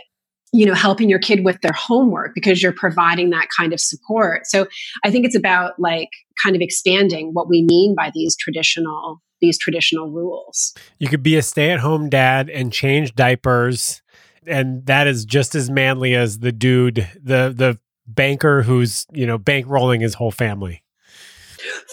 you 0.53 0.65
know 0.65 0.73
helping 0.73 1.09
your 1.09 1.19
kid 1.19 1.43
with 1.43 1.59
their 1.61 1.73
homework 1.73 2.33
because 2.33 2.63
you're 2.63 2.71
providing 2.71 3.31
that 3.31 3.47
kind 3.55 3.73
of 3.73 3.81
support 3.81 4.47
so 4.47 4.65
i 5.03 5.11
think 5.11 5.25
it's 5.25 5.35
about 5.35 5.73
like 5.77 6.07
kind 6.41 6.55
of 6.55 6.61
expanding 6.61 7.31
what 7.33 7.49
we 7.49 7.63
mean 7.63 7.93
by 7.93 8.09
these 8.13 8.33
traditional 8.37 9.21
these 9.41 9.59
traditional 9.59 10.09
rules 10.09 10.73
you 10.99 11.09
could 11.09 11.21
be 11.21 11.35
a 11.35 11.41
stay-at-home 11.41 12.07
dad 12.09 12.49
and 12.49 12.71
change 12.71 13.13
diapers 13.13 14.01
and 14.45 14.85
that 14.85 15.05
is 15.05 15.25
just 15.25 15.53
as 15.53 15.69
manly 15.69 16.15
as 16.15 16.39
the 16.39 16.53
dude 16.53 17.07
the 17.21 17.53
the 17.55 17.77
banker 18.07 18.63
who's, 18.63 19.05
you 19.11 19.25
know, 19.25 19.37
bankrolling 19.37 20.01
his 20.01 20.13
whole 20.15 20.31
family. 20.31 20.83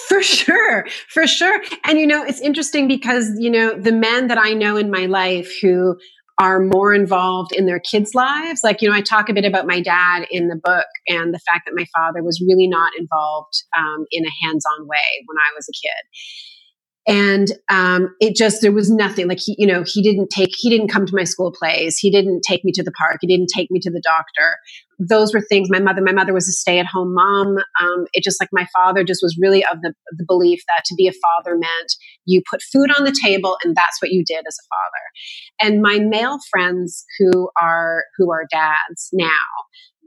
For 0.08 0.22
sure, 0.22 0.86
for 1.08 1.26
sure. 1.26 1.62
And, 1.84 1.98
you 1.98 2.06
know, 2.06 2.22
it's 2.24 2.40
interesting 2.40 2.86
because, 2.86 3.30
you 3.38 3.50
know, 3.50 3.74
the 3.74 3.92
men 3.92 4.28
that 4.28 4.38
I 4.38 4.52
know 4.52 4.76
in 4.76 4.90
my 4.90 5.06
life 5.06 5.52
who 5.60 5.96
are 6.38 6.60
more 6.60 6.92
involved 6.92 7.52
in 7.52 7.66
their 7.66 7.80
kids' 7.80 8.14
lives. 8.14 8.62
Like, 8.64 8.82
you 8.82 8.88
know, 8.88 8.94
I 8.94 9.00
talk 9.00 9.28
a 9.28 9.32
bit 9.32 9.44
about 9.44 9.66
my 9.66 9.80
dad 9.80 10.26
in 10.30 10.48
the 10.48 10.56
book 10.56 10.86
and 11.08 11.32
the 11.32 11.38
fact 11.38 11.62
that 11.66 11.74
my 11.74 11.86
father 11.96 12.22
was 12.22 12.42
really 12.46 12.66
not 12.66 12.92
involved 12.98 13.54
um, 13.76 14.04
in 14.10 14.24
a 14.24 14.46
hands 14.46 14.64
on 14.78 14.86
way 14.86 15.24
when 15.26 15.36
I 15.36 15.54
was 15.56 15.68
a 15.68 15.72
kid 15.72 16.08
and 17.06 17.48
um, 17.68 18.14
it 18.20 18.34
just 18.34 18.62
there 18.62 18.72
was 18.72 18.90
nothing 18.90 19.28
like 19.28 19.38
he 19.40 19.54
you 19.58 19.66
know 19.66 19.84
he 19.86 20.02
didn't 20.02 20.28
take 20.30 20.50
he 20.56 20.70
didn't 20.70 20.88
come 20.88 21.06
to 21.06 21.14
my 21.14 21.24
school 21.24 21.52
plays 21.52 21.98
he 21.98 22.10
didn't 22.10 22.42
take 22.46 22.64
me 22.64 22.72
to 22.72 22.82
the 22.82 22.92
park 22.92 23.18
he 23.20 23.26
didn't 23.26 23.50
take 23.54 23.70
me 23.70 23.78
to 23.80 23.90
the 23.90 24.02
doctor 24.02 24.56
those 24.99 25.34
were 25.34 25.40
things 25.40 25.68
my 25.70 25.80
mother 25.80 26.03
my 26.03 26.12
mother 26.12 26.32
was 26.32 26.49
a 26.49 26.53
stay-at-home 26.53 27.14
mom 27.14 27.57
um, 27.82 28.07
it 28.12 28.22
just 28.22 28.40
like 28.40 28.51
my 28.53 28.66
father 28.74 29.05
just 29.05 29.20
was 29.22 29.36
really 29.40 29.64
of 29.64 29.80
the, 29.82 29.92
the 30.12 30.24
belief 30.26 30.61
that 30.68 30.84
to 30.84 30.95
be 30.95 31.09
a 31.09 31.12
father 31.12 31.57
meant 31.57 31.95
you 32.26 32.42
put 32.51 32.62
food 32.62 32.90
on 32.97 33.05
the 33.05 33.16
table 33.24 33.59
and 33.64 33.74
that's 33.74 34.01
what 34.01 34.11
you 34.11 34.24
did 34.26 34.45
as 34.47 34.57
a 34.59 34.66
father. 34.68 35.72
And 35.72 35.82
my 35.82 35.99
male 35.99 36.38
friends 36.51 37.05
who 37.18 37.51
are 37.61 38.05
who 38.16 38.30
are 38.30 38.47
dads 38.51 39.11
now 39.12 39.28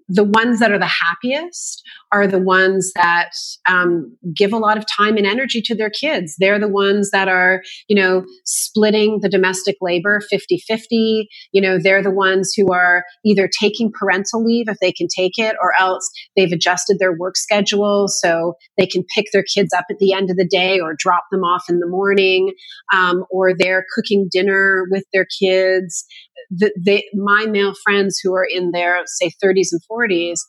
the 0.10 0.24
ones 0.24 0.60
that 0.60 0.72
are 0.72 0.80
the 0.80 0.86
happiest 0.86 1.84
are 2.12 2.28
the 2.28 2.40
ones 2.40 2.92
that 2.96 3.32
um, 3.70 4.16
give 4.36 4.54
a 4.54 4.58
lot 4.58 4.78
of 4.78 4.86
time 4.98 5.18
and 5.18 5.28
energy 5.28 5.62
to 5.62 5.76
their 5.76 5.90
kids. 5.90 6.36
They're 6.40 6.60
the 6.60 6.68
ones 6.68 7.12
that 7.12 7.28
are, 7.28 7.62
you 7.88 7.96
know, 7.96 8.26
splitting 8.46 9.20
the 9.22 9.30
domestic 9.30 9.76
labor 9.82 10.22
50 10.30 10.60
50. 10.68 11.28
You 11.52 11.62
know, 11.62 11.78
they're 11.82 12.04
the 12.04 12.12
ones 12.12 12.54
who 12.56 12.72
are 12.72 13.04
either 13.26 13.50
taking 13.60 13.92
parental 13.92 14.44
leave 14.46 14.70
if 14.70 14.78
they 14.80 14.92
can 14.92 15.08
take 15.16 15.38
it, 15.38 15.56
or 15.62 15.74
else 15.80 16.10
they've 16.36 16.52
adjusted 16.52 16.98
their 17.00 17.14
work 17.18 17.36
schedule 17.38 18.08
so 18.08 18.54
they 18.78 18.88
can 18.88 19.04
pick 19.16 19.26
their 19.34 19.44
kids 19.44 19.70
up 19.78 19.86
at 19.90 19.98
the 20.00 20.14
end 20.14 20.30
of 20.30 20.38
the 20.38 20.48
day 20.48 20.80
or 20.80 20.96
drop 20.98 21.26
them 21.32 21.44
off 21.44 21.66
in 21.70 21.80
the 21.80 21.88
morning, 21.88 22.54
um, 22.94 23.26
or 23.30 23.54
they're 23.58 23.86
cooking 23.96 24.30
dinner 24.32 24.86
with 24.92 25.04
their 25.14 25.28
kids 25.42 26.06
the, 26.50 26.72
they, 26.78 27.06
my 27.14 27.46
male 27.46 27.74
friends 27.84 28.20
who 28.22 28.34
are 28.34 28.48
in 28.50 28.72
their 28.72 29.02
say 29.06 29.32
30s 29.44 29.70
and 29.72 29.82
40s 29.92 30.40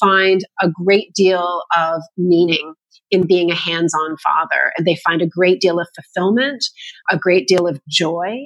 find 0.00 0.42
a 0.60 0.68
great 0.70 1.12
deal 1.14 1.62
of 1.76 2.02
meaning 2.16 2.74
in 3.12 3.26
being 3.26 3.50
a 3.50 3.54
hands 3.54 3.92
on 3.94 4.16
father. 4.16 4.72
And 4.76 4.86
they 4.86 4.96
find 5.04 5.20
a 5.20 5.26
great 5.26 5.60
deal 5.60 5.78
of 5.78 5.86
fulfillment, 5.94 6.64
a 7.10 7.18
great 7.18 7.46
deal 7.46 7.68
of 7.68 7.78
joy. 7.86 8.38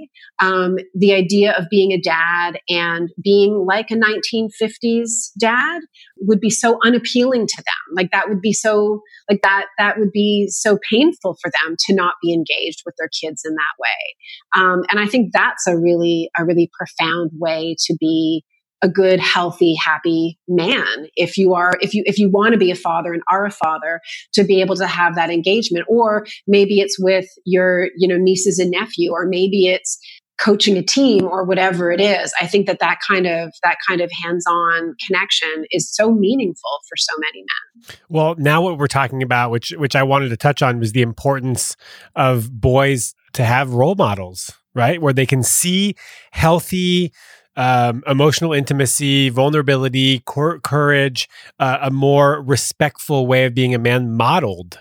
Um, 0.42 0.76
the 0.92 1.14
idea 1.14 1.52
of 1.56 1.66
being 1.70 1.92
a 1.92 2.00
dad 2.00 2.58
and 2.68 3.08
being 3.22 3.64
like 3.66 3.92
a 3.92 3.94
1950s 3.94 5.30
dad 5.38 5.82
would 6.18 6.40
be 6.40 6.50
so 6.50 6.78
unappealing 6.84 7.46
to 7.46 7.56
them. 7.58 7.94
Like 7.94 8.10
that 8.10 8.28
would 8.28 8.40
be 8.40 8.52
so, 8.52 9.02
like 9.30 9.40
that, 9.42 9.66
that 9.78 9.98
would 9.98 10.10
be 10.10 10.48
so 10.50 10.78
painful 10.90 11.38
for 11.40 11.50
them 11.50 11.76
to 11.86 11.94
not 11.94 12.14
be 12.20 12.34
engaged 12.34 12.82
with 12.84 12.96
their 12.98 13.08
kids 13.08 13.42
in 13.44 13.52
that 13.52 13.76
way. 13.78 14.60
Um, 14.62 14.82
and 14.90 14.98
I 14.98 15.06
think 15.06 15.30
that's 15.32 15.68
a 15.68 15.78
really, 15.78 16.28
a 16.36 16.44
really 16.44 16.68
profound 16.76 17.30
way 17.38 17.76
to 17.86 17.96
be 18.00 18.44
a 18.86 18.88
good 18.88 19.18
healthy 19.18 19.74
happy 19.74 20.38
man. 20.46 21.08
If 21.16 21.36
you 21.36 21.54
are 21.54 21.72
if 21.80 21.92
you 21.92 22.04
if 22.06 22.18
you 22.18 22.30
want 22.30 22.52
to 22.52 22.58
be 22.58 22.70
a 22.70 22.76
father 22.76 23.12
and 23.12 23.22
are 23.30 23.44
a 23.44 23.50
father 23.50 24.00
to 24.34 24.44
be 24.44 24.60
able 24.60 24.76
to 24.76 24.86
have 24.86 25.16
that 25.16 25.28
engagement 25.28 25.86
or 25.88 26.24
maybe 26.46 26.78
it's 26.78 26.96
with 26.98 27.26
your 27.44 27.88
you 27.96 28.06
know 28.06 28.16
nieces 28.16 28.60
and 28.60 28.70
nephew 28.70 29.10
or 29.10 29.26
maybe 29.26 29.66
it's 29.66 29.98
coaching 30.38 30.76
a 30.76 30.82
team 30.82 31.24
or 31.24 31.44
whatever 31.44 31.90
it 31.90 31.98
is 31.98 32.30
i 32.42 32.46
think 32.46 32.66
that 32.66 32.78
that 32.78 32.98
kind 33.08 33.26
of 33.26 33.50
that 33.62 33.78
kind 33.88 34.02
of 34.02 34.10
hands-on 34.22 34.94
connection 35.06 35.64
is 35.70 35.90
so 35.90 36.12
meaningful 36.12 36.70
for 36.86 36.96
so 36.96 37.12
many 37.18 37.42
men. 37.42 37.96
Well 38.10 38.34
now 38.36 38.60
what 38.60 38.76
we're 38.76 38.86
talking 38.86 39.22
about 39.22 39.50
which 39.50 39.70
which 39.78 39.96
i 39.96 40.02
wanted 40.02 40.28
to 40.28 40.36
touch 40.36 40.60
on 40.60 40.78
was 40.78 40.92
the 40.92 41.00
importance 41.00 41.74
of 42.14 42.52
boys 42.60 43.14
to 43.32 43.44
have 43.44 43.72
role 43.72 43.94
models 43.94 44.52
right? 44.76 45.00
Where 45.00 45.14
they 45.14 45.26
can 45.26 45.42
see 45.42 45.96
healthy 46.30 47.12
um, 47.56 48.02
emotional 48.06 48.52
intimacy, 48.52 49.28
vulnerability, 49.28 50.20
cor- 50.20 50.60
courage, 50.60 51.28
uh, 51.58 51.78
a 51.82 51.90
more 51.90 52.42
respectful 52.42 53.26
way 53.26 53.44
of 53.44 53.54
being 53.54 53.74
a 53.74 53.78
man 53.78 54.12
modeled 54.12 54.80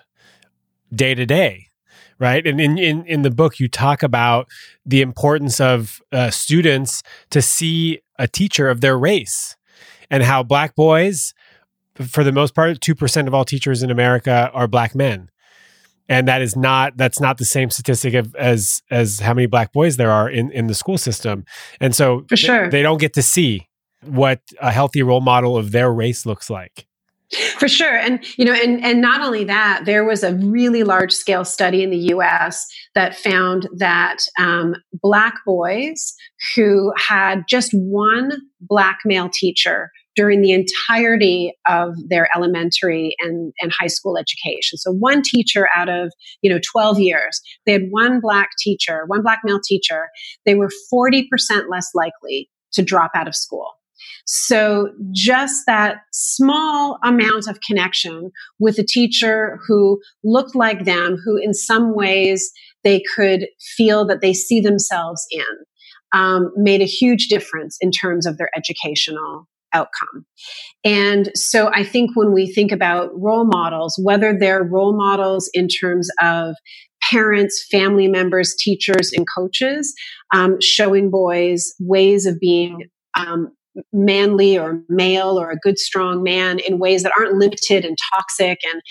day 0.94 1.16
to 1.16 1.26
day 1.26 1.70
right? 2.20 2.46
And 2.46 2.62
in, 2.62 2.78
in, 2.78 3.06
in 3.06 3.22
the 3.24 3.32
book, 3.32 3.60
you 3.60 3.68
talk 3.68 4.04
about 4.04 4.48
the 4.86 5.02
importance 5.02 5.60
of 5.60 6.02
uh, 6.12 6.30
students 6.32 7.04
to 7.32 7.42
see 7.42 8.00
a 8.18 8.28
teacher 8.28 8.70
of 8.70 8.82
their 8.82 8.98
race 8.98 9.56
and 10.10 10.24
how 10.24 10.44
black 10.44 10.76
boys, 10.76 11.34
for 11.96 12.24
the 12.24 12.32
most 12.32 12.56
part, 12.56 12.80
2% 12.80 13.28
of 13.28 13.34
all 13.34 13.46
teachers 13.46 13.84
in 13.84 13.92
America 13.92 14.50
are 14.54 14.68
black 14.68 14.96
men. 14.96 15.30
And 16.08 16.28
that 16.28 16.42
is 16.42 16.56
not 16.56 16.98
that's 16.98 17.20
not 17.20 17.38
the 17.38 17.46
same 17.46 17.70
statistic 17.70 18.14
of, 18.14 18.36
as 18.36 18.82
as 18.92 19.20
how 19.20 19.34
many 19.34 19.48
black 19.48 19.74
boys 19.74 19.98
there 19.98 20.12
are 20.12 20.30
in, 20.30 20.52
in 20.52 20.68
the 20.68 20.76
school 20.76 20.98
system. 20.98 21.46
And 21.80 21.96
so 21.96 22.26
for 22.30 22.38
sure. 22.38 22.70
they, 22.70 22.78
they 22.78 22.82
don't 22.84 23.00
get 23.00 23.14
to 23.14 23.22
see 23.22 23.68
what 24.04 24.42
a 24.62 24.72
healthy 24.72 25.02
role 25.02 25.22
model 25.22 25.58
of 25.58 25.72
their 25.72 25.92
race 25.92 26.26
looks 26.26 26.50
like. 26.50 26.86
For 27.58 27.68
sure. 27.68 27.98
And, 27.98 28.24
you 28.38 28.46
know, 28.46 28.54
and, 28.54 28.84
and 28.84 29.02
not 29.02 29.22
only 29.22 29.44
that, 29.46 29.84
there 29.86 30.06
was 30.06 30.24
a 30.24 30.36
really 30.36 30.84
large 30.84 31.12
scale 31.12 31.44
study 31.44 31.82
in 31.82 31.90
the 31.90 32.14
US 32.14 32.66
that 32.94 33.16
found 33.16 33.68
that 33.78 34.18
um, 34.40 34.76
Black 34.94 35.34
boys 35.46 36.14
who 36.56 36.94
had 36.98 37.44
just 37.50 37.72
one 37.74 38.34
Black 38.62 39.00
male 39.06 39.30
teacher 39.30 39.90
during 40.16 40.42
the 40.42 40.52
entirety 40.52 41.54
of 41.68 41.94
their 42.08 42.30
elementary 42.36 43.16
and, 43.20 43.54
and 43.62 43.72
high 43.72 43.88
school 43.88 44.18
education. 44.18 44.78
So 44.78 44.92
one 44.92 45.22
teacher 45.22 45.68
out 45.76 45.90
of, 45.90 46.12
you 46.42 46.50
know, 46.50 46.60
12 46.72 47.00
years, 47.00 47.42
they 47.66 47.74
had 47.74 47.88
one 47.90 48.20
black 48.22 48.50
teacher, 48.60 49.04
one 49.08 49.22
black 49.22 49.40
male 49.44 49.60
teacher, 49.64 50.10
they 50.46 50.56
were 50.56 50.70
40% 50.94 51.26
less 51.70 51.90
likely 51.94 52.50
to 52.74 52.84
drop 52.84 53.12
out 53.16 53.28
of 53.28 53.36
school. 53.36 53.72
So 54.26 54.90
just 55.12 55.66
that 55.68 55.98
small 56.12 56.98
amount 57.04 57.48
of 57.48 57.60
connection 57.66 58.32
with 58.60 58.80
a 58.80 58.84
teacher 58.84 59.60
who 59.68 60.02
looked 60.24 60.56
like 60.56 60.86
them, 60.86 61.18
who 61.24 61.38
in 61.38 61.54
some 61.54 61.96
ways 61.96 62.52
they 62.84 63.04
could 63.16 63.48
feel 63.78 64.06
that 64.08 64.22
they 64.22 64.34
see 64.34 64.60
themselves 64.60 65.26
in, 65.32 65.44
um, 66.14 66.52
made 66.56 66.82
a 66.82 66.86
huge 66.86 67.28
difference 67.28 67.78
in 67.82 67.92
terms 67.92 68.26
of 68.26 68.38
their 68.38 68.50
educational 68.56 69.48
outcome. 69.76 70.26
And 70.84 71.30
so 71.36 71.70
I 71.74 71.84
think 71.84 72.12
when 72.16 72.34
we 72.34 72.52
think 72.52 72.72
about 72.72 73.10
role 73.14 73.46
models, 73.46 74.00
whether 74.02 74.36
they're 74.38 74.64
role 74.64 74.98
models 74.98 75.50
in 75.54 75.68
terms 75.68 76.10
of 76.22 76.56
parents, 77.12 77.66
family 77.72 78.08
members, 78.08 78.56
teachers, 78.58 79.12
and 79.16 79.26
coaches, 79.38 79.94
um, 80.34 80.58
showing 80.62 81.12
boys 81.12 81.74
ways 81.80 82.26
of 82.26 82.40
being 82.40 82.90
um, 83.18 83.50
manly 83.92 84.58
or 84.58 84.82
male 84.90 85.40
or 85.40 85.52
a 85.52 85.58
good 85.58 85.78
strong 85.78 86.24
man 86.24 86.60
in 86.60 86.80
ways 86.80 87.04
that 87.04 87.12
aren't 87.18 87.38
limited 87.38 87.86
and 87.86 87.98
toxic 88.14 88.60
and 88.72 88.82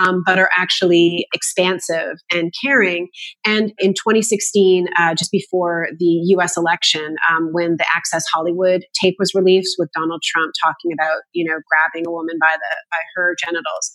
um, 0.00 0.22
but 0.24 0.38
are 0.38 0.50
actually 0.56 1.26
expansive 1.34 2.16
and 2.32 2.52
caring. 2.62 3.08
And 3.44 3.72
in 3.78 3.94
2016 3.94 4.88
uh, 4.98 5.14
just 5.14 5.30
before 5.30 5.88
the 5.98 6.06
us 6.40 6.56
election 6.56 7.16
um, 7.30 7.48
when 7.52 7.76
the 7.76 7.86
access 7.94 8.24
hollywood 8.32 8.84
tape 9.00 9.16
was 9.18 9.32
released 9.34 9.76
with 9.78 9.90
donald 9.94 10.22
trump 10.24 10.52
talking 10.62 10.92
about 10.92 11.22
you 11.32 11.44
know 11.44 11.58
grabbing 11.68 12.06
a 12.06 12.10
woman 12.10 12.36
by 12.40 12.54
the 12.54 12.76
by 12.90 12.98
her 13.14 13.36
genitals 13.44 13.90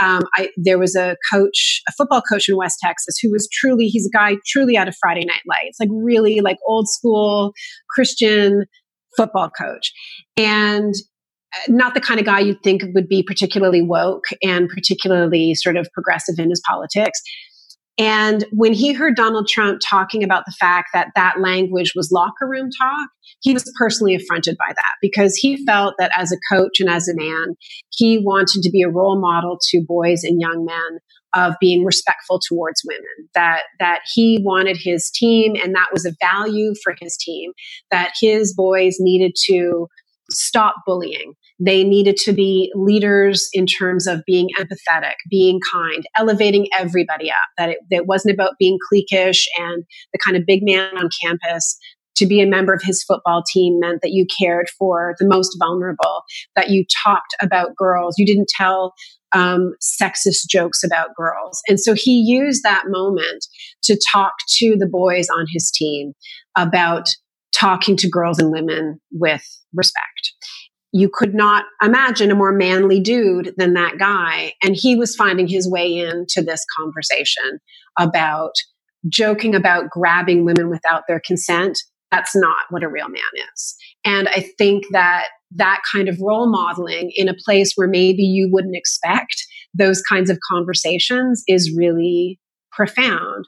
um, 0.00 0.22
I, 0.36 0.50
there 0.56 0.78
was 0.78 0.94
a 0.94 1.16
coach 1.32 1.82
a 1.88 1.92
football 1.92 2.22
coach 2.22 2.48
in 2.48 2.56
west 2.56 2.78
texas 2.82 3.16
who 3.22 3.30
was 3.30 3.48
truly 3.52 3.86
he's 3.86 4.06
a 4.06 4.16
guy 4.16 4.36
truly 4.46 4.76
out 4.76 4.88
of 4.88 4.96
friday 5.00 5.24
night 5.24 5.42
lights 5.46 5.78
like 5.80 5.90
really 5.92 6.40
like 6.40 6.58
old 6.66 6.88
school 6.88 7.52
christian 7.94 8.64
football 9.16 9.50
coach. 9.50 9.92
And 10.36 10.94
uh, 11.54 11.72
not 11.72 11.94
the 11.94 12.00
kind 12.00 12.20
of 12.20 12.26
guy 12.26 12.40
you'd 12.40 12.62
think 12.62 12.82
would 12.94 13.08
be 13.08 13.22
particularly 13.22 13.82
woke 13.82 14.26
and 14.42 14.68
particularly 14.68 15.54
sort 15.54 15.76
of 15.76 15.88
progressive 15.92 16.38
in 16.38 16.50
his 16.50 16.62
politics. 16.68 17.20
And 17.98 18.44
when 18.52 18.72
he 18.72 18.92
heard 18.92 19.16
Donald 19.16 19.48
Trump 19.48 19.80
talking 19.84 20.22
about 20.22 20.44
the 20.46 20.54
fact 20.58 20.90
that 20.94 21.08
that 21.16 21.40
language 21.40 21.92
was 21.96 22.12
locker 22.12 22.48
room 22.48 22.70
talk, 22.80 23.08
he 23.40 23.52
was 23.52 23.70
personally 23.76 24.14
affronted 24.14 24.56
by 24.56 24.68
that 24.68 24.94
because 25.02 25.34
he 25.34 25.64
felt 25.66 25.94
that 25.98 26.12
as 26.16 26.32
a 26.32 26.54
coach 26.54 26.78
and 26.78 26.88
as 26.88 27.08
a 27.08 27.16
man, 27.16 27.56
he 27.90 28.18
wanted 28.18 28.62
to 28.62 28.70
be 28.70 28.82
a 28.82 28.88
role 28.88 29.20
model 29.20 29.58
to 29.70 29.84
boys 29.86 30.22
and 30.22 30.40
young 30.40 30.64
men 30.64 31.00
of 31.34 31.54
being 31.60 31.84
respectful 31.84 32.40
towards 32.48 32.80
women 32.86 33.28
that 33.34 33.62
that 33.78 34.00
he 34.14 34.40
wanted 34.42 34.78
his 34.80 35.10
team 35.10 35.54
and 35.62 35.74
that 35.74 35.88
was 35.92 36.06
a 36.06 36.14
value 36.20 36.72
for 36.82 36.94
his 36.98 37.18
team 37.18 37.52
that 37.90 38.12
his 38.18 38.54
boys 38.54 38.96
needed 38.98 39.32
to 39.36 39.88
stop 40.30 40.74
bullying 40.86 41.34
they 41.60 41.82
needed 41.82 42.16
to 42.16 42.32
be 42.32 42.70
leaders 42.74 43.48
in 43.52 43.66
terms 43.66 44.06
of 44.06 44.22
being 44.26 44.48
empathetic 44.58 45.14
being 45.30 45.60
kind 45.72 46.04
elevating 46.18 46.66
everybody 46.78 47.30
up 47.30 47.36
that 47.56 47.70
it, 47.70 47.78
it 47.90 48.06
wasn't 48.06 48.32
about 48.32 48.54
being 48.58 48.78
cliquish 48.92 49.44
and 49.58 49.84
the 50.12 50.18
kind 50.24 50.36
of 50.36 50.44
big 50.46 50.60
man 50.62 50.96
on 50.96 51.08
campus 51.22 51.78
to 52.18 52.26
be 52.26 52.40
a 52.40 52.46
member 52.46 52.74
of 52.74 52.82
his 52.82 53.02
football 53.04 53.42
team 53.50 53.78
meant 53.78 54.00
that 54.02 54.10
you 54.10 54.26
cared 54.40 54.68
for 54.76 55.14
the 55.20 55.26
most 55.26 55.56
vulnerable, 55.58 56.22
that 56.56 56.68
you 56.68 56.84
talked 57.04 57.34
about 57.40 57.76
girls. 57.76 58.16
You 58.18 58.26
didn't 58.26 58.48
tell 58.48 58.92
um, 59.32 59.74
sexist 59.80 60.48
jokes 60.50 60.82
about 60.82 61.14
girls. 61.16 61.60
And 61.68 61.78
so 61.78 61.94
he 61.94 62.24
used 62.26 62.62
that 62.64 62.84
moment 62.86 63.46
to 63.84 64.00
talk 64.12 64.32
to 64.56 64.76
the 64.76 64.88
boys 64.88 65.28
on 65.28 65.46
his 65.52 65.70
team 65.70 66.12
about 66.56 67.08
talking 67.58 67.96
to 67.96 68.08
girls 68.08 68.38
and 68.38 68.52
women 68.52 69.00
with 69.12 69.44
respect. 69.74 70.32
You 70.92 71.10
could 71.12 71.34
not 71.34 71.64
imagine 71.82 72.30
a 72.30 72.34
more 72.34 72.52
manly 72.52 73.00
dude 73.00 73.54
than 73.56 73.74
that 73.74 73.98
guy. 73.98 74.54
And 74.62 74.74
he 74.74 74.96
was 74.96 75.14
finding 75.14 75.46
his 75.46 75.70
way 75.70 75.98
into 75.98 76.42
this 76.42 76.64
conversation 76.78 77.58
about 77.98 78.52
joking 79.08 79.54
about 79.54 79.90
grabbing 79.90 80.44
women 80.44 80.70
without 80.70 81.02
their 81.06 81.20
consent. 81.24 81.78
That's 82.10 82.34
not 82.34 82.64
what 82.70 82.82
a 82.82 82.88
real 82.88 83.08
man 83.08 83.44
is. 83.52 83.76
And 84.04 84.28
I 84.28 84.48
think 84.56 84.84
that 84.92 85.28
that 85.56 85.82
kind 85.90 86.08
of 86.08 86.18
role 86.20 86.50
modeling 86.50 87.12
in 87.14 87.28
a 87.28 87.36
place 87.44 87.72
where 87.74 87.88
maybe 87.88 88.22
you 88.22 88.48
wouldn't 88.50 88.76
expect 88.76 89.34
those 89.74 90.02
kinds 90.02 90.30
of 90.30 90.38
conversations 90.50 91.42
is 91.46 91.74
really 91.76 92.40
profound. 92.72 93.44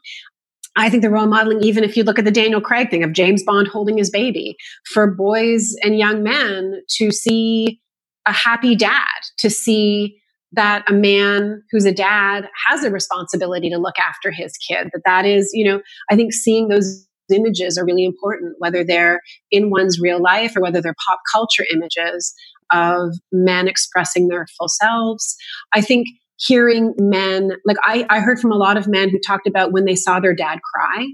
I 0.77 0.89
think 0.89 1.03
the 1.03 1.11
role 1.11 1.27
modeling, 1.27 1.63
even 1.63 1.85
if 1.85 1.97
you 1.97 2.05
look 2.05 2.19
at 2.19 2.25
the 2.25 2.31
Daniel 2.31 2.61
Craig 2.61 2.91
thing 2.91 3.03
of 3.03 3.13
James 3.13 3.43
Bond 3.43 3.69
holding 3.69 3.99
his 3.99 4.11
baby, 4.11 4.57
for 4.93 5.11
boys 5.11 5.75
and 5.83 5.99
young 5.99 6.23
men 6.23 6.81
to 6.99 7.11
see 7.11 7.81
a 8.27 8.33
happy 8.33 8.77
dad, 8.77 9.09
to 9.39 9.51
see 9.51 10.17
that 10.53 10.85
a 10.89 10.93
man 10.93 11.63
who's 11.71 11.85
a 11.85 11.93
dad 11.93 12.49
has 12.69 12.85
a 12.85 12.91
responsibility 12.91 13.71
to 13.71 13.79
look 13.79 13.99
after 13.99 14.31
his 14.31 14.53
kid, 14.69 14.89
that 14.93 15.03
that 15.05 15.25
is, 15.25 15.51
you 15.53 15.65
know, 15.65 15.81
I 16.11 16.17
think 16.17 16.33
seeing 16.33 16.69
those 16.69 17.07
images 17.33 17.79
are 17.79 17.85
really 17.85 18.05
important, 18.05 18.57
whether 18.59 18.85
they're 18.85 19.21
in 19.51 19.71
one's 19.71 20.01
real 20.01 20.21
life 20.21 20.57
or 20.57 20.63
whether 20.63 20.81
they're 20.81 20.97
pop 21.09 21.21
culture 21.33 21.65
images 21.73 22.35
of 22.73 23.15
men 23.33 23.69
expressing 23.69 24.29
their 24.29 24.47
full 24.59 24.69
selves. 24.69 25.37
I 25.75 25.81
think 25.81 26.07
hearing 26.41 26.95
men, 26.99 27.51
like 27.67 27.77
I, 27.83 28.07
I 28.09 28.21
heard 28.21 28.41
from 28.41 28.53
a 28.53 28.57
lot 28.57 28.77
of 28.77 28.89
men 28.89 29.11
who 29.11 29.19
talked 29.25 29.47
about 29.47 29.73
when 29.73 29.85
they 29.85 29.97
saw 29.97 30.21
their 30.21 30.35
dad 30.35 30.59
cry, 30.63 31.07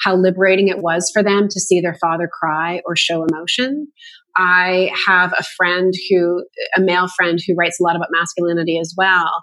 how 0.00 0.16
liberating 0.16 0.68
it 0.68 0.78
was 0.78 1.10
for 1.12 1.22
them 1.22 1.48
to 1.48 1.60
see 1.60 1.80
their 1.80 1.96
father 2.00 2.28
cry 2.32 2.80
or 2.86 2.96
show 2.96 3.24
emotion. 3.24 3.88
I 4.36 4.90
have 5.06 5.34
a 5.38 5.44
friend 5.56 5.92
who, 6.08 6.44
a 6.76 6.80
male 6.80 7.08
friend 7.08 7.38
who 7.46 7.54
writes 7.58 7.78
a 7.80 7.82
lot 7.82 7.96
about 7.96 8.08
masculinity 8.10 8.78
as 8.80 8.94
well 8.96 9.42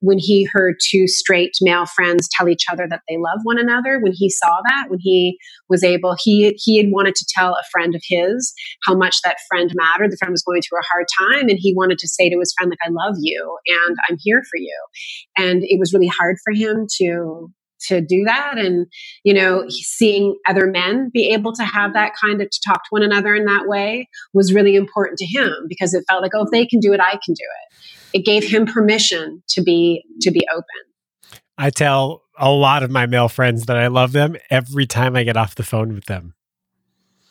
when 0.00 0.18
he 0.18 0.48
heard 0.50 0.76
two 0.82 1.06
straight 1.06 1.52
male 1.60 1.86
friends 1.86 2.28
tell 2.36 2.48
each 2.48 2.64
other 2.70 2.86
that 2.88 3.02
they 3.08 3.16
love 3.16 3.40
one 3.42 3.58
another 3.58 3.98
when 4.00 4.12
he 4.14 4.30
saw 4.30 4.60
that 4.66 4.86
when 4.88 4.98
he 5.00 5.38
was 5.68 5.84
able 5.84 6.16
he 6.22 6.58
he 6.62 6.76
had 6.76 6.86
wanted 6.90 7.14
to 7.14 7.26
tell 7.36 7.52
a 7.52 7.62
friend 7.70 7.94
of 7.94 8.02
his 8.08 8.52
how 8.86 8.94
much 8.94 9.20
that 9.22 9.36
friend 9.48 9.72
mattered. 9.74 10.10
The 10.10 10.16
friend 10.16 10.32
was 10.32 10.42
going 10.42 10.62
through 10.62 10.78
a 10.78 10.90
hard 10.90 11.06
time 11.20 11.48
and 11.48 11.58
he 11.58 11.74
wanted 11.74 11.98
to 11.98 12.08
say 12.08 12.28
to 12.28 12.38
his 12.38 12.52
friend 12.56 12.70
like 12.70 12.78
i 12.84 12.90
love 12.90 13.16
you 13.20 13.58
and 13.66 13.96
i'm 14.08 14.16
here 14.20 14.42
for 14.50 14.58
you. 14.58 14.78
And 15.36 15.62
it 15.62 15.78
was 15.78 15.92
really 15.92 16.08
hard 16.08 16.36
for 16.44 16.52
him 16.52 16.86
to 17.00 17.52
to 17.88 18.00
do 18.00 18.24
that 18.24 18.58
and 18.58 18.86
you 19.24 19.34
know 19.34 19.64
seeing 19.68 20.36
other 20.48 20.66
men 20.66 21.10
be 21.12 21.30
able 21.30 21.52
to 21.52 21.64
have 21.64 21.94
that 21.94 22.12
kind 22.20 22.40
of 22.40 22.50
to 22.50 22.60
talk 22.66 22.84
to 22.84 22.88
one 22.90 23.02
another 23.02 23.34
in 23.34 23.44
that 23.44 23.66
way 23.66 24.08
was 24.32 24.52
really 24.52 24.76
important 24.76 25.18
to 25.18 25.26
him 25.26 25.52
because 25.68 25.94
it 25.94 26.04
felt 26.08 26.22
like 26.22 26.32
oh 26.34 26.44
if 26.44 26.50
they 26.50 26.66
can 26.66 26.80
do 26.80 26.92
it 26.92 27.00
i 27.00 27.12
can 27.12 27.34
do 27.34 27.44
it. 27.44 27.70
It 28.12 28.24
gave 28.24 28.44
him 28.44 28.66
permission 28.66 29.42
to 29.50 29.62
be 29.62 30.04
to 30.22 30.30
be 30.30 30.46
open. 30.52 31.40
I 31.56 31.70
tell 31.70 32.22
a 32.38 32.50
lot 32.50 32.82
of 32.82 32.90
my 32.90 33.06
male 33.06 33.28
friends 33.28 33.66
that 33.66 33.76
i 33.76 33.86
love 33.86 34.12
them 34.12 34.36
every 34.50 34.86
time 34.86 35.16
i 35.16 35.22
get 35.22 35.36
off 35.36 35.54
the 35.54 35.62
phone 35.62 35.94
with 35.94 36.06
them. 36.06 36.34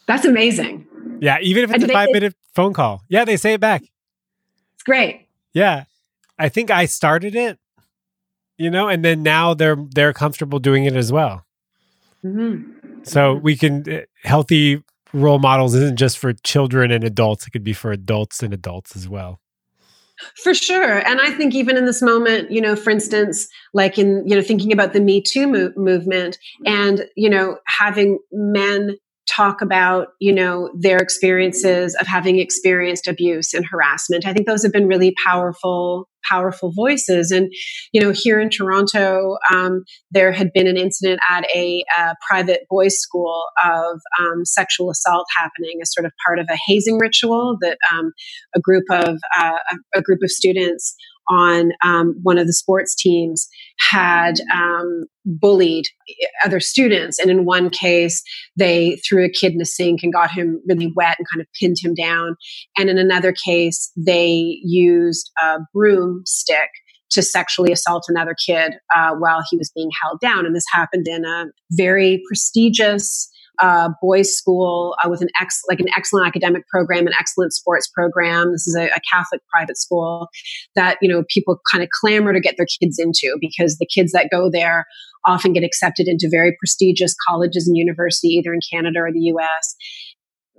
That's 0.07 0.25
amazing. 0.25 0.87
Yeah 1.21 1.39
even 1.41 1.63
if 1.63 1.73
it's 1.73 1.83
a 1.83 1.87
five 1.87 2.09
minute 2.11 2.35
phone 2.53 2.73
call. 2.73 3.03
Yeah 3.09 3.25
they 3.25 3.37
say 3.37 3.53
it 3.53 3.59
back. 3.59 3.81
It's 3.81 4.83
great. 4.83 5.27
Yeah. 5.53 5.85
I 6.37 6.49
think 6.49 6.71
i 6.71 6.85
started 6.85 7.35
it 7.35 7.59
you 8.59 8.69
know, 8.69 8.87
and 8.89 9.03
then 9.03 9.23
now 9.23 9.53
they're 9.53 9.77
they're 9.95 10.13
comfortable 10.13 10.59
doing 10.59 10.85
it 10.85 10.95
as 10.95 11.11
well. 11.11 11.45
Mm-hmm. 12.23 13.03
So 13.03 13.33
we 13.33 13.55
can 13.55 13.89
uh, 13.91 14.01
healthy 14.23 14.83
role 15.13 15.39
models 15.39 15.73
isn't 15.73 15.97
just 15.97 16.17
for 16.17 16.33
children 16.33 16.91
and 16.91 17.03
adults; 17.03 17.47
it 17.47 17.51
could 17.51 17.63
be 17.63 17.73
for 17.73 17.91
adults 17.91 18.43
and 18.43 18.53
adults 18.53 18.95
as 18.95 19.07
well. 19.07 19.39
For 20.43 20.53
sure. 20.53 20.99
And 21.07 21.21
I 21.21 21.31
think 21.31 21.55
even 21.55 21.77
in 21.77 21.85
this 21.85 22.01
moment, 22.01 22.51
you 22.51 22.59
know, 22.59 22.75
for 22.75 22.89
instance, 22.89 23.47
like 23.73 23.97
in, 23.97 24.27
you 24.27 24.35
know, 24.35 24.41
thinking 24.41 24.73
about 24.73 24.91
the 24.91 24.99
Me 24.99 25.21
Too 25.21 25.47
mo- 25.47 25.71
movement 25.77 26.37
and, 26.65 27.05
you 27.15 27.29
know, 27.29 27.57
having 27.65 28.19
men 28.29 28.97
talk 29.29 29.61
about 29.61 30.07
you 30.19 30.33
know 30.33 30.71
their 30.77 30.97
experiences 30.97 31.95
of 31.95 32.07
having 32.07 32.39
experienced 32.39 33.07
abuse 33.07 33.53
and 33.53 33.65
harassment. 33.65 34.25
I 34.25 34.33
think 34.33 34.47
those 34.47 34.63
have 34.63 34.73
been 34.73 34.87
really 34.87 35.13
powerful 35.23 36.07
powerful 36.29 36.71
voices. 36.75 37.31
And 37.31 37.51
you 37.93 38.01
know 38.01 38.11
here 38.11 38.39
in 38.39 38.49
toronto 38.49 39.37
um, 39.53 39.83
there 40.11 40.31
had 40.31 40.51
been 40.53 40.67
an 40.67 40.77
incident 40.77 41.19
at 41.29 41.45
a, 41.53 41.83
a 41.97 42.13
private 42.27 42.61
boys 42.69 42.97
school 42.99 43.43
of 43.63 43.99
um, 44.19 44.45
sexual 44.45 44.89
assault 44.89 45.25
happening 45.37 45.79
as 45.81 45.93
sort 45.93 46.05
of 46.05 46.11
part 46.25 46.39
of 46.39 46.47
a 46.49 46.57
hazing 46.67 46.97
ritual 46.99 47.57
that 47.61 47.77
um, 47.93 48.11
a 48.55 48.59
group 48.59 48.83
of 48.91 49.17
uh, 49.37 49.57
a, 49.71 49.99
a 49.99 50.01
group 50.01 50.19
of 50.23 50.29
students 50.29 50.95
on 51.29 51.71
um, 51.85 52.15
one 52.23 52.37
of 52.37 52.47
the 52.47 52.53
sports 52.53 52.95
teams 52.95 53.47
had 53.91 54.39
um, 54.53 55.05
bullied 55.25 55.85
other 56.43 56.59
students. 56.59 57.19
And 57.19 57.29
in 57.29 57.45
one 57.45 57.69
case, 57.69 58.21
they 58.57 58.99
threw 59.07 59.25
a 59.25 59.29
kid 59.29 59.53
in 59.53 59.61
a 59.61 59.65
sink 59.65 60.01
and 60.03 60.13
got 60.13 60.31
him 60.31 60.61
really 60.67 60.91
wet 60.95 61.17
and 61.17 61.27
kind 61.31 61.41
of 61.41 61.47
pinned 61.59 61.77
him 61.81 61.93
down. 61.93 62.35
And 62.77 62.89
in 62.89 62.97
another 62.97 63.33
case, 63.33 63.91
they 63.95 64.59
used 64.63 65.29
a 65.41 65.59
broomstick 65.73 66.69
to 67.11 67.21
sexually 67.21 67.71
assault 67.71 68.05
another 68.07 68.35
kid 68.45 68.73
uh, 68.95 69.15
while 69.15 69.41
he 69.49 69.57
was 69.57 69.71
being 69.73 69.89
held 70.03 70.19
down. 70.19 70.45
And 70.45 70.55
this 70.55 70.65
happened 70.71 71.07
in 71.07 71.25
a 71.25 71.45
very 71.71 72.21
prestigious 72.27 73.29
uh, 73.61 73.89
boys' 74.01 74.35
school 74.35 74.95
uh, 75.03 75.09
with 75.09 75.21
an 75.21 75.29
ex 75.39 75.61
like 75.69 75.79
an 75.79 75.87
excellent 75.95 76.27
academic 76.27 76.67
program, 76.67 77.07
an 77.07 77.13
excellent 77.19 77.53
sports 77.53 77.89
program. 77.93 78.51
This 78.51 78.67
is 78.67 78.75
a, 78.75 78.85
a 78.85 78.99
Catholic 79.11 79.41
private 79.53 79.77
school 79.77 80.27
that 80.75 80.97
you 81.01 81.09
know 81.09 81.23
people 81.33 81.59
kind 81.71 81.83
of 81.83 81.89
clamor 82.01 82.33
to 82.33 82.39
get 82.39 82.55
their 82.57 82.67
kids 82.81 82.97
into 82.99 83.37
because 83.39 83.77
the 83.77 83.87
kids 83.87 84.11
that 84.11 84.29
go 84.31 84.49
there 84.51 84.85
often 85.25 85.53
get 85.53 85.63
accepted 85.63 86.07
into 86.07 86.29
very 86.31 86.55
prestigious 86.59 87.13
colleges 87.27 87.67
and 87.67 87.77
university, 87.77 88.29
either 88.29 88.53
in 88.53 88.59
Canada 88.71 88.99
or 88.99 89.11
the 89.11 89.19
U.S 89.19 89.75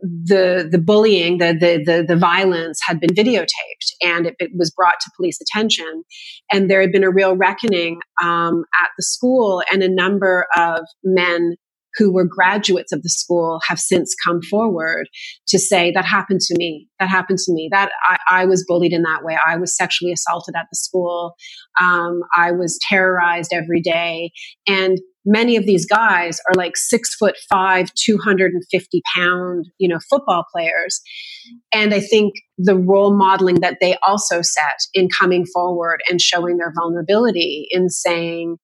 the 0.02 0.68
the 0.70 0.78
bullying, 0.78 1.38
the, 1.38 1.52
the 1.52 1.82
the 1.84 2.04
the, 2.06 2.16
violence 2.16 2.80
had 2.86 3.00
been 3.00 3.10
videotaped, 3.10 3.92
and 4.02 4.26
it, 4.26 4.34
it, 4.38 4.50
was 4.56 4.70
brought 4.70 4.94
to 5.00 5.10
police 5.16 5.38
attention. 5.40 6.04
And 6.52 6.70
there 6.70 6.80
had 6.80 6.92
been 6.92 7.04
a 7.04 7.10
real 7.10 7.36
reckoning 7.36 8.00
um, 8.22 8.64
at 8.82 8.90
the 8.96 9.02
school, 9.02 9.62
and 9.70 9.82
a 9.82 9.92
number 9.92 10.46
of 10.56 10.80
men 11.04 11.56
who 11.96 12.12
were 12.12 12.24
graduates 12.24 12.92
of 12.92 13.02
the 13.02 13.08
school 13.08 13.60
have 13.68 13.78
since 13.78 14.14
come 14.24 14.40
forward 14.42 15.08
to 15.48 15.58
say 15.58 15.90
that 15.92 16.04
happened 16.04 16.40
to 16.40 16.54
me. 16.56 16.88
That 16.98 17.08
happened 17.08 17.38
to 17.38 17.52
me. 17.52 17.68
That 17.70 17.90
i, 18.08 18.18
I 18.42 18.44
was 18.46 18.64
bullied 18.66 18.92
in 18.92 19.02
that 19.02 19.24
way. 19.24 19.36
I 19.46 19.56
was 19.56 19.76
sexually 19.76 20.12
assaulted 20.12 20.54
at 20.56 20.66
the 20.70 20.76
school. 20.76 21.34
Um, 21.80 22.20
i 22.36 22.52
was 22.52 22.78
terrorized 22.88 23.52
every 23.52 23.80
day. 23.80 24.32
And 24.66 24.98
many 25.26 25.56
of 25.56 25.66
these 25.66 25.86
guys 25.86 26.40
are 26.48 26.54
like 26.54 26.76
six 26.76 27.14
foot 27.14 27.36
five 27.48 27.90
250 27.94 29.02
pound 29.14 29.66
you 29.78 29.88
know 29.88 29.98
football 30.08 30.44
players. 30.52 31.00
And 31.72 31.92
i 31.94 32.00
think 32.00 32.34
the 32.58 32.76
role 32.76 33.16
modeling 33.16 33.60
that 33.60 33.78
they 33.80 33.96
also 34.06 34.42
set 34.42 34.78
in 34.94 35.08
coming 35.18 35.44
forward 35.46 36.00
and 36.08 36.20
showing 36.20 36.58
their 36.58 36.72
vulnerability 36.76 37.66
in 37.70 37.88
saying 37.88 38.56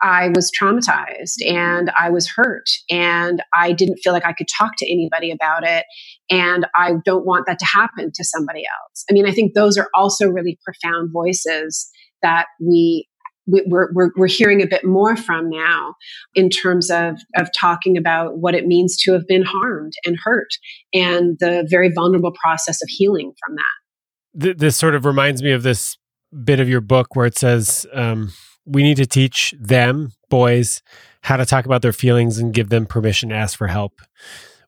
I 0.00 0.28
was 0.28 0.50
traumatized 0.50 1.44
and 1.46 1.90
I 1.98 2.10
was 2.10 2.28
hurt 2.28 2.66
and 2.90 3.42
I 3.54 3.72
didn't 3.72 3.98
feel 3.98 4.12
like 4.12 4.24
I 4.24 4.32
could 4.32 4.46
talk 4.58 4.72
to 4.78 4.90
anybody 4.90 5.30
about 5.30 5.66
it. 5.66 5.84
And 6.30 6.66
I 6.76 6.94
don't 7.04 7.26
want 7.26 7.46
that 7.46 7.58
to 7.58 7.64
happen 7.64 8.10
to 8.14 8.24
somebody 8.24 8.60
else. 8.60 9.04
I 9.10 9.12
mean, 9.12 9.26
I 9.26 9.32
think 9.32 9.54
those 9.54 9.76
are 9.76 9.88
also 9.94 10.28
really 10.28 10.58
profound 10.64 11.10
voices 11.12 11.90
that 12.22 12.46
we 12.60 13.08
we're, 13.48 13.88
we're, 13.94 14.10
we're 14.14 14.26
hearing 14.26 14.60
a 14.60 14.66
bit 14.66 14.84
more 14.84 15.16
from 15.16 15.48
now 15.48 15.94
in 16.34 16.50
terms 16.50 16.90
of, 16.90 17.16
of 17.36 17.48
talking 17.58 17.96
about 17.96 18.38
what 18.38 18.54
it 18.54 18.66
means 18.66 18.96
to 18.98 19.12
have 19.12 19.26
been 19.26 19.42
harmed 19.42 19.94
and 20.04 20.18
hurt 20.22 20.50
and 20.92 21.38
the 21.40 21.66
very 21.70 21.90
vulnerable 21.90 22.32
process 22.32 22.82
of 22.82 22.88
healing 22.90 23.32
from 23.42 23.56
that. 23.56 24.58
This 24.58 24.76
sort 24.76 24.94
of 24.94 25.06
reminds 25.06 25.42
me 25.42 25.52
of 25.52 25.62
this 25.62 25.96
bit 26.44 26.60
of 26.60 26.68
your 26.68 26.82
book 26.82 27.16
where 27.16 27.24
it 27.24 27.38
says, 27.38 27.86
um, 27.94 28.32
we 28.68 28.82
need 28.82 28.96
to 28.98 29.06
teach 29.06 29.54
them, 29.58 30.12
boys, 30.28 30.82
how 31.22 31.36
to 31.36 31.46
talk 31.46 31.64
about 31.64 31.82
their 31.82 31.92
feelings 31.92 32.38
and 32.38 32.54
give 32.54 32.68
them 32.68 32.86
permission 32.86 33.30
to 33.30 33.34
ask 33.34 33.56
for 33.56 33.68
help. 33.68 34.00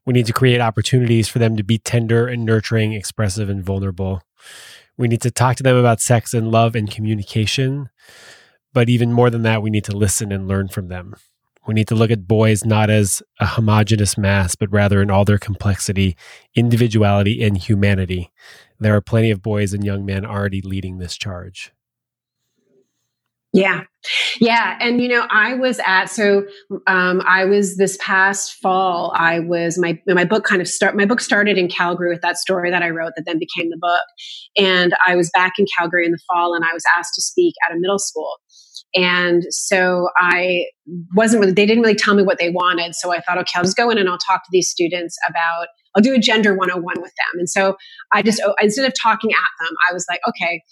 We 0.06 0.14
need 0.14 0.26
to 0.26 0.32
create 0.32 0.60
opportunities 0.60 1.28
for 1.28 1.38
them 1.38 1.56
to 1.56 1.62
be 1.62 1.78
tender 1.78 2.26
and 2.26 2.44
nurturing, 2.44 2.94
expressive 2.94 3.50
and 3.50 3.62
vulnerable. 3.62 4.22
We 4.96 5.08
need 5.08 5.20
to 5.22 5.30
talk 5.30 5.56
to 5.56 5.62
them 5.62 5.76
about 5.76 6.00
sex 6.00 6.34
and 6.34 6.50
love 6.50 6.74
and 6.74 6.90
communication. 6.90 7.90
But 8.72 8.88
even 8.88 9.12
more 9.12 9.30
than 9.30 9.42
that, 9.42 9.62
we 9.62 9.70
need 9.70 9.84
to 9.84 9.96
listen 9.96 10.32
and 10.32 10.48
learn 10.48 10.68
from 10.68 10.88
them. 10.88 11.14
We 11.66 11.74
need 11.74 11.88
to 11.88 11.94
look 11.94 12.10
at 12.10 12.26
boys 12.26 12.64
not 12.64 12.88
as 12.88 13.22
a 13.38 13.46
homogenous 13.46 14.16
mass, 14.16 14.56
but 14.56 14.72
rather 14.72 15.02
in 15.02 15.10
all 15.10 15.26
their 15.26 15.38
complexity, 15.38 16.16
individuality, 16.54 17.42
and 17.42 17.58
humanity. 17.58 18.30
There 18.78 18.96
are 18.96 19.02
plenty 19.02 19.30
of 19.30 19.42
boys 19.42 19.74
and 19.74 19.84
young 19.84 20.06
men 20.06 20.24
already 20.24 20.62
leading 20.62 20.98
this 20.98 21.18
charge. 21.18 21.70
Yeah. 23.52 23.82
Yeah. 24.40 24.78
And, 24.80 25.00
you 25.00 25.08
know, 25.08 25.26
I 25.28 25.54
was 25.54 25.80
at, 25.84 26.06
so 26.06 26.44
um, 26.86 27.20
I 27.26 27.44
was 27.44 27.76
this 27.76 27.98
past 28.00 28.54
fall, 28.62 29.12
I 29.16 29.40
was, 29.40 29.76
my, 29.76 30.00
my 30.06 30.24
book 30.24 30.44
kind 30.44 30.62
of 30.62 30.68
start, 30.68 30.96
my 30.96 31.04
book 31.04 31.20
started 31.20 31.58
in 31.58 31.68
Calgary 31.68 32.10
with 32.10 32.22
that 32.22 32.36
story 32.36 32.70
that 32.70 32.82
I 32.82 32.90
wrote 32.90 33.12
that 33.16 33.24
then 33.26 33.38
became 33.38 33.68
the 33.70 33.78
book. 33.80 34.02
And 34.56 34.94
I 35.06 35.16
was 35.16 35.30
back 35.34 35.54
in 35.58 35.66
Calgary 35.76 36.06
in 36.06 36.12
the 36.12 36.20
fall 36.32 36.54
and 36.54 36.64
I 36.64 36.72
was 36.72 36.84
asked 36.96 37.14
to 37.16 37.22
speak 37.22 37.54
at 37.68 37.76
a 37.76 37.80
middle 37.80 37.98
school. 37.98 38.32
And 38.94 39.42
so 39.50 40.08
I 40.16 40.66
wasn't 41.14 41.40
really, 41.40 41.52
they 41.52 41.66
didn't 41.66 41.82
really 41.82 41.96
tell 41.96 42.14
me 42.14 42.22
what 42.22 42.38
they 42.38 42.50
wanted. 42.50 42.94
So 42.94 43.12
I 43.12 43.20
thought, 43.20 43.38
okay, 43.38 43.52
I'll 43.56 43.64
just 43.64 43.76
go 43.76 43.90
in 43.90 43.98
and 43.98 44.08
I'll 44.08 44.18
talk 44.18 44.42
to 44.42 44.48
these 44.50 44.68
students 44.68 45.16
about, 45.28 45.68
I'll 45.94 46.02
do 46.02 46.14
a 46.14 46.18
gender 46.18 46.54
101 46.54 47.00
with 47.00 47.12
them. 47.12 47.38
And 47.38 47.48
so 47.48 47.76
I 48.12 48.22
just, 48.22 48.40
instead 48.60 48.86
of 48.86 48.92
talking 49.00 49.30
at 49.30 49.64
them, 49.64 49.74
I 49.88 49.92
was 49.92 50.06
like, 50.08 50.20
okay, 50.28 50.62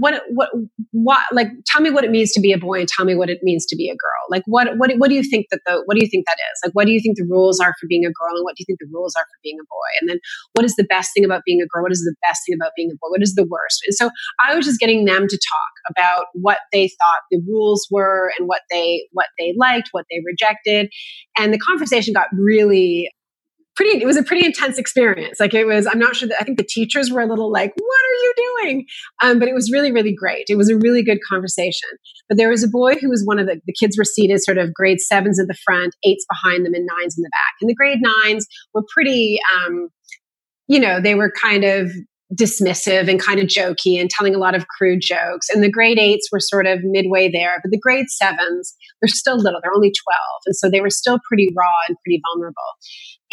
what 0.00 0.22
what 0.30 0.48
what 0.92 1.20
like 1.32 1.48
tell 1.66 1.82
me 1.82 1.90
what 1.90 2.04
it 2.04 2.10
means 2.10 2.32
to 2.32 2.40
be 2.40 2.52
a 2.52 2.58
boy 2.58 2.80
and 2.80 2.88
tell 2.88 3.04
me 3.04 3.14
what 3.14 3.28
it 3.28 3.40
means 3.42 3.66
to 3.66 3.76
be 3.76 3.88
a 3.88 3.92
girl. 3.92 4.24
Like 4.30 4.42
what 4.46 4.68
what 4.78 4.90
what 4.96 5.08
do 5.08 5.14
you 5.14 5.22
think 5.22 5.46
that 5.50 5.60
the 5.66 5.82
what 5.84 5.96
do 5.96 6.04
you 6.04 6.08
think 6.10 6.24
that 6.26 6.38
is? 6.40 6.60
Like 6.64 6.72
what 6.72 6.86
do 6.86 6.92
you 6.92 7.00
think 7.00 7.18
the 7.18 7.26
rules 7.28 7.60
are 7.60 7.74
for 7.78 7.86
being 7.88 8.04
a 8.04 8.08
girl 8.08 8.36
and 8.36 8.44
what 8.44 8.56
do 8.56 8.62
you 8.62 8.66
think 8.66 8.78
the 8.80 8.90
rules 8.92 9.14
are 9.16 9.24
for 9.24 9.38
being 9.42 9.58
a 9.60 9.64
boy? 9.64 9.90
And 10.00 10.08
then 10.08 10.18
what 10.54 10.64
is 10.64 10.76
the 10.76 10.84
best 10.84 11.10
thing 11.14 11.24
about 11.24 11.42
being 11.44 11.60
a 11.60 11.66
girl? 11.66 11.82
What 11.82 11.92
is 11.92 12.00
the 12.00 12.14
best 12.26 12.42
thing 12.46 12.56
about 12.58 12.72
being 12.76 12.90
a 12.90 12.94
boy? 12.94 13.10
What 13.10 13.22
is 13.22 13.34
the 13.34 13.44
worst? 13.44 13.82
And 13.86 13.94
so 13.94 14.10
i 14.48 14.54
was 14.54 14.64
just 14.64 14.80
getting 14.80 15.04
them 15.04 15.26
to 15.28 15.36
talk 15.36 15.72
about 15.90 16.26
what 16.34 16.58
they 16.72 16.88
thought 16.88 17.20
the 17.30 17.40
rules 17.46 17.86
were 17.90 18.32
and 18.38 18.48
what 18.48 18.62
they 18.70 19.06
what 19.12 19.26
they 19.38 19.54
liked 19.58 19.88
what 19.92 20.06
they 20.10 20.20
rejected. 20.24 20.90
And 21.38 21.52
the 21.52 21.58
conversation 21.58 22.14
got 22.14 22.28
really 22.32 23.10
pretty 23.76 24.02
it 24.02 24.06
was 24.06 24.16
a 24.16 24.22
pretty 24.22 24.44
intense 24.44 24.78
experience 24.78 25.40
like 25.40 25.54
it 25.54 25.64
was 25.64 25.86
i'm 25.86 25.98
not 25.98 26.14
sure 26.14 26.28
that 26.28 26.36
i 26.40 26.44
think 26.44 26.58
the 26.58 26.66
teachers 26.68 27.10
were 27.10 27.20
a 27.20 27.26
little 27.26 27.50
like 27.50 27.72
what 27.76 28.00
are 28.06 28.14
you 28.14 28.34
doing 28.36 28.86
um, 29.22 29.38
but 29.38 29.48
it 29.48 29.54
was 29.54 29.70
really 29.72 29.92
really 29.92 30.14
great 30.14 30.44
it 30.48 30.56
was 30.56 30.68
a 30.68 30.76
really 30.76 31.02
good 31.02 31.18
conversation 31.28 31.88
but 32.28 32.38
there 32.38 32.50
was 32.50 32.62
a 32.62 32.68
boy 32.68 32.94
who 32.96 33.08
was 33.08 33.22
one 33.24 33.38
of 33.38 33.46
the, 33.46 33.60
the 33.66 33.74
kids 33.78 33.96
were 33.96 34.04
seated 34.04 34.42
sort 34.42 34.58
of 34.58 34.72
grade 34.74 35.00
sevens 35.00 35.40
at 35.40 35.46
the 35.48 35.56
front 35.64 35.94
eights 36.04 36.24
behind 36.28 36.66
them 36.66 36.74
and 36.74 36.86
nines 36.86 37.16
in 37.16 37.22
the 37.22 37.30
back 37.30 37.54
and 37.60 37.68
the 37.68 37.74
grade 37.74 38.00
nines 38.00 38.46
were 38.74 38.82
pretty 38.92 39.38
um, 39.56 39.88
you 40.68 40.78
know 40.78 41.00
they 41.00 41.14
were 41.14 41.32
kind 41.42 41.64
of 41.64 41.90
dismissive 42.34 43.08
and 43.08 43.20
kind 43.20 43.40
of 43.40 43.46
jokey 43.46 44.00
and 44.00 44.08
telling 44.08 44.34
a 44.34 44.38
lot 44.38 44.54
of 44.54 44.66
crude 44.68 45.00
jokes. 45.02 45.48
And 45.50 45.62
the 45.62 45.70
grade 45.70 45.98
eights 45.98 46.28
were 46.32 46.40
sort 46.40 46.66
of 46.66 46.80
midway 46.82 47.30
there, 47.30 47.58
but 47.62 47.70
the 47.70 47.78
grade 47.78 48.08
sevens, 48.08 48.74
they're 49.00 49.08
still 49.08 49.36
little, 49.36 49.60
they're 49.62 49.74
only 49.74 49.90
12. 49.90 49.94
And 50.46 50.56
so 50.56 50.70
they 50.70 50.80
were 50.80 50.90
still 50.90 51.18
pretty 51.28 51.52
raw 51.56 51.76
and 51.88 51.96
pretty 52.04 52.22
vulnerable. 52.32 52.56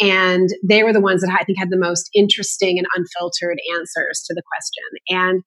And 0.00 0.48
they 0.66 0.82
were 0.82 0.92
the 0.92 1.00
ones 1.00 1.20
that 1.22 1.36
I 1.38 1.44
think 1.44 1.58
had 1.58 1.70
the 1.70 1.78
most 1.78 2.08
interesting 2.14 2.78
and 2.78 2.86
unfiltered 2.96 3.58
answers 3.78 4.22
to 4.26 4.34
the 4.34 4.42
question. 4.42 5.18
And 5.18 5.42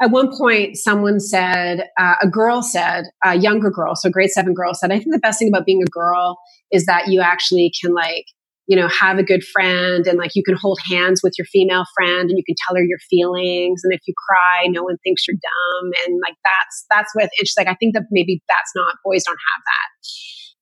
at 0.00 0.10
one 0.10 0.36
point 0.36 0.76
someone 0.76 1.18
said 1.18 1.88
uh, 1.98 2.14
a 2.22 2.28
girl 2.28 2.62
said 2.62 3.06
a 3.24 3.36
younger 3.36 3.70
girl 3.70 3.96
so 3.96 4.10
grade 4.10 4.28
seven 4.28 4.52
girl 4.52 4.74
said 4.74 4.92
i 4.92 4.98
think 4.98 5.10
the 5.10 5.18
best 5.18 5.38
thing 5.38 5.48
about 5.48 5.64
being 5.64 5.82
a 5.82 5.90
girl 5.90 6.36
is 6.70 6.84
that 6.84 7.08
you 7.08 7.22
actually 7.22 7.72
can 7.80 7.94
like 7.94 8.26
you 8.66 8.76
know 8.76 8.88
have 8.88 9.18
a 9.18 9.22
good 9.22 9.44
friend 9.44 10.06
and 10.06 10.18
like 10.18 10.32
you 10.34 10.42
can 10.44 10.56
hold 10.56 10.78
hands 10.90 11.20
with 11.22 11.34
your 11.38 11.46
female 11.46 11.84
friend 11.96 12.28
and 12.28 12.36
you 12.36 12.44
can 12.44 12.56
tell 12.66 12.76
her 12.76 12.82
your 12.82 12.98
feelings. 13.08 13.80
And 13.84 13.92
if 13.92 14.00
you 14.06 14.14
cry 14.28 14.66
no 14.68 14.82
one 14.82 14.96
thinks 15.02 15.26
you're 15.26 15.36
dumb. 15.36 15.90
And 16.06 16.20
like 16.22 16.34
that's 16.44 16.86
that's 16.90 17.10
what 17.14 17.30
it's 17.38 17.54
like 17.56 17.68
i 17.68 17.74
think 17.74 17.94
that 17.94 18.04
maybe 18.10 18.42
that's 18.48 18.72
not 18.74 18.96
boys 19.04 19.24
don't 19.24 19.38
have 19.54 19.62
that. 19.64 19.88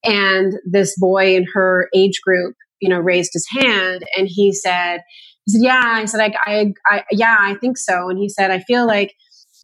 And 0.06 0.52
this 0.70 0.94
boy 0.98 1.34
in 1.34 1.46
her 1.54 1.88
age 1.94 2.20
group 2.22 2.54
you 2.84 2.90
know 2.90 2.98
raised 2.98 3.30
his 3.32 3.46
hand 3.50 4.04
and 4.16 4.28
he 4.30 4.52
said 4.52 5.00
he 5.46 5.52
said 5.52 5.62
yeah 5.62 5.82
i 5.82 6.04
said 6.04 6.20
I, 6.20 6.34
I, 6.46 6.72
I 6.86 7.04
yeah 7.10 7.36
i 7.40 7.54
think 7.54 7.78
so 7.78 8.10
and 8.10 8.18
he 8.18 8.28
said 8.28 8.50
i 8.50 8.60
feel 8.60 8.86
like 8.86 9.14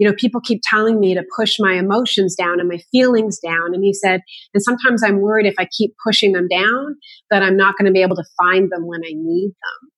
you 0.00 0.08
know, 0.08 0.14
people 0.16 0.40
keep 0.40 0.62
telling 0.64 0.98
me 0.98 1.14
to 1.14 1.22
push 1.36 1.58
my 1.60 1.74
emotions 1.74 2.34
down 2.34 2.58
and 2.58 2.70
my 2.70 2.78
feelings 2.90 3.38
down. 3.38 3.74
And 3.74 3.84
he 3.84 3.92
said, 3.92 4.22
and 4.54 4.62
sometimes 4.62 5.02
I'm 5.04 5.20
worried 5.20 5.44
if 5.44 5.56
I 5.58 5.68
keep 5.76 5.94
pushing 6.02 6.32
them 6.32 6.48
down 6.48 6.96
that 7.30 7.42
I'm 7.42 7.54
not 7.54 7.74
going 7.76 7.84
to 7.84 7.92
be 7.92 8.00
able 8.00 8.16
to 8.16 8.24
find 8.38 8.72
them 8.72 8.86
when 8.86 9.02
I 9.04 9.12
need 9.12 9.50
them. 9.50 9.90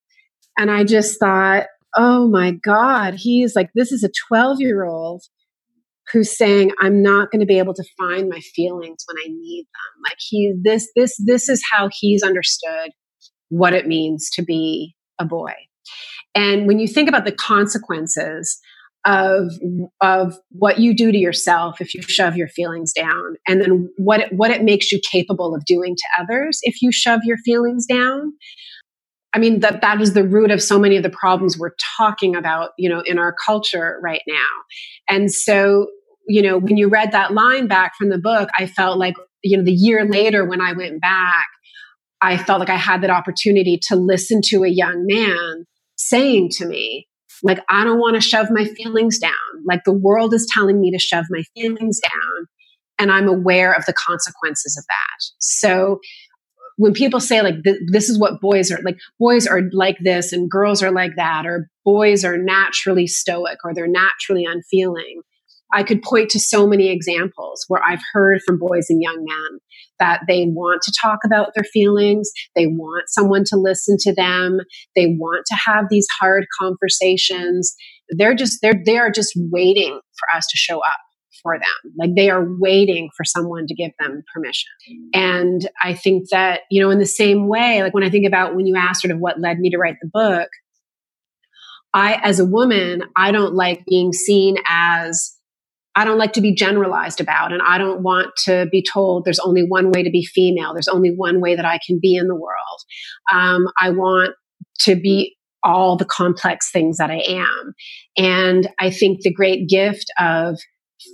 And 0.59 0.71
I 0.73 0.83
just 0.83 1.21
thought, 1.21 1.67
oh 1.97 2.27
my 2.27 2.51
God, 2.51 3.15
he's 3.15 3.55
like, 3.55 3.71
this 3.77 3.93
is 3.93 4.03
a 4.03 4.11
12 4.29 4.61
year 4.61 4.85
old 4.85 5.23
who's 6.13 6.37
saying 6.37 6.73
i'm 6.81 7.01
not 7.01 7.31
going 7.31 7.39
to 7.39 7.47
be 7.47 7.59
able 7.59 7.73
to 7.73 7.85
find 7.97 8.29
my 8.29 8.41
feelings 8.41 9.05
when 9.07 9.17
i 9.25 9.29
need 9.29 9.63
them 9.63 10.03
like 10.05 10.17
he 10.19 10.53
this 10.63 10.91
this 10.97 11.17
this 11.25 11.49
is 11.49 11.63
how 11.73 11.89
he's 11.93 12.25
understood 12.25 12.91
what 13.53 13.75
it 13.75 13.87
means 13.87 14.31
to 14.31 14.43
be 14.43 14.95
a 15.19 15.25
boy. 15.25 15.53
And 16.35 16.67
when 16.67 16.79
you 16.79 16.89
think 16.89 17.09
about 17.09 17.27
the 17.27 17.33
consequences 17.33 18.59
of 19.05 19.51
of 20.01 20.39
what 20.51 20.79
you 20.79 20.95
do 20.95 21.11
to 21.11 21.19
yourself 21.19 21.81
if 21.81 21.93
you 21.93 22.01
shove 22.03 22.37
your 22.37 22.47
feelings 22.47 22.93
down 22.93 23.35
and 23.49 23.61
then 23.61 23.91
what 23.97 24.21
it, 24.21 24.33
what 24.33 24.53
it 24.53 24.63
makes 24.63 24.93
you 24.93 25.01
capable 25.11 25.57
of 25.57 25.65
doing 25.65 25.97
to 25.97 26.23
others 26.23 26.61
if 26.63 26.81
you 26.81 26.93
shove 26.93 27.19
your 27.25 27.37
feelings 27.39 27.85
down 27.85 28.33
i 29.35 29.41
mean 29.41 29.59
that 29.59 29.81
that 29.81 30.01
is 30.01 30.15
the 30.15 30.23
root 30.23 30.53
of 30.53 30.63
so 30.63 30.79
many 30.79 30.97
of 30.97 31.03
the 31.03 31.11
problems 31.11 31.59
we're 31.59 31.75
talking 31.97 32.37
about 32.37 32.71
you 32.79 32.89
know 32.89 33.01
in 33.01 33.19
our 33.19 33.35
culture 33.45 33.99
right 34.05 34.23
now. 34.29 34.49
And 35.09 35.33
so 35.33 35.89
you 36.29 36.41
know 36.41 36.59
when 36.59 36.77
you 36.77 36.89
read 36.89 37.11
that 37.11 37.35
line 37.35 37.67
back 37.67 37.95
from 37.99 38.09
the 38.09 38.19
book 38.19 38.49
i 38.57 38.67
felt 38.67 38.99
like 38.99 39.15
you 39.43 39.57
know 39.57 39.65
the 39.65 39.73
year 39.73 40.05
later 40.05 40.45
when 40.45 40.61
i 40.61 40.73
went 40.73 41.01
back 41.01 41.49
i 42.23 42.37
felt 42.37 42.61
like 42.61 42.71
i 42.71 42.77
had 42.77 43.03
that 43.03 43.11
opportunity 43.11 43.79
to 43.89 43.97
listen 43.97 44.41
to 44.43 44.65
a 44.65 44.69
young 44.69 45.05
man 45.07 45.65
saying 45.97 46.49
to 46.51 46.67
me 46.67 47.07
like, 47.43 47.59
I 47.69 47.85
don't 47.85 47.99
want 47.99 48.15
to 48.15 48.21
shove 48.21 48.49
my 48.51 48.65
feelings 48.65 49.19
down. 49.19 49.33
Like, 49.67 49.85
the 49.85 49.93
world 49.93 50.33
is 50.33 50.49
telling 50.53 50.81
me 50.81 50.91
to 50.93 50.99
shove 50.99 51.27
my 51.31 51.43
feelings 51.55 52.01
down. 52.01 52.47
And 52.99 53.11
I'm 53.11 53.29
aware 53.29 53.73
of 53.73 53.85
the 53.87 53.93
consequences 53.93 54.77
of 54.79 54.85
that. 54.89 55.33
So, 55.39 55.99
when 56.77 56.93
people 56.93 57.21
say, 57.21 57.43
like, 57.43 57.63
th- 57.65 57.81
this 57.91 58.09
is 58.09 58.19
what 58.19 58.41
boys 58.41 58.71
are 58.71 58.81
like, 58.83 58.97
boys 59.19 59.47
are 59.47 59.63
like 59.73 59.99
this 60.01 60.33
and 60.33 60.51
girls 60.51 60.83
are 60.83 60.93
like 60.93 61.13
that, 61.17 61.47
or 61.47 61.69
boys 61.85 62.25
are 62.25 62.39
naturally 62.39 63.07
stoic 63.07 63.59
or 63.65 63.75
they're 63.75 63.89
naturally 63.89 64.45
unfeeling, 64.45 65.23
I 65.73 65.83
could 65.83 66.03
point 66.03 66.31
to 66.31 66.41
so 66.41 66.67
many 66.67 66.91
examples 66.91 67.65
where 67.69 67.83
I've 67.83 68.03
heard 68.13 68.41
from 68.47 68.59
boys 68.59 68.87
and 68.89 69.03
young 69.03 69.25
men 69.27 69.59
that 69.99 70.23
they 70.29 70.47
want 70.47 70.83
to 70.83 70.93
talk 71.01 71.21
about 71.25 71.53
their 71.55 71.65
feelings. 71.65 72.31
They 72.55 72.67
want 72.67 73.05
someone 73.09 73.45
to 73.47 73.57
listen 73.57 73.97
to 74.01 74.15
them. 74.15 74.59
They 74.95 75.07
want 75.07 75.45
to 75.47 75.57
have 75.67 75.87
these 75.89 76.07
hard 76.21 76.45
conversations. 76.61 77.75
They're 78.11 78.35
just, 78.35 78.59
they're, 78.61 78.83
they 78.85 78.99
are 78.99 79.11
just 79.11 79.33
waiting 79.37 79.93
for 80.19 80.37
us 80.37 80.47
to 80.49 80.57
show 80.57 80.79
up 80.79 80.99
for 81.43 81.59
them. 81.59 81.93
Like 81.99 82.11
they 82.17 82.31
are 82.31 82.47
waiting 82.59 83.11
for 83.17 83.25
someone 83.25 83.67
to 83.67 83.75
give 83.75 83.91
them 83.99 84.23
permission. 84.35 84.71
And 85.15 85.69
I 85.83 85.95
think 85.95 86.29
that, 86.31 86.61
you 86.71 86.83
know, 86.83 86.91
in 86.91 86.99
the 86.99 87.07
same 87.07 87.49
way, 87.49 87.83
like 87.83 87.95
when 87.95 88.05
I 88.05 88.11
think 88.11 88.27
about 88.27 88.55
when 88.55 88.67
you 88.67 88.77
asked 88.77 89.03
sort 89.03 89.13
of 89.13 89.19
what 89.19 89.41
led 89.41 89.59
me 89.59 89.71
to 89.71 89.79
write 89.79 89.97
the 90.01 90.11
book, 90.13 90.49
I, 91.95 92.21
as 92.23 92.41
a 92.41 92.45
woman, 92.45 93.03
I 93.17 93.33
don't 93.33 93.55
like 93.55 93.85
being 93.87 94.13
seen 94.13 94.57
as 94.69 95.37
I 95.95 96.05
don't 96.05 96.19
like 96.19 96.33
to 96.35 96.41
be 96.41 96.55
generalized 96.55 97.21
about, 97.21 97.53
and 97.53 97.61
I 97.67 97.79
don't 97.79 98.03
want 98.03 98.29
to 98.45 98.67
be 98.71 98.83
told 98.83 99.25
there's 99.25 99.39
only 99.39 99.63
one 99.63 99.91
way 99.91 100.03
to 100.03 100.11
be 100.11 100.25
female. 100.25 100.73
There's 100.73 100.89
only 100.89 101.11
one 101.15 101.41
way 101.41 101.55
that 101.55 101.67
I 101.67 101.79
can 101.87 101.99
be 102.01 102.17
in 102.17 102.29
the 102.29 102.35
world. 102.35 102.81
Um, 103.31 103.67
I 103.81 103.91
want 103.91 104.35
to 104.81 104.95
be 104.97 105.37
all 105.65 105.97
the 105.97 106.05
complex 106.05 106.71
things 106.71 106.99
that 106.99 107.11
I 107.11 107.23
am. 107.29 107.75
And 108.17 108.69
I 108.81 108.91
think 108.91 109.21
the 109.21 109.33
great 109.33 109.69
gift 109.69 110.07
of 110.19 110.59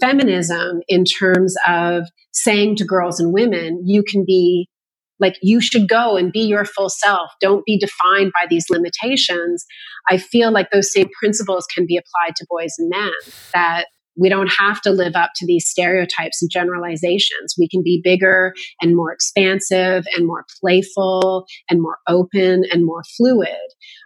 feminism 0.01 0.81
in 0.89 1.05
terms 1.05 1.55
of 1.67 2.05
saying 2.33 2.77
to 2.77 2.85
girls 2.85 3.21
and 3.21 3.33
women, 3.33 3.83
you 3.85 4.03
can 4.03 4.25
be 4.27 4.69
like 5.21 5.35
you 5.43 5.61
should 5.61 5.89
go 5.89 6.17
and 6.17 6.33
be 6.33 6.41
your 6.41 6.65
full 6.65 6.89
self. 6.89 7.31
Don't 7.41 7.65
be 7.65 7.79
defined 7.79 8.33
by 8.41 8.47
these 8.49 8.67
limitations. 8.71 9.65
I 10.09 10.17
feel 10.17 10.53
like 10.53 10.71
those 10.71 10.93
same 10.93 11.09
principles 11.19 11.67
can 11.75 11.87
be 11.87 11.97
applied 11.97 12.37
to 12.37 12.47
boys 12.49 12.75
and 12.79 12.89
men 12.89 13.11
that 13.53 13.87
we 14.19 14.29
don't 14.29 14.53
have 14.53 14.81
to 14.83 14.91
live 14.91 15.15
up 15.15 15.31
to 15.37 15.47
these 15.47 15.67
stereotypes 15.67 16.43
and 16.43 16.51
generalizations. 16.51 17.55
We 17.59 17.69
can 17.69 17.83
be 17.83 18.01
bigger 18.03 18.53
and 18.81 18.97
more 18.97 19.13
expansive 19.13 20.05
and 20.17 20.27
more 20.27 20.45
playful 20.61 21.47
and 21.71 21.81
more 21.81 21.99
open 22.09 22.65
and 22.73 22.85
more 22.85 23.03
fluid. 23.17 23.49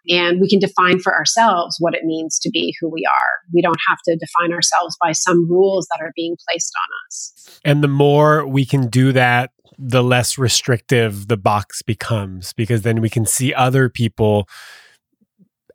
And 0.09 0.41
we 0.41 0.49
can 0.49 0.59
define 0.59 0.99
for 0.99 1.15
ourselves 1.15 1.77
what 1.79 1.95
it 1.95 2.05
means 2.05 2.39
to 2.41 2.51
be 2.51 2.75
who 2.81 2.91
we 2.91 3.05
are. 3.07 3.49
We 3.55 3.63
don't 3.63 3.79
have 3.89 3.99
to 4.07 4.17
define 4.17 4.53
ourselves 4.53 4.97
by 5.03 5.13
some 5.13 5.49
rules 5.49 5.87
that 5.93 6.05
are 6.05 6.13
being 6.15 6.37
placed 6.49 6.73
on 6.77 7.07
us. 7.07 7.61
And 7.65 7.83
the 7.83 7.89
more 7.89 8.47
we 8.47 8.67
can 8.67 8.89
do 8.89 9.13
that, 9.13 9.51
the 9.79 10.03
less 10.03 10.39
restrictive 10.39 11.29
the 11.29 11.37
box 11.37 11.83
becomes 11.83 12.53
because 12.53 12.83
then 12.83 13.01
we 13.01 13.09
can 13.09 13.25
see 13.25 13.55
other 13.55 13.89
people 13.89 14.49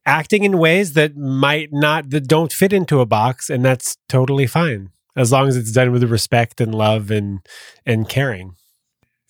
acting 0.07 0.43
in 0.43 0.57
ways 0.57 0.93
that 0.93 1.15
might 1.17 1.69
not 1.71 2.09
that 2.09 2.27
don't 2.27 2.53
fit 2.53 2.73
into 2.73 3.01
a 3.01 3.05
box 3.05 3.49
and 3.49 3.63
that's 3.63 3.97
totally 4.07 4.47
fine 4.47 4.89
as 5.15 5.31
long 5.31 5.47
as 5.47 5.57
it's 5.57 5.71
done 5.71 5.91
with 5.91 6.03
respect 6.03 6.61
and 6.61 6.73
love 6.73 7.11
and 7.11 7.45
and 7.85 8.07
caring. 8.07 8.55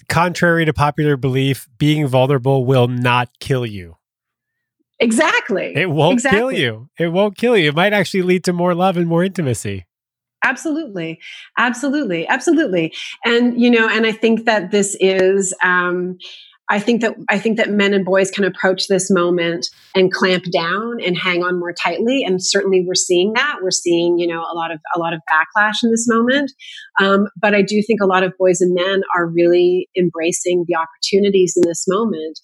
Contrary 0.08 0.64
to 0.64 0.74
popular 0.74 1.18
belief 1.18 1.68
being 1.78 2.08
vulnerable 2.08 2.66
will 2.66 2.88
not 2.88 3.30
kill 3.40 3.66
you. 3.66 3.98
Exactly. 5.00 5.74
It 5.76 5.90
won't 5.90 6.14
exactly. 6.14 6.40
kill 6.40 6.52
you. 6.52 6.90
It 6.98 7.10
won't 7.10 7.38
kill 7.38 7.58
you. 7.58 7.70
It 7.70 7.76
might 7.76 7.94
actually 7.94 8.22
lead 8.22 8.44
to 8.46 8.54
more 8.54 8.74
love 8.74 8.98
and 8.98 9.08
more 9.08 9.24
intimacy. 9.24 9.86
Absolutely. 10.44 11.20
Absolutely. 11.58 12.28
Absolutely. 12.28 12.94
And 13.26 13.60
you 13.60 13.70
know 13.70 13.90
and 13.90 14.06
i 14.06 14.12
think 14.12 14.46
that 14.46 14.72
this 14.72 14.96
is 15.00 15.54
um 15.64 16.18
I 16.70 16.80
think 16.80 17.02
that 17.02 17.16
I 17.30 17.40
think 17.40 17.58
that 17.58 17.70
men 17.70 17.94
and 17.94 18.04
boys 18.04 18.30
can 18.30 18.44
approach 18.44 18.88
this 18.88 19.10
moment 19.10 19.68
and 19.96 20.12
clamp 20.12 20.44
down 20.52 21.02
and 21.02 21.18
hang 21.18 21.44
on 21.44 21.60
more 21.60 21.74
tightly. 21.74 22.24
And 22.26 22.44
certainly, 22.44 22.84
we're 22.86 22.96
seeing 22.96 23.34
that. 23.34 23.58
We're 23.62 23.72
seeing, 23.72 24.18
you 24.20 24.28
know, 24.28 24.42
a 24.42 24.54
lot 24.54 24.72
of 24.72 24.80
a 24.96 25.00
lot 25.00 25.14
of 25.14 25.22
backlash 25.32 25.76
in 25.84 25.92
this 25.92 26.08
moment. 26.08 26.52
Um, 27.02 27.28
but 27.40 27.56
I 27.56 27.62
do 27.62 27.82
think 27.86 28.02
a 28.02 28.06
lot 28.06 28.24
of 28.24 28.34
boys 28.38 28.60
and 28.60 28.74
men 28.74 29.02
are 29.16 29.28
really 29.28 29.88
embracing 29.98 30.66
the 30.68 30.76
opportunities 30.76 31.54
in 31.56 31.68
this 31.68 31.86
moment 31.88 32.40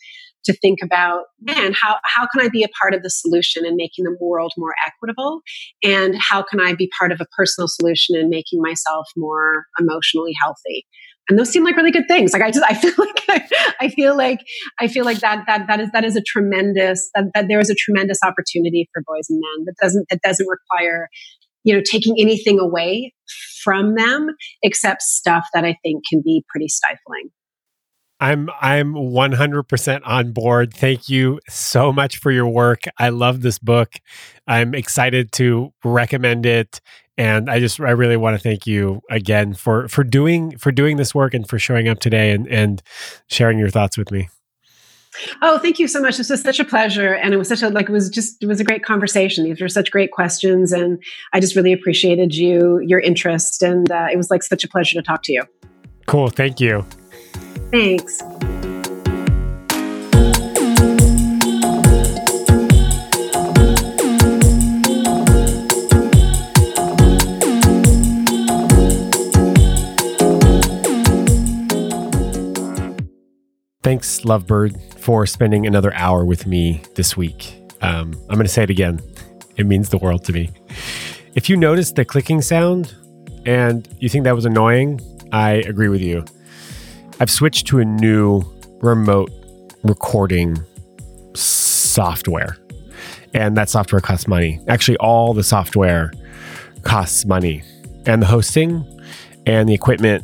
to 0.46 0.54
think 0.54 0.80
about, 0.84 1.24
man, 1.42 1.74
how 1.74 1.98
how 2.06 2.28
can 2.34 2.46
I 2.46 2.50
be 2.50 2.64
a 2.64 2.70
part 2.82 2.94
of 2.94 3.04
the 3.04 3.10
solution 3.10 3.66
and 3.66 3.76
making 3.76 4.06
the 4.06 4.18
world 4.20 4.54
more 4.58 4.74
equitable, 4.88 5.42
and 5.84 6.16
how 6.18 6.44
can 6.44 6.62
I 6.62 6.74
be 6.76 6.90
part 6.98 7.12
of 7.12 7.20
a 7.20 7.28
personal 7.38 7.68
solution 7.68 8.16
and 8.16 8.30
making 8.30 8.62
myself 8.62 9.08
more 9.18 9.66
emotionally 9.80 10.34
healthy 10.42 10.86
and 11.30 11.40
those 11.40 11.50
seem 11.50 11.64
like 11.64 11.78
really 11.78 11.92
good 11.92 12.08
things. 12.08 12.34
Like 12.34 12.42
i 12.42 12.52
just 12.52 12.66
i 12.70 12.74
feel 12.84 12.94
like 12.98 13.50
i 13.80 13.90
feel 13.90 14.18
like 14.18 14.40
i 14.80 14.88
feel 14.88 15.06
like 15.06 15.20
that 15.20 15.44
that 15.48 15.68
that 15.68 15.80
is 15.80 15.90
that 15.92 16.04
is 16.04 16.16
a 16.16 16.22
tremendous 16.22 17.10
that, 17.16 17.26
that 17.34 17.46
there 17.48 17.60
is 17.60 17.70
a 17.70 17.76
tremendous 17.76 18.20
opportunity 18.24 18.90
for 18.94 19.04
boys 19.06 19.26
and 19.30 19.40
men 19.40 19.66
that 19.66 19.76
doesn't 19.82 20.06
that 20.10 20.20
doesn't 20.24 20.48
require 20.48 21.10
you 21.64 21.74
know 21.74 21.82
taking 21.90 22.16
anything 22.20 22.60
away 22.60 23.14
from 23.64 23.96
them 23.96 24.30
except 24.62 25.02
stuff 25.02 25.46
that 25.54 25.64
i 25.64 25.76
think 25.84 26.04
can 26.10 26.22
be 26.24 26.44
pretty 26.50 26.68
stifling 26.68 27.30
I'm 28.24 28.50
I'm 28.62 28.94
100% 28.94 30.02
on 30.06 30.32
board. 30.32 30.74
Thank 30.74 31.10
you 31.10 31.42
so 31.50 31.92
much 31.92 32.18
for 32.18 32.32
your 32.32 32.48
work. 32.48 32.84
I 32.98 33.10
love 33.10 33.42
this 33.42 33.60
book. 33.60 33.96
I'm 34.48 34.74
excited 34.74 35.34
to 35.34 35.74
recommend 35.84 36.46
it 36.46 36.80
and 37.18 37.50
I 37.50 37.60
just 37.60 37.82
I 37.82 37.92
really 37.92 38.16
want 38.16 38.38
to 38.38 38.42
thank 38.42 38.66
you 38.66 39.02
again 39.10 39.54
for 39.54 39.90
for 39.90 40.06
doing 40.06 40.58
for 40.58 40.72
doing 40.72 40.96
this 40.96 41.14
work 41.14 41.34
and 41.34 41.48
for 41.48 41.60
showing 41.60 41.90
up 41.90 42.00
today 42.00 42.32
and 42.32 42.48
and 42.48 42.82
sharing 43.28 43.60
your 43.60 43.70
thoughts 43.70 43.98
with 43.98 44.10
me. 44.10 44.30
Oh, 45.42 45.60
thank 45.60 45.78
you 45.78 45.90
so 45.90 46.02
much. 46.02 46.16
This 46.16 46.30
was 46.30 46.42
such 46.42 46.62
a 46.62 46.66
pleasure. 46.66 47.14
And 47.14 47.34
it 47.36 47.38
was 47.38 47.48
such 47.48 47.62
a, 47.62 47.70
like, 47.70 47.88
it 47.88 47.92
was 47.92 48.10
just, 48.10 48.42
it 48.42 48.48
was 48.48 48.60
a 48.60 48.64
great 48.64 48.84
conversation. 48.84 49.44
These 49.44 49.62
were 49.62 49.70
such 49.70 49.92
great 49.92 50.12
questions. 50.12 50.72
And 50.72 51.04
I 51.34 51.40
just 51.40 51.56
really 51.56 51.72
appreciated 51.72 52.34
you, 52.34 52.80
your 52.80 53.00
interest. 53.00 53.62
And 53.62 53.92
uh, 53.92 54.08
it 54.12 54.18
was 54.18 54.32
like 54.32 54.42
such 54.42 54.64
a 54.64 54.68
pleasure 54.68 55.00
to 55.00 55.04
talk 55.04 55.22
to 55.26 55.32
you. 55.32 55.44
Cool. 56.08 56.30
Thank 56.30 56.60
you. 56.60 56.84
Thanks. 57.74 58.20
Thanks, 73.82 74.20
Lovebird, 74.20 74.94
for 75.00 75.26
spending 75.26 75.66
another 75.66 75.92
hour 75.96 76.24
with 76.26 76.46
me 76.46 76.84
this 76.94 77.18
week. 77.18 77.60
Um, 77.82 78.14
I'm 78.30 78.36
going 78.36 78.44
to 78.44 78.50
say 78.50 78.62
it 78.62 78.70
again. 78.70 79.02
It 79.58 79.66
means 79.66 79.90
the 79.90 79.98
world 79.98 80.24
to 80.26 80.32
me. 80.32 80.52
If 81.34 81.50
you 81.50 81.58
noticed 81.58 81.96
the 81.96 82.06
clicking 82.06 82.44
sound 82.44 82.94
and 83.48 83.88
you 83.98 84.10
think 84.10 84.26
that 84.26 84.36
was 84.36 84.46
annoying, 84.46 85.02
I 85.32 85.54
agree 85.54 85.90
with 85.90 86.02
you. 86.02 86.24
I've 87.20 87.30
switched 87.30 87.68
to 87.68 87.80
a 87.80 87.86
new 87.86 88.44
remote 88.82 89.32
recording 89.84 90.58
software, 91.36 92.58
and 93.34 93.56
that 93.56 93.70
software 93.70 94.02
costs 94.02 94.28
money. 94.28 94.60
Actually, 94.68 94.98
all 94.98 95.34
the 95.34 95.44
software 95.44 96.12
costs 96.82 97.26
money, 97.26 97.64
and 98.06 98.22
the 98.22 98.26
hosting 98.26 98.86
and 99.46 99.70
the 99.70 99.74
equipment 99.74 100.24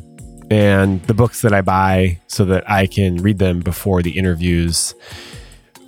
and 0.50 1.02
the 1.04 1.14
books 1.14 1.42
that 1.42 1.52
I 1.52 1.60
buy 1.60 2.18
so 2.26 2.44
that 2.46 2.68
I 2.68 2.86
can 2.86 3.18
read 3.18 3.38
them 3.38 3.60
before 3.60 4.02
the 4.02 4.18
interviews. 4.18 4.94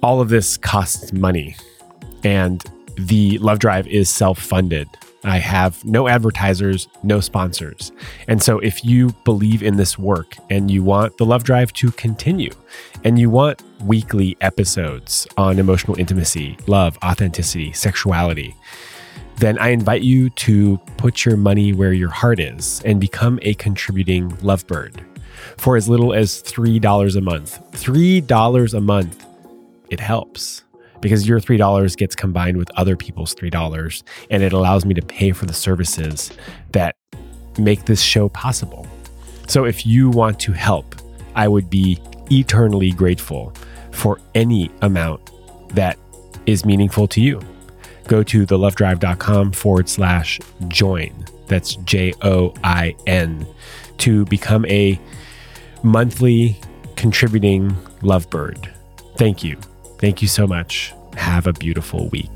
All 0.03 0.20
of 0.20 0.28
this 0.28 0.57
costs 0.57 1.12
money. 1.12 1.57
And 2.24 2.64
the 2.96 3.38
Love 3.38 3.59
Drive 3.59 3.86
is 3.88 4.09
self 4.09 4.38
funded. 4.38 4.88
I 5.25 5.39
have 5.39 5.85
no 5.85 6.09
advertisers, 6.09 6.89
no 7.03 7.20
sponsors. 7.20 7.93
And 8.27 8.43
so, 8.43 8.59
if 8.59 8.85
you 8.85 9.11
believe 9.25 9.62
in 9.62 9.77
this 9.77 9.99
work 9.99 10.37
and 10.51 10.70
you 10.70 10.83
want 10.83 11.16
the 11.18 11.25
Love 11.25 11.45
Drive 11.45 11.73
to 11.75 11.93
continue, 11.93 12.51
and 13.05 13.18
you 13.18 13.31
want 13.31 13.62
weekly 13.85 14.37
episodes 14.41 15.27
on 15.37 15.59
emotional 15.59 15.99
intimacy, 15.99 16.57
love, 16.66 16.99
authenticity, 17.05 17.73
sexuality, 17.73 18.55
then 19.37 19.59
I 19.59 19.68
invite 19.68 20.03
you 20.03 20.31
to 20.31 20.79
put 20.97 21.25
your 21.25 21.37
money 21.37 21.73
where 21.73 21.93
your 21.93 22.11
heart 22.11 22.41
is 22.41 22.83
and 22.85 23.01
become 23.01 23.39
a 23.43 23.55
contributing 23.55 24.31
lovebird 24.37 25.01
for 25.57 25.77
as 25.77 25.89
little 25.89 26.12
as 26.12 26.43
$3 26.43 27.16
a 27.16 27.20
month. 27.20 27.61
$3 27.73 28.75
a 28.75 28.81
month, 28.81 29.27
it 29.91 30.01
helps 30.01 30.62
because 31.03 31.28
your 31.28 31.38
$3 31.40 31.96
gets 31.98 32.16
combined 32.16 32.57
with 32.57 32.70
other 32.78 32.96
people's 32.96 33.34
$3 33.34 34.03
and 34.30 34.42
it 34.42 34.55
allows 34.55 34.86
me 34.86 34.94
to 34.94 35.03
pay 35.03 35.32
for 35.32 35.44
the 35.44 35.53
services 35.53 36.32
that 36.70 36.96
make 37.59 37.84
this 37.84 38.00
show 38.00 38.30
possible. 38.30 38.86
So 39.48 39.66
if 39.66 39.84
you 39.84 40.09
want 40.09 40.40
to 40.40 40.53
help, 40.53 40.94
I 41.34 41.48
would 41.48 41.68
be 41.68 41.98
eternally 42.30 42.92
grateful 42.92 43.53
for 43.90 44.18
any 44.34 44.70
amount 44.80 45.30
that 45.74 45.98
is 46.46 46.64
meaningful 46.64 47.07
to 47.09 47.20
you. 47.20 47.40
Go 48.09 48.22
to 48.22 48.46
thelovedrive.com 48.46 49.53
forward 49.53 49.88
slash 49.88 50.40
join. 50.68 51.12
That's 51.48 51.76
J 51.76 52.14
O 52.22 52.55
I 52.64 52.94
N 53.07 53.46
to 53.98 54.24
become 54.26 54.64
a 54.66 54.98
monthly 55.82 56.59
contributing 56.96 57.70
lovebird. 58.00 58.72
Thank 59.16 59.44
you. 59.44 59.59
Thank 60.03 60.20
you 60.20 60.26
so 60.26 60.48
much. 60.48 60.92
Have 61.16 61.46
a 61.46 61.53
beautiful 61.53 62.09
week. 62.09 62.28